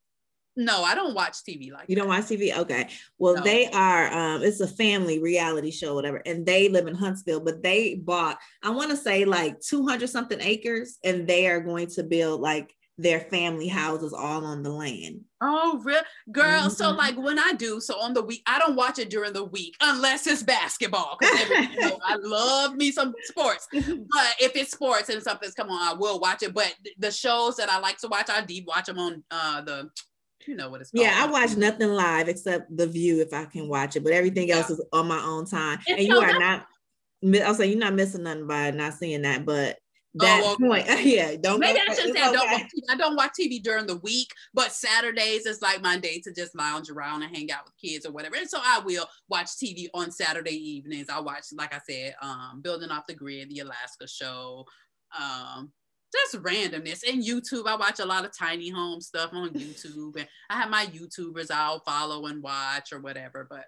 No, 0.56 0.82
I 0.82 0.94
don't 0.94 1.14
watch 1.14 1.36
TV 1.48 1.70
like 1.70 1.88
you 1.88 1.94
that. 1.94 2.00
don't 2.02 2.08
watch 2.08 2.24
TV. 2.24 2.56
Okay, 2.56 2.88
well 3.18 3.36
No. 3.36 3.42
they 3.42 3.68
are. 3.68 4.12
Um, 4.12 4.42
it's 4.42 4.60
a 4.60 4.66
family 4.66 5.18
reality 5.20 5.70
show, 5.70 5.94
whatever, 5.94 6.20
and 6.26 6.44
they 6.44 6.68
live 6.68 6.86
in 6.86 6.94
Huntsville, 6.94 7.40
but 7.40 7.62
they 7.62 7.94
bought 7.94 8.38
I 8.62 8.70
want 8.70 8.90
to 8.90 8.96
say 8.96 9.24
like 9.24 9.60
two 9.60 9.86
hundred 9.86 10.08
something 10.08 10.40
acres, 10.40 10.98
and 11.04 11.26
they 11.26 11.46
are 11.46 11.60
going 11.60 11.86
to 11.88 12.02
build 12.02 12.40
like 12.40 12.74
their 13.00 13.20
family 13.20 13.66
houses 13.66 14.12
all 14.12 14.44
on 14.44 14.62
the 14.62 14.68
land. 14.70 15.20
Oh, 15.40 15.80
real 15.82 16.02
girl. 16.32 16.68
So 16.68 16.92
Mhm. 16.92 16.96
like 16.98 17.16
when 17.16 17.38
I 17.38 17.52
do, 17.54 17.80
so 17.80 17.98
on 17.98 18.12
the 18.12 18.22
week, 18.22 18.42
I 18.46 18.58
don't 18.58 18.76
watch 18.76 18.98
it 18.98 19.08
during 19.08 19.32
the 19.32 19.44
week 19.44 19.74
unless 19.80 20.26
it's 20.26 20.42
basketball. 20.42 21.16
every- 21.22 21.66
you 21.74 21.80
know, 21.80 21.98
I 22.04 22.16
love 22.20 22.74
me 22.76 22.92
some 22.92 23.14
sports. 23.24 23.66
But 23.72 24.34
if 24.38 24.54
it's 24.54 24.72
sports 24.72 25.08
and 25.08 25.22
something's 25.22 25.54
come 25.54 25.70
on, 25.70 25.80
I 25.80 25.98
will 25.98 26.20
watch 26.20 26.42
it. 26.42 26.52
But 26.52 26.74
th- 26.84 26.96
the 26.98 27.10
shows 27.10 27.56
that 27.56 27.70
I 27.70 27.78
like 27.78 27.96
to 27.98 28.08
watch, 28.08 28.28
I 28.28 28.42
deep 28.42 28.66
watch 28.66 28.86
them 28.86 28.98
on 28.98 29.24
uh 29.30 29.62
the 29.62 29.90
you 30.46 30.56
know 30.56 30.68
what 30.70 30.80
it's 30.82 30.90
called. 30.90 31.04
Yeah, 31.06 31.14
I 31.22 31.30
watch 31.30 31.56
nothing 31.56 31.88
live 31.88 32.28
except 32.28 32.74
The 32.76 32.86
View 32.86 33.20
if 33.20 33.32
I 33.32 33.44
can 33.46 33.68
watch 33.68 33.96
it, 33.96 34.04
but 34.04 34.12
everything 34.12 34.50
else 34.50 34.68
is 34.70 34.82
on 34.92 35.06
my 35.08 35.20
own 35.22 35.46
time. 35.46 35.78
And 35.88 35.98
And 35.98 36.06
you 36.08 36.14
so 36.16 36.22
are 36.22 36.38
not. 36.38 36.66
I'll 37.44 37.54
say 37.54 37.66
you're 37.66 37.78
not 37.78 37.94
missing 37.94 38.22
nothing 38.24 38.46
by 38.46 38.70
not 38.72 38.94
seeing 38.94 39.22
that, 39.22 39.44
but 39.46 39.78
that 40.14 40.42
Oh, 40.44 40.52
okay. 40.54 40.66
point, 40.66 40.86
yeah, 41.06 41.36
don't. 41.40 41.60
Maybe 41.60 41.78
I 41.78 41.94
shouldn't 41.94 42.16
it's 42.16 42.18
say 42.18 42.24
I 42.24 42.32
don't 42.32 42.46
okay. 42.46 42.54
watch 42.54 42.62
TV. 42.62 42.82
I 42.88 42.96
don't 42.96 43.16
watch 43.16 43.30
TV 43.40 43.62
during 43.62 43.86
the 43.86 43.96
week, 43.98 44.32
but 44.52 44.72
Saturdays 44.72 45.46
is 45.46 45.62
like 45.62 45.82
my 45.82 45.98
day 45.98 46.20
to 46.20 46.32
just 46.32 46.56
lounge 46.56 46.90
around 46.90 47.22
and 47.22 47.34
hang 47.34 47.50
out 47.52 47.64
with 47.64 47.76
kids 47.76 48.04
or 48.04 48.12
whatever. 48.12 48.36
And 48.36 48.48
so 48.48 48.58
I 48.62 48.80
will 48.84 49.06
watch 49.28 49.48
TV 49.48 49.86
on 49.94 50.10
Saturday 50.10 50.56
evenings. 50.56 51.08
I 51.08 51.20
watch, 51.20 51.46
like 51.56 51.74
I 51.74 51.80
said, 51.88 52.14
um, 52.22 52.60
Building 52.62 52.90
Off 52.90 53.06
the 53.06 53.14
Grid, 53.14 53.50
The 53.50 53.60
Alaska 53.60 54.08
Show, 54.08 54.64
um, 55.18 55.72
just 56.12 56.42
randomness. 56.42 57.08
And 57.08 57.22
YouTube, 57.22 57.66
I 57.66 57.76
watch 57.76 58.00
a 58.00 58.04
lot 58.04 58.24
of 58.24 58.36
tiny 58.36 58.68
home 58.68 59.00
stuff 59.00 59.30
on 59.32 59.50
YouTube. 59.50 60.16
And 60.16 60.26
I 60.48 60.54
have 60.54 60.70
my 60.70 60.86
YouTubers 60.86 61.52
I'll 61.52 61.80
follow 61.80 62.26
and 62.26 62.42
watch 62.42 62.92
or 62.92 63.00
whatever. 63.00 63.46
But 63.48 63.64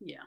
yeah. 0.00 0.24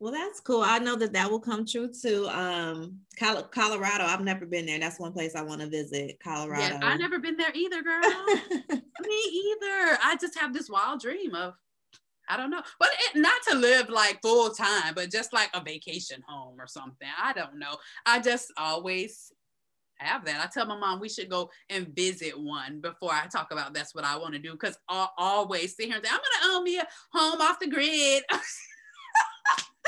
Well, 0.00 0.12
that's 0.12 0.38
cool. 0.38 0.62
I 0.62 0.78
know 0.78 0.94
that 0.96 1.12
that 1.14 1.28
will 1.28 1.40
come 1.40 1.66
true 1.66 1.90
too. 1.92 2.28
Um, 2.28 3.00
Colorado. 3.18 4.04
I've 4.04 4.20
never 4.20 4.46
been 4.46 4.66
there. 4.66 4.78
That's 4.78 5.00
one 5.00 5.12
place 5.12 5.34
I 5.34 5.42
want 5.42 5.60
to 5.60 5.68
visit. 5.68 6.20
Colorado. 6.22 6.78
Yeah, 6.80 6.80
I 6.82 6.96
never 6.96 7.18
been 7.18 7.36
there 7.36 7.50
either, 7.52 7.82
girl. 7.82 8.00
Me 8.70 9.22
either. 9.32 9.98
I 10.02 10.16
just 10.20 10.38
have 10.38 10.54
this 10.54 10.70
wild 10.70 11.00
dream 11.00 11.34
of, 11.34 11.54
I 12.28 12.36
don't 12.36 12.50
know, 12.50 12.62
but 12.78 12.90
it, 12.92 13.18
not 13.18 13.40
to 13.48 13.56
live 13.56 13.88
like 13.88 14.22
full 14.22 14.50
time, 14.50 14.94
but 14.94 15.10
just 15.10 15.32
like 15.32 15.50
a 15.52 15.64
vacation 15.64 16.22
home 16.28 16.60
or 16.60 16.68
something. 16.68 17.08
I 17.20 17.32
don't 17.32 17.58
know. 17.58 17.76
I 18.06 18.20
just 18.20 18.52
always 18.56 19.32
have 19.96 20.24
that. 20.26 20.40
I 20.40 20.46
tell 20.46 20.66
my 20.66 20.78
mom 20.78 21.00
we 21.00 21.08
should 21.08 21.28
go 21.28 21.50
and 21.70 21.88
visit 21.88 22.38
one 22.38 22.80
before 22.80 23.12
I 23.12 23.26
talk 23.26 23.50
about 23.50 23.74
that's 23.74 23.96
what 23.96 24.04
I 24.04 24.16
want 24.16 24.34
to 24.34 24.38
do 24.38 24.52
because 24.52 24.78
I 24.88 25.08
always 25.18 25.74
sit 25.74 25.86
here 25.86 25.96
and 25.96 26.06
say, 26.06 26.12
I'm 26.12 26.18
going 26.18 26.52
to 26.52 26.56
own 26.56 26.64
me 26.64 26.78
a 26.78 26.86
home 27.12 27.40
off 27.40 27.58
the 27.58 27.66
grid. 27.66 28.22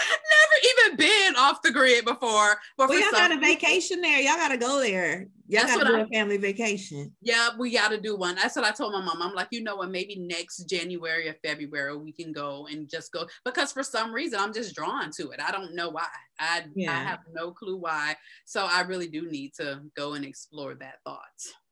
Never 0.01 0.87
even 0.91 0.97
been 0.97 1.37
off 1.37 1.63
the 1.63 1.71
grid 1.73 2.05
before. 2.05 2.57
But 2.77 2.89
well, 2.89 3.01
y'all 3.01 3.11
got 3.13 3.33
a 3.33 3.39
vacation 3.39 4.01
there. 4.01 4.21
Y'all 4.21 4.37
got 4.37 4.49
to 4.49 4.57
go 4.57 4.81
there. 4.81 5.27
Y'all 5.47 5.65
got 5.65 5.81
to 5.81 5.85
do 5.85 5.97
I- 5.97 6.01
a 6.01 6.07
family 6.07 6.37
vacation. 6.37 7.13
Yeah, 7.21 7.51
we 7.59 7.73
got 7.73 7.91
to 7.91 8.01
do 8.01 8.17
one. 8.17 8.37
That's 8.37 8.57
what 8.57 8.65
I 8.65 8.71
told 8.71 8.93
my 8.93 9.03
mom. 9.03 9.21
I'm 9.21 9.35
like, 9.35 9.49
you 9.51 9.63
know 9.63 9.77
what? 9.77 9.91
Maybe 9.91 10.17
next 10.17 10.65
January 10.65 11.29
or 11.29 11.35
February 11.45 11.97
we 11.97 12.13
can 12.13 12.33
go 12.33 12.67
and 12.71 12.89
just 12.89 13.13
go 13.13 13.27
because 13.45 13.73
for 13.73 13.83
some 13.83 14.13
reason 14.13 14.39
I'm 14.39 14.53
just 14.53 14.75
drawn 14.75 15.11
to 15.17 15.31
it. 15.31 15.41
I 15.41 15.51
don't 15.51 15.75
know 15.75 15.91
why. 15.91 16.07
I 16.39 16.65
Yeah. 16.75 16.93
I 16.93 17.03
have 17.03 17.21
no 17.33 17.51
clue 17.51 17.77
why. 17.77 18.17
So 18.45 18.67
I 18.71 18.83
really 18.83 19.09
do 19.09 19.29
need 19.31 19.55
to 19.55 19.81
go 19.97 20.15
and 20.15 20.25
explore 20.25 20.75
that 20.75 20.97
thought 21.05 21.21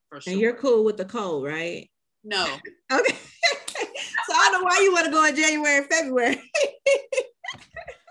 for 0.09 0.21
sure. 0.21 0.33
And 0.33 0.41
you're 0.41 0.55
cool 0.57 0.85
with 0.85 0.97
the 0.97 1.05
cold, 1.05 1.45
right? 1.45 1.89
no, 2.25 2.45
Okay. 2.93 3.15
so 4.29 4.35
I 4.35 4.49
don't 4.51 4.61
know 4.61 4.65
why 4.65 4.81
you 4.83 4.93
want 4.93 5.07
to 5.07 5.13
go 5.13 5.25
in 5.25 5.37
January 5.37 5.87
February. 5.89 6.43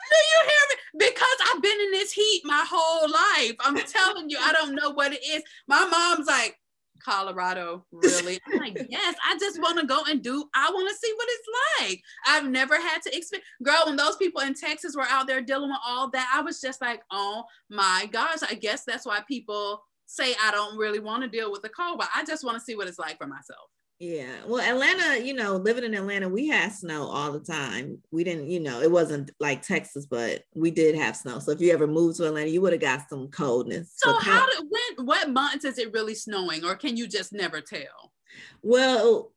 do 0.09 0.17
you 0.17 0.49
hear 0.49 0.67
me? 0.69 1.09
Because 1.09 1.37
I've 1.51 1.61
been 1.61 1.79
in 1.79 1.91
this 1.91 2.11
heat 2.11 2.41
my 2.45 2.65
whole 2.69 3.09
life. 3.09 3.55
I'm 3.59 3.77
telling 3.77 4.29
you, 4.29 4.37
I 4.39 4.53
don't 4.53 4.75
know 4.75 4.91
what 4.91 5.13
it 5.13 5.23
is. 5.25 5.43
My 5.67 5.85
mom's 5.85 6.27
like. 6.27 6.57
Colorado, 6.99 7.85
really? 7.91 8.39
I'm 8.47 8.59
like, 8.59 8.75
yes, 8.89 9.15
I 9.23 9.37
just 9.39 9.61
want 9.61 9.79
to 9.79 9.85
go 9.85 10.01
and 10.09 10.21
do, 10.21 10.43
I 10.55 10.69
want 10.71 10.89
to 10.89 10.95
see 10.95 11.13
what 11.15 11.27
it's 11.29 11.47
like. 11.79 12.01
I've 12.25 12.49
never 12.49 12.75
had 12.75 13.03
to 13.03 13.15
experience, 13.15 13.47
girl, 13.63 13.83
when 13.85 13.95
those 13.95 14.17
people 14.17 14.41
in 14.41 14.55
Texas 14.55 14.95
were 14.95 15.05
out 15.07 15.27
there 15.27 15.41
dealing 15.41 15.69
with 15.69 15.79
all 15.87 16.09
that, 16.09 16.29
I 16.33 16.41
was 16.41 16.59
just 16.59 16.81
like, 16.81 17.01
oh 17.11 17.43
my 17.69 18.09
gosh, 18.11 18.39
I 18.49 18.55
guess 18.55 18.83
that's 18.83 19.05
why 19.05 19.19
people 19.27 19.83
say 20.07 20.33
I 20.41 20.51
don't 20.51 20.77
really 20.77 20.99
want 20.99 21.23
to 21.23 21.29
deal 21.29 21.51
with 21.51 21.61
the 21.61 21.69
cold, 21.69 21.99
but 21.99 22.09
I 22.15 22.25
just 22.25 22.43
want 22.43 22.57
to 22.57 22.63
see 22.63 22.75
what 22.75 22.87
it's 22.87 22.99
like 22.99 23.17
for 23.19 23.27
myself. 23.27 23.69
Yeah. 23.99 24.35
Well, 24.45 24.61
Atlanta, 24.61 25.25
you 25.25 25.33
know, 25.33 25.55
living 25.55 25.83
in 25.83 25.95
Atlanta, 25.95 26.29
we 26.29 26.47
had 26.47 26.71
snow 26.71 27.07
all 27.07 27.31
the 27.31 27.39
time. 27.39 27.97
We 28.11 28.23
didn't, 28.23 28.47
you 28.47 28.59
know, 28.59 28.79
it 28.79 28.91
wasn't 28.91 29.31
like 29.39 29.63
Texas, 29.63 30.05
but 30.05 30.43
we 30.53 30.69
did 30.69 30.95
have 30.95 31.17
snow. 31.17 31.39
So 31.39 31.51
if 31.51 31.61
you 31.61 31.73
ever 31.73 31.87
moved 31.87 32.17
to 32.17 32.27
Atlanta, 32.27 32.49
you 32.49 32.61
would 32.61 32.73
have 32.73 32.81
got 32.81 33.09
some 33.09 33.27
coldness. 33.29 33.93
So 33.95 34.13
But 34.13 34.23
how 34.23 34.45
did, 34.45 34.67
when, 34.69 35.05
what 35.07 35.31
months 35.31 35.65
is 35.65 35.79
it 35.79 35.93
really 35.93 36.13
snowing 36.13 36.63
or 36.63 36.75
can 36.75 36.95
you 36.95 37.07
just 37.07 37.33
never 37.33 37.59
tell? 37.59 38.13
Well, 38.61 39.31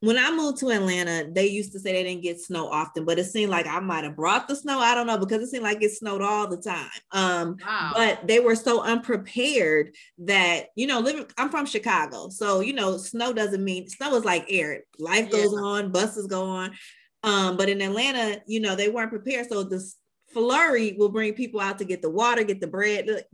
when 0.00 0.16
I 0.16 0.30
moved 0.30 0.58
to 0.58 0.70
Atlanta, 0.70 1.28
they 1.30 1.48
used 1.48 1.72
to 1.72 1.80
say 1.80 1.92
they 1.92 2.04
didn't 2.04 2.22
get 2.22 2.40
snow 2.40 2.68
often, 2.68 3.04
but 3.04 3.18
it 3.18 3.24
seemed 3.24 3.50
like 3.50 3.66
I 3.66 3.80
might 3.80 4.04
have 4.04 4.14
brought 4.14 4.46
the 4.46 4.54
snow. 4.54 4.78
I 4.78 4.94
don't 4.94 5.08
know 5.08 5.18
because 5.18 5.42
it 5.42 5.48
seemed 5.48 5.64
like 5.64 5.82
it 5.82 5.90
snowed 5.90 6.22
all 6.22 6.46
the 6.46 6.56
time. 6.56 6.90
Um, 7.10 7.56
Wow. 7.66 7.92
but 7.94 8.26
they 8.28 8.38
were 8.38 8.54
so 8.54 8.82
unprepared 8.82 9.94
that 10.18 10.66
you 10.76 10.86
know, 10.86 11.00
living. 11.00 11.26
I'm 11.36 11.50
from 11.50 11.66
Chicago, 11.66 12.28
so 12.28 12.60
you 12.60 12.72
know, 12.74 12.96
snow 12.96 13.32
doesn't 13.32 13.64
mean 13.64 13.88
snow 13.88 14.14
is 14.14 14.24
like 14.24 14.46
air. 14.48 14.84
Life 15.00 15.30
goes 15.30 15.52
Yeah. 15.52 15.58
on, 15.58 15.90
buses 15.92 16.26
go 16.28 16.44
on. 16.44 16.76
Um, 17.24 17.56
but 17.56 17.68
in 17.68 17.82
Atlanta, 17.82 18.40
you 18.46 18.60
know, 18.60 18.76
they 18.76 18.88
weren't 18.90 19.10
prepared, 19.10 19.48
so 19.48 19.64
this 19.64 19.96
flurry 20.32 20.94
will 20.96 21.08
bring 21.08 21.32
people 21.32 21.58
out 21.60 21.78
to 21.78 21.84
get 21.84 22.02
the 22.02 22.10
water, 22.10 22.44
get 22.44 22.60
the 22.60 22.68
bread. 22.68 23.24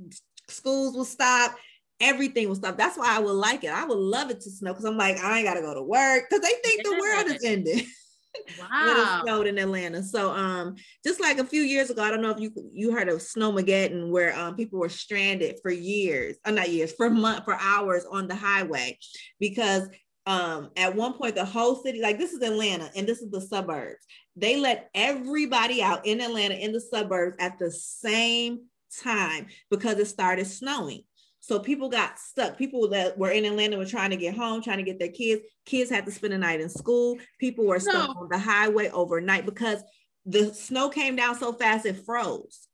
Schools 0.49 0.95
will 0.97 1.05
stop 1.05 1.55
everything 2.01 2.49
will 2.49 2.57
stop. 2.57 2.77
That's 2.77 2.99
why 2.99 3.17
I 3.17 3.21
would 3.21 3.33
like 3.33 3.65
it. 3.65 3.71
I 3.71 3.85
would 3.85 3.99
love 3.99 4.31
it 4.31 4.41
to 4.43 4.51
snow 4.51 4.73
because 4.73 4.85
I'm 4.85 4.97
like, 4.97 5.19
I 5.19 5.39
ain't 5.39 5.47
gotta 5.47 5.61
go 5.61 5.75
to 5.75 5.83
work 5.83 6.25
because 6.29 6.43
they 6.43 6.55
think 6.63 6.85
the 6.85 6.99
world 7.01 7.27
is 7.29 7.45
ending 7.45 7.87
wow. 8.59 8.69
it 8.83 9.23
snowed 9.23 9.47
in 9.47 9.59
Atlanta. 9.59 10.03
So 10.03 10.31
um 10.31 10.77
just 11.05 11.21
like 11.21 11.39
a 11.39 11.45
few 11.45 11.63
years 11.63 11.91
ago, 11.91 12.03
I 12.03 12.11
don't 12.11 12.23
know 12.23 12.31
if 12.31 12.41
you 12.41 12.53
you 12.73 12.93
heard 12.93 13.09
of 13.09 13.19
Snowmageddon 13.19 14.11
where 14.11 14.37
um 14.39 14.57
people 14.57 14.79
were 14.79 14.89
stranded 14.89 15.57
for 15.63 15.71
years, 15.71 16.37
uh, 16.45 16.51
not 16.51 16.71
years, 16.71 16.93
for 16.93 17.11
month 17.11 17.45
for 17.45 17.57
hours 17.61 18.05
on 18.11 18.29
the 18.29 18.35
highway 18.35 18.99
because 19.39 19.89
um 20.27 20.71
at 20.77 20.95
one 20.95 21.15
point 21.15 21.35
the 21.35 21.45
whole 21.45 21.77
city, 21.77 22.01
like 22.01 22.19
this 22.19 22.33
is 22.33 22.43
Atlanta 22.43 22.91
and 22.97 23.07
this 23.07 23.21
is 23.21 23.31
the 23.31 23.41
suburbs, 23.41 24.05
they 24.37 24.57
let 24.57 24.91
everybody 24.95 25.83
out 25.83 26.07
in 26.07 26.21
Atlanta 26.21 26.55
in 26.55 26.73
the 26.73 26.81
suburbs 26.81 27.37
at 27.39 27.59
the 27.59 27.71
same 27.71 28.65
time 29.03 29.47
because 29.71 29.99
it 29.99 30.07
started 30.07 30.47
snowing. 30.47 31.03
So 31.47 31.59
people 31.59 31.91
got 31.91 32.19
stuck. 32.19 32.57
People 32.57 32.89
that 32.89 33.19
were 33.19 33.29
in 33.29 33.45
Atlanta 33.45 33.77
were 33.77 33.85
trying 33.85 34.09
to 34.09 34.17
get 34.17 34.35
home, 34.35 34.63
trying 34.63 34.79
to 34.79 34.83
get 34.83 34.99
their 34.99 35.11
kids. 35.11 35.43
Kids 35.67 35.91
had 35.91 36.07
to 36.07 36.11
spend 36.11 36.33
the 36.33 36.39
night 36.39 36.63
in 36.63 36.71
school. 36.71 37.19
People 37.39 37.67
were 37.67 37.79
stuck 37.79 37.93
No. 38.09 38.23
on 38.23 38.29
the 38.31 38.39
highway 38.39 38.89
overnight 38.89 39.45
because 39.45 39.83
the 40.25 40.55
snow 40.55 40.89
came 40.89 41.17
down 41.17 41.35
so 41.35 41.53
fast 41.53 41.85
it 41.85 42.03
froze. 42.07 42.67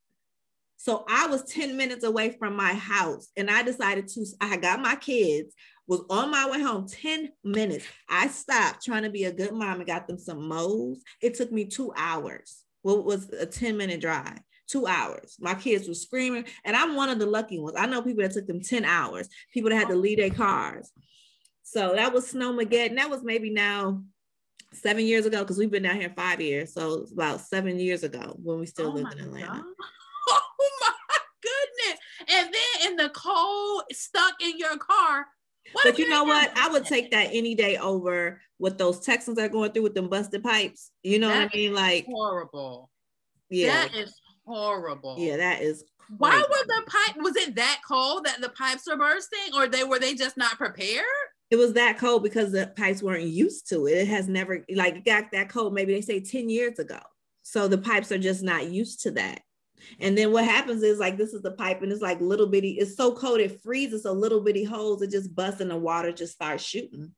So 0.77 1.05
I 1.09 1.27
was 1.27 1.43
10 1.53 1.77
minutes 1.77 2.05
away 2.05 2.37
from 2.39 2.55
my 2.55 2.75
house 2.75 3.31
and 3.37 3.51
I 3.51 3.65
decided 3.65 4.07
to, 4.07 4.25
I 4.41 4.57
got 4.57 4.81
my 4.81 4.95
kids, 4.95 5.53
was 5.89 6.03
on 6.09 6.31
my 6.31 6.49
way 6.49 6.63
home 6.63 6.87
10 6.87 7.31
minutes. 7.43 7.85
I 8.09 8.29
stopped 8.29 8.85
trying 8.85 9.03
to 9.03 9.11
be 9.11 9.25
a 9.25 9.33
good 9.33 9.53
mom 9.53 9.79
and 9.79 9.87
got 9.87 10.07
them 10.07 10.17
some 10.17 10.47
moles. 10.47 11.03
It 11.21 11.35
took 11.35 11.51
me 11.51 11.65
two 11.65 11.93
hours. 11.97 12.63
What 12.83 13.05
was 13.05 13.31
a 13.31 13.47
10 13.47 13.77
minute 13.77 14.01
drive? 14.01 14.39
Two 14.71 14.87
hours. 14.87 15.37
My 15.41 15.55
kids 15.55 15.89
were 15.89 15.95
screaming, 15.95 16.45
and 16.65 16.77
I'm 16.77 16.95
one 16.95 17.09
of 17.09 17.19
the 17.19 17.27
lucky 17.27 17.59
ones. 17.59 17.77
I 17.77 17.87
know 17.87 18.03
people 18.03 18.23
that 18.23 18.33
took 18.33 18.47
them 18.47 18.61
10 18.63 18.85
hours, 18.85 19.29
people 19.53 19.71
that 19.71 19.77
had 19.77 19.89
to 19.89 19.97
leave 19.97 20.19
their 20.19 20.31
cars. 20.31 20.93
So 21.63 21.95
that 21.95 22.13
was 22.13 22.33
Snowmageddon. 22.33 22.97
That 22.97 23.11
was 23.11 23.23
maybe 23.25 23.51
now 23.51 24.03
seven 24.73 25.05
years 25.05 25.27
ago 25.27 25.41
because 25.41 25.59
we've 25.59 25.71
been 25.71 25.83
down 25.83 25.97
here 26.01 26.13
five 26.15 26.41
years. 26.41 26.73
So 26.73 27.01
it's 27.03 27.13
about 27.13 27.41
seven 27.41 27.81
years 27.81 28.05
ago 28.05 28.37
when 28.43 28.61
we 28.61 28.67
still 28.67 28.89
Oh 28.89 28.93
lived 28.93 29.13
in 29.15 29.21
Atlanta. 29.21 29.47
God. 29.47 29.65
Oh 30.33 30.71
my 30.83 31.19
goodness. 31.43 32.01
And 32.29 32.55
then 32.55 32.91
in 32.91 32.97
the 32.97 33.09
cold, 33.11 33.83
stuck 33.93 34.35
in 34.41 34.57
your 34.59 34.77
car. 34.77 35.27
What 35.73 35.85
But 35.85 35.99
you 35.99 36.09
know 36.09 36.25
what? 36.25 36.53
I 36.57 36.69
would 36.69 36.85
take 36.85 37.11
that 37.13 37.31
any 37.33 37.55
day 37.55 37.77
over 37.79 38.41
what 38.59 38.79
those 38.79 39.01
Texans 39.01 39.39
are 39.39 39.49
going 39.49 39.73
through 39.73 39.83
with 39.85 39.95
them 39.95 40.09
busted 40.09 40.43
pipes. 40.45 40.91
You 41.03 41.19
know 41.19 41.29
That 41.29 41.45
what 41.45 41.55
I 41.55 41.57
mean? 41.57 41.75
Like, 41.75 42.05
horrible. 42.07 42.91
yeah, 43.49 43.87
That 43.89 43.95
is 43.95 44.20
horrible. 44.51 45.17
yeah, 45.19 45.37
that 45.37 45.63
is. 45.63 45.85
Why 46.19 46.31
crazy. 46.31 46.47
were 46.49 46.67
the 46.67 46.83
pipe? 46.87 47.23
Was 47.23 47.37
it 47.37 47.55
that 47.55 47.81
cold 47.87 48.25
that 48.25 48.41
the 48.41 48.49
pipes 48.51 48.87
were 48.89 48.97
bursting, 48.97 49.55
or 49.55 49.69
they 49.69 49.85
were 49.85 49.99
they 49.99 50.15
just 50.15 50.37
not 50.37 50.59
prepared? 50.59 51.05
it 51.51 51.57
was 51.57 51.73
that 51.73 51.99
cold 51.99 52.23
because 52.23 52.53
the 52.53 52.73
pipes 52.77 53.03
weren't 53.03 53.25
used 53.25 53.69
to 53.69 53.87
it. 53.87 53.99
It 53.99 54.09
has 54.09 54.29
never 54.29 54.65
like 54.75 54.97
it 54.97 55.05
got 55.05 55.33
that 55.33 55.49
cold. 55.49 55.75
Maybe 55.75 55.93
they 55.93 56.01
say 56.01 56.21
ten 56.21 56.49
years 56.49 56.79
ago. 56.79 57.01
So 57.43 57.67
the 57.67 57.79
pipes 57.79 58.13
are 58.13 58.19
just 58.19 58.43
not 58.43 58.71
used 58.71 59.03
to 59.03 59.11
that. 59.13 59.41
And 59.99 60.17
then 60.17 60.31
what 60.31 60.45
happens 60.45 60.83
is 60.83 60.99
like 60.99 61.17
this 61.17 61.33
is 61.33 61.43
the 61.43 61.51
pipe, 61.53 61.83
and 61.83 61.91
it's 61.91 62.03
like 62.03 62.21
little 62.21 62.47
bitty. 62.47 62.73
It's 62.73 62.97
so 62.97 63.13
cold 63.13 63.41
it 63.41 63.61
freezes. 63.63 64.05
So 64.05 64.13
little 64.13 64.41
bitty 64.41 64.63
holes 64.65 65.03
it 65.03 65.11
just 65.11 65.35
busts, 65.35 65.61
and 65.61 65.71
the 65.71 65.77
water 65.77 66.13
just 66.13 66.35
starts 66.35 66.63
shooting. 66.63 67.13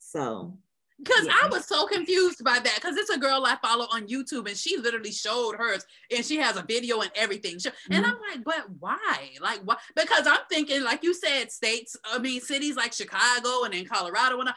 So 0.00 0.58
because 0.98 1.26
yeah. 1.26 1.32
I 1.42 1.48
was 1.48 1.66
so 1.66 1.86
confused 1.86 2.42
by 2.42 2.58
that. 2.58 2.74
Because 2.76 2.96
it's 2.96 3.10
a 3.10 3.18
girl 3.18 3.44
I 3.44 3.56
follow 3.62 3.86
on 3.92 4.08
YouTube, 4.08 4.48
and 4.48 4.56
she 4.56 4.76
literally 4.78 5.12
showed 5.12 5.56
hers, 5.56 5.84
and 6.14 6.24
she 6.24 6.36
has 6.38 6.56
a 6.56 6.62
video 6.62 7.00
and 7.00 7.10
everything. 7.14 7.54
And 7.54 7.62
mm-hmm. 7.62 8.04
I'm 8.04 8.16
like, 8.30 8.44
but 8.44 8.64
why? 8.78 9.30
Like, 9.40 9.60
why? 9.64 9.76
Because 9.94 10.26
I'm 10.26 10.40
thinking, 10.50 10.82
like 10.82 11.02
you 11.02 11.14
said, 11.14 11.50
states. 11.52 11.96
I 12.04 12.18
mean, 12.18 12.40
cities 12.40 12.76
like 12.76 12.92
Chicago 12.92 13.64
and 13.64 13.74
in 13.74 13.86
Colorado 13.86 14.40
and 14.40 14.50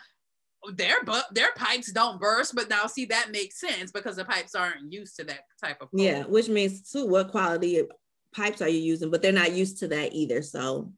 their 0.73 1.01
but 1.05 1.25
their 1.33 1.51
pipes 1.55 1.91
don't 1.91 2.19
burst. 2.19 2.55
But 2.55 2.69
now, 2.69 2.85
see, 2.87 3.05
that 3.05 3.31
makes 3.31 3.59
sense 3.59 3.91
because 3.91 4.15
the 4.15 4.25
pipes 4.25 4.55
aren't 4.55 4.91
used 4.91 5.15
to 5.17 5.23
that 5.25 5.41
type 5.61 5.81
of. 5.81 5.89
Yeah, 5.93 6.23
which 6.23 6.49
means 6.49 6.89
too, 6.89 7.05
what 7.05 7.31
quality 7.31 7.81
pipes 8.33 8.61
are 8.61 8.69
you 8.69 8.79
using? 8.79 9.11
But 9.11 9.21
they're 9.21 9.31
not 9.31 9.53
used 9.53 9.79
to 9.79 9.87
that 9.89 10.13
either. 10.13 10.41
So 10.41 10.91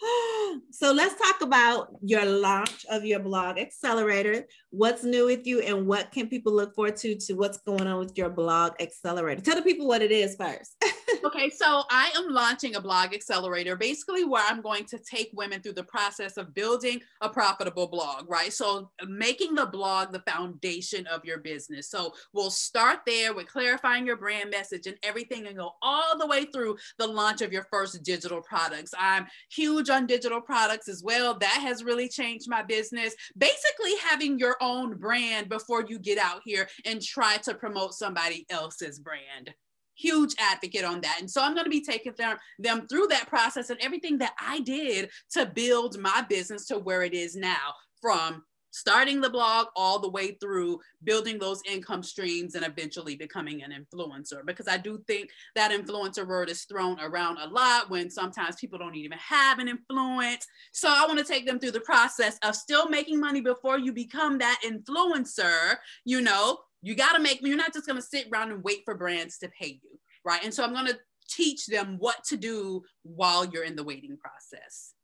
so 0.70 0.92
let's 0.92 1.20
talk 1.20 1.40
about 1.40 1.88
your 2.02 2.24
launch 2.24 2.84
of 2.90 3.04
your 3.04 3.20
blog 3.20 3.58
accelerator. 3.58 4.46
What's 4.70 5.04
new 5.04 5.26
with 5.26 5.46
you 5.46 5.60
and 5.60 5.86
what 5.86 6.12
can 6.12 6.28
people 6.28 6.52
look 6.52 6.74
forward 6.74 6.96
to 6.98 7.16
to 7.16 7.34
what's 7.34 7.58
going 7.58 7.86
on 7.86 7.98
with 7.98 8.16
your 8.16 8.30
blog 8.30 8.72
accelerator? 8.80 9.40
Tell 9.40 9.56
the 9.56 9.62
people 9.62 9.86
what 9.86 10.02
it 10.02 10.12
is 10.12 10.36
first 10.36 10.76
okay 11.24 11.50
so 11.50 11.82
i 11.90 12.10
am 12.16 12.28
launching 12.28 12.76
a 12.76 12.80
blog 12.80 13.14
accelerator 13.14 13.76
basically 13.76 14.24
where 14.24 14.44
i'm 14.48 14.60
going 14.60 14.84
to 14.84 14.98
take 14.98 15.30
women 15.32 15.60
through 15.60 15.72
the 15.72 15.84
process 15.84 16.36
of 16.36 16.54
building 16.54 17.00
a 17.20 17.28
profitable 17.28 17.86
blog 17.86 18.26
right? 18.28 18.52
So 18.52 18.90
making 19.06 19.54
the 19.54 19.66
blog 19.66 20.12
the 20.12 20.20
foundation 20.20 21.06
of 21.06 21.24
your 21.24 21.38
business. 21.38 21.90
So 21.90 22.12
we'll 22.32 22.50
start 22.50 23.00
there 23.06 23.34
with 23.34 23.46
clarifying 23.46 24.06
your 24.06 24.16
brand 24.16 24.50
message 24.50 24.86
and 24.86 24.96
everything 25.02 25.46
and 25.46 25.56
go 25.56 25.72
all 25.82 26.18
the 26.18 26.26
way 26.26 26.44
through 26.44 26.76
the 26.98 27.06
launch 27.06 27.42
of 27.42 27.52
your 27.52 27.66
first 27.70 28.02
digital 28.02 28.40
products. 28.40 28.92
I'm 28.98 29.26
huge 29.50 29.90
on 29.90 30.06
digital 30.06 30.40
products 30.40 30.88
as 30.88 31.02
well. 31.02 31.38
That 31.38 31.60
has 31.62 31.84
really 31.84 32.08
changed 32.08 32.48
my 32.48 32.62
business. 32.62 33.14
Basically 33.36 33.96
having 34.02 34.38
your 34.38 34.56
own 34.60 34.96
brand 34.96 35.48
before 35.48 35.84
you 35.86 35.98
get 35.98 36.18
out 36.18 36.42
here 36.44 36.68
and 36.84 37.02
try 37.02 37.36
to 37.38 37.54
promote 37.54 37.94
somebody 37.94 38.46
else's 38.50 38.98
brand 38.98 39.54
huge 39.96 40.34
advocate 40.38 40.84
on 40.84 41.00
that. 41.02 41.18
And 41.20 41.30
so 41.30 41.42
I'm 41.42 41.54
going 41.54 41.64
to 41.64 41.70
be 41.70 41.84
taking 41.84 42.12
them, 42.16 42.36
them 42.58 42.86
through 42.88 43.08
that 43.08 43.28
process 43.28 43.70
and 43.70 43.80
everything 43.80 44.18
that 44.18 44.34
I 44.40 44.60
did 44.60 45.10
to 45.32 45.46
build 45.46 45.98
my 45.98 46.24
business 46.28 46.66
to 46.66 46.78
where 46.78 47.02
it 47.02 47.14
is 47.14 47.36
now 47.36 47.74
from 48.00 48.42
starting 48.76 49.22
the 49.22 49.30
blog 49.30 49.68
all 49.74 49.98
the 49.98 50.10
way 50.10 50.32
through 50.32 50.78
building 51.04 51.38
those 51.38 51.62
income 51.66 52.02
streams 52.02 52.54
and 52.54 52.64
eventually 52.64 53.16
becoming 53.16 53.62
an 53.62 53.72
influencer 53.72 54.44
because 54.44 54.68
i 54.68 54.76
do 54.76 55.02
think 55.06 55.30
that 55.54 55.70
influencer 55.70 56.26
word 56.26 56.50
is 56.50 56.64
thrown 56.64 57.00
around 57.00 57.38
a 57.38 57.48
lot 57.48 57.88
when 57.88 58.10
sometimes 58.10 58.56
people 58.56 58.78
don't 58.78 58.94
even 58.94 59.16
have 59.16 59.58
an 59.58 59.68
influence 59.68 60.46
so 60.72 60.88
i 60.90 61.06
want 61.06 61.18
to 61.18 61.24
take 61.24 61.46
them 61.46 61.58
through 61.58 61.70
the 61.70 61.80
process 61.80 62.38
of 62.42 62.54
still 62.54 62.86
making 62.90 63.18
money 63.18 63.40
before 63.40 63.78
you 63.78 63.94
become 63.94 64.36
that 64.36 64.60
influencer 64.62 65.76
you 66.04 66.20
know 66.20 66.58
you 66.86 66.94
got 66.94 67.14
to 67.14 67.20
make 67.20 67.40
you're 67.42 67.56
not 67.56 67.72
just 67.72 67.86
going 67.86 68.00
to 68.00 68.06
sit 68.06 68.28
around 68.32 68.52
and 68.52 68.62
wait 68.62 68.82
for 68.84 68.94
brands 68.94 69.38
to 69.38 69.48
pay 69.48 69.80
you 69.82 69.98
right 70.24 70.44
and 70.44 70.54
so 70.54 70.64
i'm 70.64 70.72
going 70.72 70.86
to 70.86 70.98
teach 71.28 71.66
them 71.66 71.96
what 71.98 72.22
to 72.24 72.36
do 72.36 72.82
while 73.02 73.44
you're 73.44 73.64
in 73.64 73.74
the 73.74 73.82
waiting 73.82 74.16
process 74.16 74.94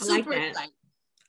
I 0.00 0.04
Super 0.04 0.30
like 0.30 0.40
that. 0.40 0.48
Exciting. 0.48 0.72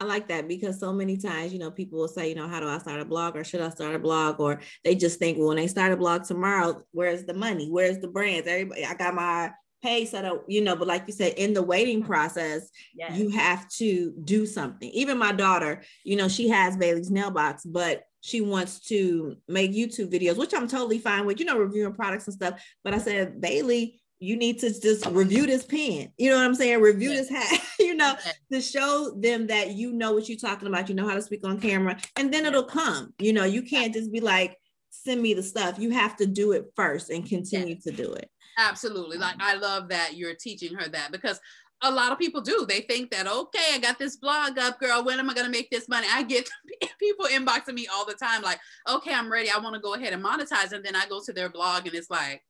I 0.01 0.05
like 0.05 0.27
that 0.29 0.47
because 0.47 0.79
so 0.79 0.93
many 0.93 1.17
times, 1.17 1.51
you 1.51 1.59
know, 1.59 1.71
people 1.71 1.99
will 1.99 2.07
say, 2.07 2.29
you 2.29 2.35
know, 2.35 2.47
how 2.47 2.61
do 2.61 2.69
I 2.69 2.77
start 2.77 3.01
a 3.01 3.05
blog 3.05 3.35
or 3.35 3.43
should 3.43 3.59
I 3.59 3.69
start 3.69 3.95
a 3.95 3.99
blog? 3.99 4.39
Or 4.39 4.61
they 4.85 4.95
just 4.95 5.19
think, 5.19 5.37
well, 5.37 5.49
when 5.49 5.57
they 5.57 5.67
start 5.67 5.91
a 5.91 5.97
blog 5.97 6.23
tomorrow, 6.23 6.81
where's 6.91 7.25
the 7.25 7.33
money? 7.33 7.67
Where's 7.69 7.99
the 7.99 8.07
brands? 8.07 8.47
Everybody, 8.47 8.85
I 8.85 8.93
got 8.93 9.13
my 9.13 9.51
pay 9.83 10.05
set 10.05 10.23
up, 10.23 10.45
you 10.47 10.61
know, 10.61 10.77
but 10.77 10.87
like 10.87 11.03
you 11.07 11.13
said, 11.13 11.33
in 11.33 11.53
the 11.53 11.61
waiting 11.61 12.01
process, 12.01 12.69
yes. 12.95 13.17
you 13.17 13.29
have 13.29 13.67
to 13.71 14.13
do 14.23 14.45
something. 14.45 14.89
Even 14.91 15.17
my 15.17 15.33
daughter, 15.33 15.83
you 16.05 16.15
know, 16.15 16.29
she 16.29 16.47
has 16.47 16.77
Bailey's 16.77 17.11
nail 17.11 17.31
box, 17.31 17.65
but 17.65 18.03
she 18.21 18.41
wants 18.41 18.79
to 18.87 19.37
make 19.47 19.71
YouTube 19.71 20.11
videos, 20.11 20.37
which 20.37 20.53
I'm 20.53 20.67
totally 20.67 20.99
fine 20.99 21.25
with, 21.25 21.39
you 21.39 21.45
know, 21.45 21.57
reviewing 21.57 21.93
products 21.93 22.27
and 22.27 22.33
stuff. 22.33 22.61
But 22.83 22.93
I 22.93 22.97
said, 22.97 23.39
Bailey, 23.39 24.01
you 24.19 24.35
need 24.35 24.59
to 24.59 24.79
just 24.79 25.05
review 25.07 25.45
this 25.45 25.65
pen. 25.65 26.11
You 26.17 26.29
know 26.29 26.35
what 26.35 26.45
I'm 26.45 26.55
saying? 26.55 26.81
Review 26.81 27.11
yes. 27.11 27.29
this 27.29 27.29
hat, 27.29 27.61
you 27.79 27.95
know, 27.95 28.15
yes. 28.25 28.39
to 28.51 28.61
show 28.61 29.15
them 29.17 29.47
that 29.47 29.71
you 29.71 29.93
know 29.93 30.13
what 30.13 30.27
you're 30.27 30.37
talking 30.37 30.67
about, 30.67 30.89
you 30.89 30.95
know 30.95 31.07
how 31.07 31.15
to 31.15 31.21
speak 31.21 31.45
on 31.45 31.59
camera, 31.59 31.97
and 32.17 32.33
then 32.33 32.45
it'll 32.45 32.65
come. 32.65 33.13
You 33.19 33.31
know, 33.31 33.45
you 33.45 33.61
can't 33.61 33.93
just 33.93 34.11
be 34.11 34.19
like, 34.19 34.57
send 34.89 35.21
me 35.21 35.33
the 35.33 35.43
stuff. 35.43 35.79
You 35.79 35.91
have 35.91 36.17
to 36.17 36.25
do 36.25 36.51
it 36.51 36.65
first 36.75 37.09
and 37.09 37.25
continue 37.25 37.75
yes. 37.75 37.83
to 37.83 37.91
do 37.91 38.11
it. 38.13 38.29
Absolutely. 38.57 39.17
Like 39.17 39.35
um, 39.35 39.41
I 39.41 39.55
love 39.55 39.89
that 39.89 40.17
you're 40.17 40.35
teaching 40.35 40.75
her 40.75 40.89
that 40.89 41.13
because 41.13 41.39
a 41.81 41.91
lot 41.91 42.11
of 42.11 42.19
people 42.19 42.41
do. 42.41 42.65
They 42.67 42.81
think 42.81 43.11
that, 43.11 43.27
okay, 43.27 43.73
I 43.73 43.79
got 43.79 43.97
this 43.99 44.17
blog 44.17 44.57
up, 44.57 44.79
girl. 44.79 45.03
When 45.03 45.19
am 45.19 45.29
I 45.29 45.33
going 45.33 45.45
to 45.45 45.51
make 45.51 45.69
this 45.69 45.87
money? 45.87 46.07
I 46.11 46.23
get 46.23 46.49
people 46.99 47.25
inboxing 47.25 47.73
me 47.73 47.87
all 47.87 48.05
the 48.05 48.13
time, 48.13 48.41
like, 48.41 48.59
okay, 48.89 49.13
I'm 49.13 49.31
ready. 49.31 49.49
I 49.49 49.59
want 49.59 49.75
to 49.75 49.81
go 49.81 49.93
ahead 49.93 50.13
and 50.13 50.23
monetize. 50.23 50.71
And 50.71 50.83
then 50.83 50.95
I 50.95 51.07
go 51.07 51.21
to 51.25 51.33
their 51.33 51.49
blog 51.49 51.85
and 51.85 51.95
it's 51.95 52.09
like, 52.09 52.43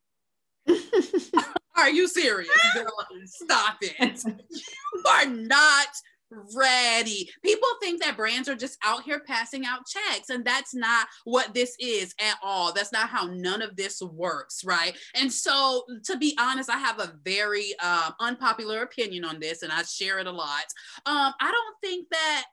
Are 1.78 1.90
you 1.90 2.08
serious? 2.08 2.52
Stop 3.26 3.78
it. 3.82 4.24
You 4.92 5.04
are 5.08 5.26
not 5.28 5.88
ready. 6.56 7.30
People 7.44 7.68
think 7.82 8.02
that 8.02 8.18
brands 8.18 8.50
are 8.50 8.56
just 8.56 8.78
out 8.84 9.04
here 9.04 9.22
passing 9.26 9.66
out 9.66 9.86
checks, 9.86 10.30
and 10.30 10.46
that's 10.46 10.74
not 10.74 11.08
what 11.24 11.54
this 11.54 11.76
is 11.80 12.14
at 12.20 12.38
all. 12.44 12.74
That's 12.74 12.92
not 12.92 13.10
how 13.10 13.26
none 13.26 13.62
of 13.62 13.76
this 13.76 14.02
works, 14.02 14.64
right? 14.64 14.96
And 15.16 15.32
so, 15.32 15.84
to 16.06 16.18
be 16.18 16.38
honest, 16.40 16.70
I 16.70 16.78
have 16.78 17.00
a 17.00 17.14
very 17.24 17.78
um, 17.80 18.14
unpopular 18.20 18.82
opinion 18.82 19.26
on 19.26 19.40
this, 19.40 19.64
and 19.64 19.72
I 19.72 19.84
share 19.84 20.20
it 20.20 20.28
a 20.28 20.32
lot. 20.32 20.66
Um, 21.06 21.34
I 21.40 21.52
don't 21.52 21.76
think 21.82 22.08
that 22.12 22.46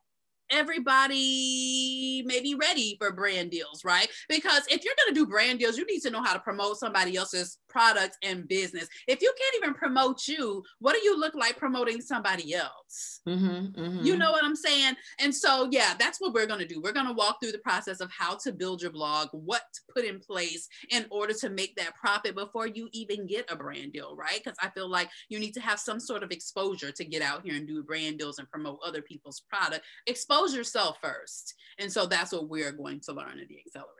everybody 0.50 2.22
may 2.26 2.40
be 2.40 2.54
ready 2.54 2.96
for 2.98 3.12
brand 3.12 3.50
deals, 3.50 3.84
right? 3.84 4.08
Because 4.28 4.62
if 4.68 4.84
you're 4.84 4.94
going 5.04 5.14
to 5.14 5.20
do 5.20 5.26
brand 5.26 5.58
deals, 5.58 5.76
you 5.76 5.86
need 5.86 6.00
to 6.00 6.10
know 6.10 6.22
how 6.22 6.32
to 6.32 6.40
promote 6.40 6.78
somebody 6.78 7.16
else's 7.16 7.58
product 7.68 8.16
and 8.22 8.48
business. 8.48 8.88
If 9.06 9.20
you 9.20 9.32
can't 9.38 9.62
even 9.62 9.74
promote 9.74 10.26
you, 10.28 10.62
what 10.78 10.94
do 10.94 11.02
you 11.02 11.18
look 11.18 11.34
like 11.34 11.56
promoting 11.56 12.00
somebody 12.00 12.54
else? 12.54 13.20
Mm-hmm, 13.28 13.80
mm-hmm. 13.80 14.04
You 14.04 14.16
know 14.16 14.30
what 14.30 14.44
I'm 14.44 14.56
saying? 14.56 14.94
And 15.20 15.34
so, 15.34 15.68
yeah, 15.70 15.94
that's 15.98 16.20
what 16.20 16.32
we're 16.32 16.46
going 16.46 16.60
to 16.60 16.66
do. 16.66 16.80
We're 16.80 16.92
going 16.92 17.06
to 17.06 17.12
walk 17.12 17.38
through 17.40 17.52
the 17.52 17.58
process 17.58 18.00
of 18.00 18.10
how 18.10 18.36
to 18.44 18.52
build 18.52 18.82
your 18.82 18.92
blog, 18.92 19.28
what 19.32 19.62
to 19.74 19.80
put 19.94 20.04
in 20.04 20.20
place 20.20 20.68
in 20.90 21.06
order 21.10 21.34
to 21.34 21.50
make 21.50 21.76
that 21.76 21.94
profit 21.94 22.34
before 22.34 22.66
you 22.66 22.88
even 22.92 23.26
get 23.26 23.50
a 23.50 23.56
brand 23.56 23.92
deal, 23.92 24.16
right? 24.16 24.40
Because 24.42 24.56
I 24.62 24.70
feel 24.70 24.88
like 24.88 25.10
you 25.28 25.38
need 25.38 25.54
to 25.54 25.60
have 25.60 25.78
some 25.78 26.00
sort 26.00 26.22
of 26.22 26.30
exposure 26.30 26.92
to 26.92 27.04
get 27.04 27.22
out 27.22 27.44
here 27.44 27.56
and 27.56 27.66
do 27.66 27.82
brand 27.82 28.18
deals 28.18 28.38
and 28.38 28.50
promote 28.50 28.78
other 28.84 29.02
people's 29.02 29.40
product. 29.50 29.84
Exposure 30.06 30.35
expose 30.36 30.56
yourself 30.56 30.98
first. 31.02 31.54
And 31.78 31.92
so 31.92 32.06
that's 32.06 32.32
what 32.32 32.48
we're 32.48 32.72
going 32.72 33.00
to 33.00 33.12
learn 33.12 33.38
in 33.38 33.46
the 33.48 33.58
accelerator. 33.58 33.92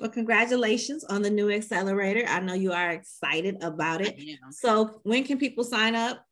Well, 0.00 0.10
congratulations 0.10 1.04
on 1.04 1.22
the 1.22 1.30
new 1.30 1.50
accelerator. 1.50 2.24
I 2.26 2.40
know 2.40 2.54
you 2.54 2.72
are 2.72 2.90
excited 2.90 3.62
about 3.62 4.00
it. 4.00 4.18
So, 4.50 5.00
when 5.04 5.24
can 5.24 5.38
people 5.38 5.64
sign 5.64 5.94
up? 5.94 6.26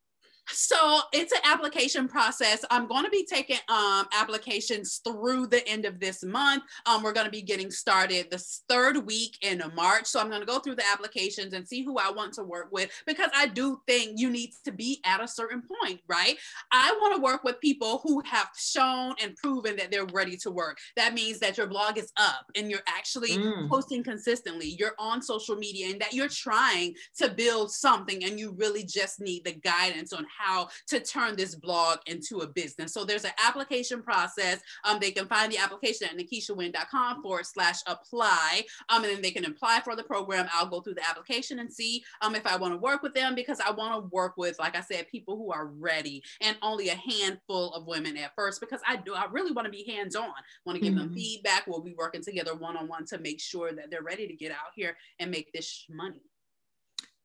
So 0.52 1.00
it's 1.12 1.32
an 1.32 1.40
application 1.44 2.08
process. 2.08 2.64
I'm 2.70 2.86
going 2.86 3.04
to 3.04 3.10
be 3.10 3.24
taking 3.24 3.58
um, 3.68 4.06
applications 4.18 5.00
through 5.04 5.48
the 5.48 5.66
end 5.68 5.84
of 5.84 6.00
this 6.00 6.24
month. 6.24 6.64
Um, 6.86 7.02
we're 7.02 7.12
going 7.12 7.26
to 7.26 7.30
be 7.30 7.42
getting 7.42 7.70
started 7.70 8.30
this 8.30 8.62
third 8.68 9.06
week 9.06 9.36
in 9.42 9.62
March. 9.74 10.06
So 10.06 10.20
I'm 10.20 10.28
going 10.28 10.40
to 10.40 10.46
go 10.46 10.58
through 10.58 10.76
the 10.76 10.88
applications 10.90 11.52
and 11.52 11.66
see 11.66 11.84
who 11.84 11.98
I 11.98 12.10
want 12.10 12.32
to 12.34 12.42
work 12.42 12.68
with 12.70 12.90
because 13.06 13.30
I 13.34 13.46
do 13.46 13.80
think 13.86 14.18
you 14.18 14.30
need 14.30 14.50
to 14.64 14.72
be 14.72 15.00
at 15.04 15.22
a 15.22 15.28
certain 15.28 15.62
point, 15.62 16.00
right? 16.08 16.36
I 16.72 16.96
want 17.00 17.14
to 17.14 17.22
work 17.22 17.44
with 17.44 17.60
people 17.60 18.00
who 18.04 18.22
have 18.24 18.48
shown 18.56 19.14
and 19.22 19.36
proven 19.36 19.76
that 19.76 19.90
they're 19.90 20.06
ready 20.06 20.36
to 20.38 20.50
work. 20.50 20.78
That 20.96 21.14
means 21.14 21.38
that 21.40 21.56
your 21.56 21.66
blog 21.66 21.98
is 21.98 22.12
up 22.16 22.46
and 22.56 22.70
you're 22.70 22.80
actually 22.88 23.30
mm. 23.30 23.68
posting 23.68 24.02
consistently, 24.02 24.76
you're 24.78 24.94
on 24.98 25.22
social 25.22 25.56
media, 25.56 25.90
and 25.90 26.00
that 26.00 26.12
you're 26.12 26.28
trying 26.28 26.94
to 27.18 27.28
build 27.28 27.70
something 27.70 28.24
and 28.24 28.38
you 28.38 28.54
really 28.58 28.84
just 28.84 29.20
need 29.20 29.44
the 29.44 29.52
guidance 29.52 30.12
on 30.12 30.26
how 30.38 30.39
to 30.88 31.00
turn 31.00 31.36
this 31.36 31.54
blog 31.54 31.98
into 32.06 32.38
a 32.38 32.46
business. 32.46 32.92
So 32.92 33.04
there's 33.04 33.24
an 33.24 33.32
application 33.44 34.02
process. 34.02 34.60
Um, 34.84 34.98
they 35.00 35.10
can 35.10 35.26
find 35.26 35.52
the 35.52 35.58
application 35.58 36.08
at 36.08 36.16
nikishawin.com 36.16 37.22
forward 37.22 37.46
slash 37.46 37.76
apply. 37.86 38.64
Um, 38.88 39.04
and 39.04 39.14
then 39.14 39.22
they 39.22 39.30
can 39.30 39.44
apply 39.44 39.80
for 39.84 39.96
the 39.96 40.02
program. 40.02 40.48
I'll 40.52 40.66
go 40.66 40.80
through 40.80 40.94
the 40.94 41.08
application 41.08 41.58
and 41.58 41.72
see 41.72 42.02
um, 42.22 42.34
if 42.34 42.46
I 42.46 42.56
want 42.56 42.74
to 42.74 42.78
work 42.78 43.02
with 43.02 43.14
them 43.14 43.34
because 43.34 43.60
I 43.60 43.70
want 43.70 43.94
to 43.94 44.08
work 44.12 44.34
with, 44.36 44.58
like 44.58 44.76
I 44.76 44.80
said, 44.80 45.08
people 45.08 45.36
who 45.36 45.52
are 45.52 45.66
ready 45.66 46.22
and 46.40 46.56
only 46.62 46.88
a 46.88 46.94
handful 46.94 47.72
of 47.74 47.86
women 47.86 48.16
at 48.16 48.34
first 48.34 48.60
because 48.60 48.80
I 48.86 48.96
do, 48.96 49.14
I 49.14 49.26
really 49.30 49.52
want 49.52 49.66
to 49.66 49.72
be 49.72 49.84
hands 49.90 50.16
on, 50.16 50.30
want 50.64 50.76
to 50.76 50.82
give 50.82 50.94
mm-hmm. 50.94 51.08
them 51.08 51.14
feedback. 51.14 51.66
We'll 51.66 51.82
be 51.82 51.94
working 51.96 52.22
together 52.22 52.54
one 52.54 52.76
on 52.76 52.88
one 52.88 53.06
to 53.06 53.18
make 53.18 53.40
sure 53.40 53.72
that 53.72 53.90
they're 53.90 54.02
ready 54.02 54.26
to 54.26 54.34
get 54.34 54.52
out 54.52 54.72
here 54.74 54.96
and 55.18 55.30
make 55.30 55.52
this 55.52 55.86
money 55.90 56.22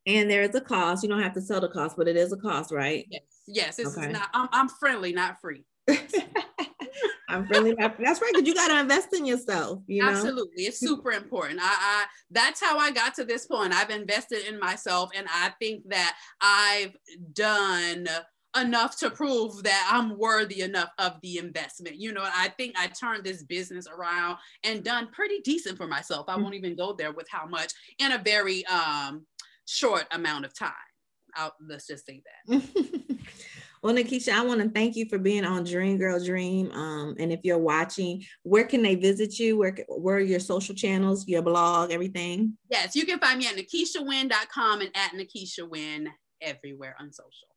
and 0.05 0.29
there 0.29 0.43
is 0.43 0.55
a 0.55 0.61
cost. 0.61 1.03
You 1.03 1.09
don't 1.09 1.21
have 1.21 1.33
to 1.33 1.41
sell 1.41 1.61
the 1.61 1.69
cost, 1.69 1.97
but 1.97 2.07
it 2.07 2.15
is 2.15 2.31
a 2.31 2.37
cost, 2.37 2.71
right? 2.71 3.05
Yes, 3.09 3.21
yes. 3.47 3.79
It's 3.79 3.97
okay. 3.97 4.11
not. 4.11 4.29
I'm, 4.33 4.49
I'm 4.51 4.69
friendly, 4.69 5.13
not 5.13 5.41
free. 5.41 5.63
I'm 7.27 7.45
friendly. 7.47 7.73
Not, 7.73 7.97
that's 7.99 8.21
right. 8.21 8.31
Because 8.33 8.47
you 8.47 8.53
got 8.53 8.69
to 8.69 8.79
invest 8.79 9.13
in 9.13 9.25
yourself. 9.25 9.81
You 9.87 10.03
know? 10.03 10.09
Absolutely, 10.09 10.63
it's 10.63 10.79
super 10.79 11.11
important. 11.11 11.59
I, 11.61 11.65
I 11.65 12.05
that's 12.31 12.61
how 12.61 12.77
I 12.77 12.91
got 12.91 13.15
to 13.15 13.25
this 13.25 13.47
point. 13.47 13.73
I've 13.73 13.89
invested 13.89 14.47
in 14.47 14.59
myself, 14.59 15.09
and 15.15 15.27
I 15.33 15.51
think 15.59 15.83
that 15.89 16.15
I've 16.41 16.95
done 17.33 18.07
enough 18.57 18.97
to 18.97 19.09
prove 19.09 19.63
that 19.63 19.89
I'm 19.91 20.17
worthy 20.17 20.61
enough 20.61 20.89
of 20.97 21.19
the 21.21 21.37
investment. 21.37 21.97
You 21.97 22.13
know, 22.13 22.23
I 22.23 22.49
think 22.57 22.75
I 22.77 22.87
turned 22.87 23.23
this 23.23 23.43
business 23.43 23.87
around 23.87 24.37
and 24.63 24.83
done 24.83 25.09
pretty 25.11 25.39
decent 25.41 25.77
for 25.77 25.87
myself. 25.87 26.25
I 26.27 26.33
mm-hmm. 26.33 26.43
won't 26.43 26.55
even 26.55 26.75
go 26.75 26.93
there 26.93 27.11
with 27.11 27.27
how 27.29 27.45
much 27.45 27.73
in 27.99 28.13
a 28.13 28.17
very 28.17 28.65
um, 28.67 29.25
short 29.65 30.05
amount 30.11 30.45
of 30.45 30.57
time. 30.57 30.71
I'll, 31.35 31.53
let's 31.67 31.87
just 31.87 32.05
say 32.05 32.23
that. 32.47 32.63
well, 33.83 33.93
Nikisha, 33.93 34.31
I 34.31 34.45
want 34.45 34.61
to 34.61 34.69
thank 34.69 34.95
you 34.95 35.07
for 35.09 35.17
being 35.17 35.43
on 35.43 35.65
Dream 35.65 35.97
Girl 35.97 36.23
Dream. 36.23 36.71
Um, 36.71 37.15
and 37.19 37.31
if 37.31 37.41
you're 37.43 37.57
watching, 37.57 38.23
where 38.43 38.63
can 38.63 38.81
they 38.81 38.95
visit 38.95 39.37
you? 39.37 39.57
Where, 39.57 39.75
where 39.89 40.17
are 40.17 40.21
your 40.21 40.39
social 40.39 40.75
channels, 40.75 41.27
your 41.27 41.41
blog, 41.41 41.91
everything? 41.91 42.57
Yes, 42.69 42.95
you 42.95 43.05
can 43.05 43.19
find 43.19 43.39
me 43.39 43.47
at 43.47 43.55
nikishawin.com 43.55 44.81
and 44.81 44.91
at 44.95 45.11
nikishawin 45.11 46.07
everywhere 46.41 46.95
on 46.99 47.11
social. 47.11 47.49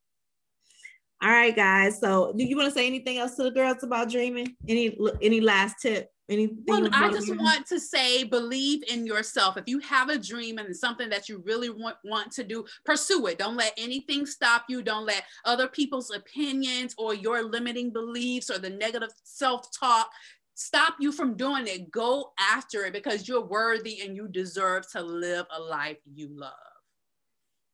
All 1.21 1.31
right, 1.31 1.55
guys. 1.55 1.99
So, 1.99 2.33
do 2.37 2.45
you 2.45 2.57
want 2.57 2.69
to 2.69 2.75
say 2.79 2.87
anything 2.87 3.19
else 3.19 3.35
to 3.37 3.43
the 3.43 3.51
girls 3.51 3.83
about 3.83 4.09
dreaming? 4.09 4.55
Any 4.69 4.97
any 5.21 5.41
last 5.41 5.83
tip? 5.83 6.09
Anything 6.31 6.63
well, 6.67 6.89
I 6.93 7.11
just 7.11 7.35
want 7.35 7.67
to 7.69 7.81
say 7.81 8.23
believe 8.23 8.83
in 8.91 9.07
yourself. 9.07 9.57
If 9.57 9.65
you 9.67 9.79
have 9.79 10.11
a 10.11 10.19
dream 10.19 10.59
and 10.59 10.77
something 10.77 11.09
that 11.09 11.27
you 11.27 11.43
really 11.47 11.71
want, 11.71 11.97
want 12.05 12.33
to 12.33 12.45
do, 12.45 12.67
pursue 12.85 13.27
it. 13.29 13.39
Don't 13.39 13.57
let 13.57 13.73
anything 13.79 14.27
stop 14.27 14.65
you. 14.69 14.83
Don't 14.83 15.07
let 15.07 15.25
other 15.47 15.69
people's 15.69 16.11
opinions 16.11 16.95
or 16.99 17.15
your 17.15 17.43
limiting 17.43 17.91
beliefs 17.95 18.51
or 18.51 18.59
the 18.59 18.69
negative 18.69 19.09
self-talk 19.25 20.11
stop 20.53 20.97
you 21.01 21.13
from 21.13 21.35
doing 21.35 21.67
it. 21.67 21.91
Go 21.91 22.33
after 22.39 22.85
it 22.85 22.93
because 22.93 23.27
you're 23.27 23.47
worthy 23.47 24.03
and 24.03 24.15
you 24.15 24.29
deserve 24.29 24.91
to 24.91 25.01
live 25.01 25.47
a 25.57 25.61
life 25.61 25.97
you 26.15 26.29
love. 26.31 26.53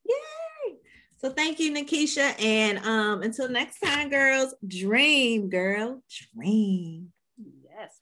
Yay. 0.04 0.76
So 1.16 1.30
thank 1.30 1.58
you, 1.58 1.72
Nikisha. 1.72 2.40
And 2.40 2.78
um, 2.80 3.22
until 3.22 3.48
next 3.48 3.80
time, 3.80 4.10
girls, 4.10 4.54
dream, 4.68 5.48
girl, 5.48 6.02
dream. 6.36 7.10
Yes. 7.36 7.98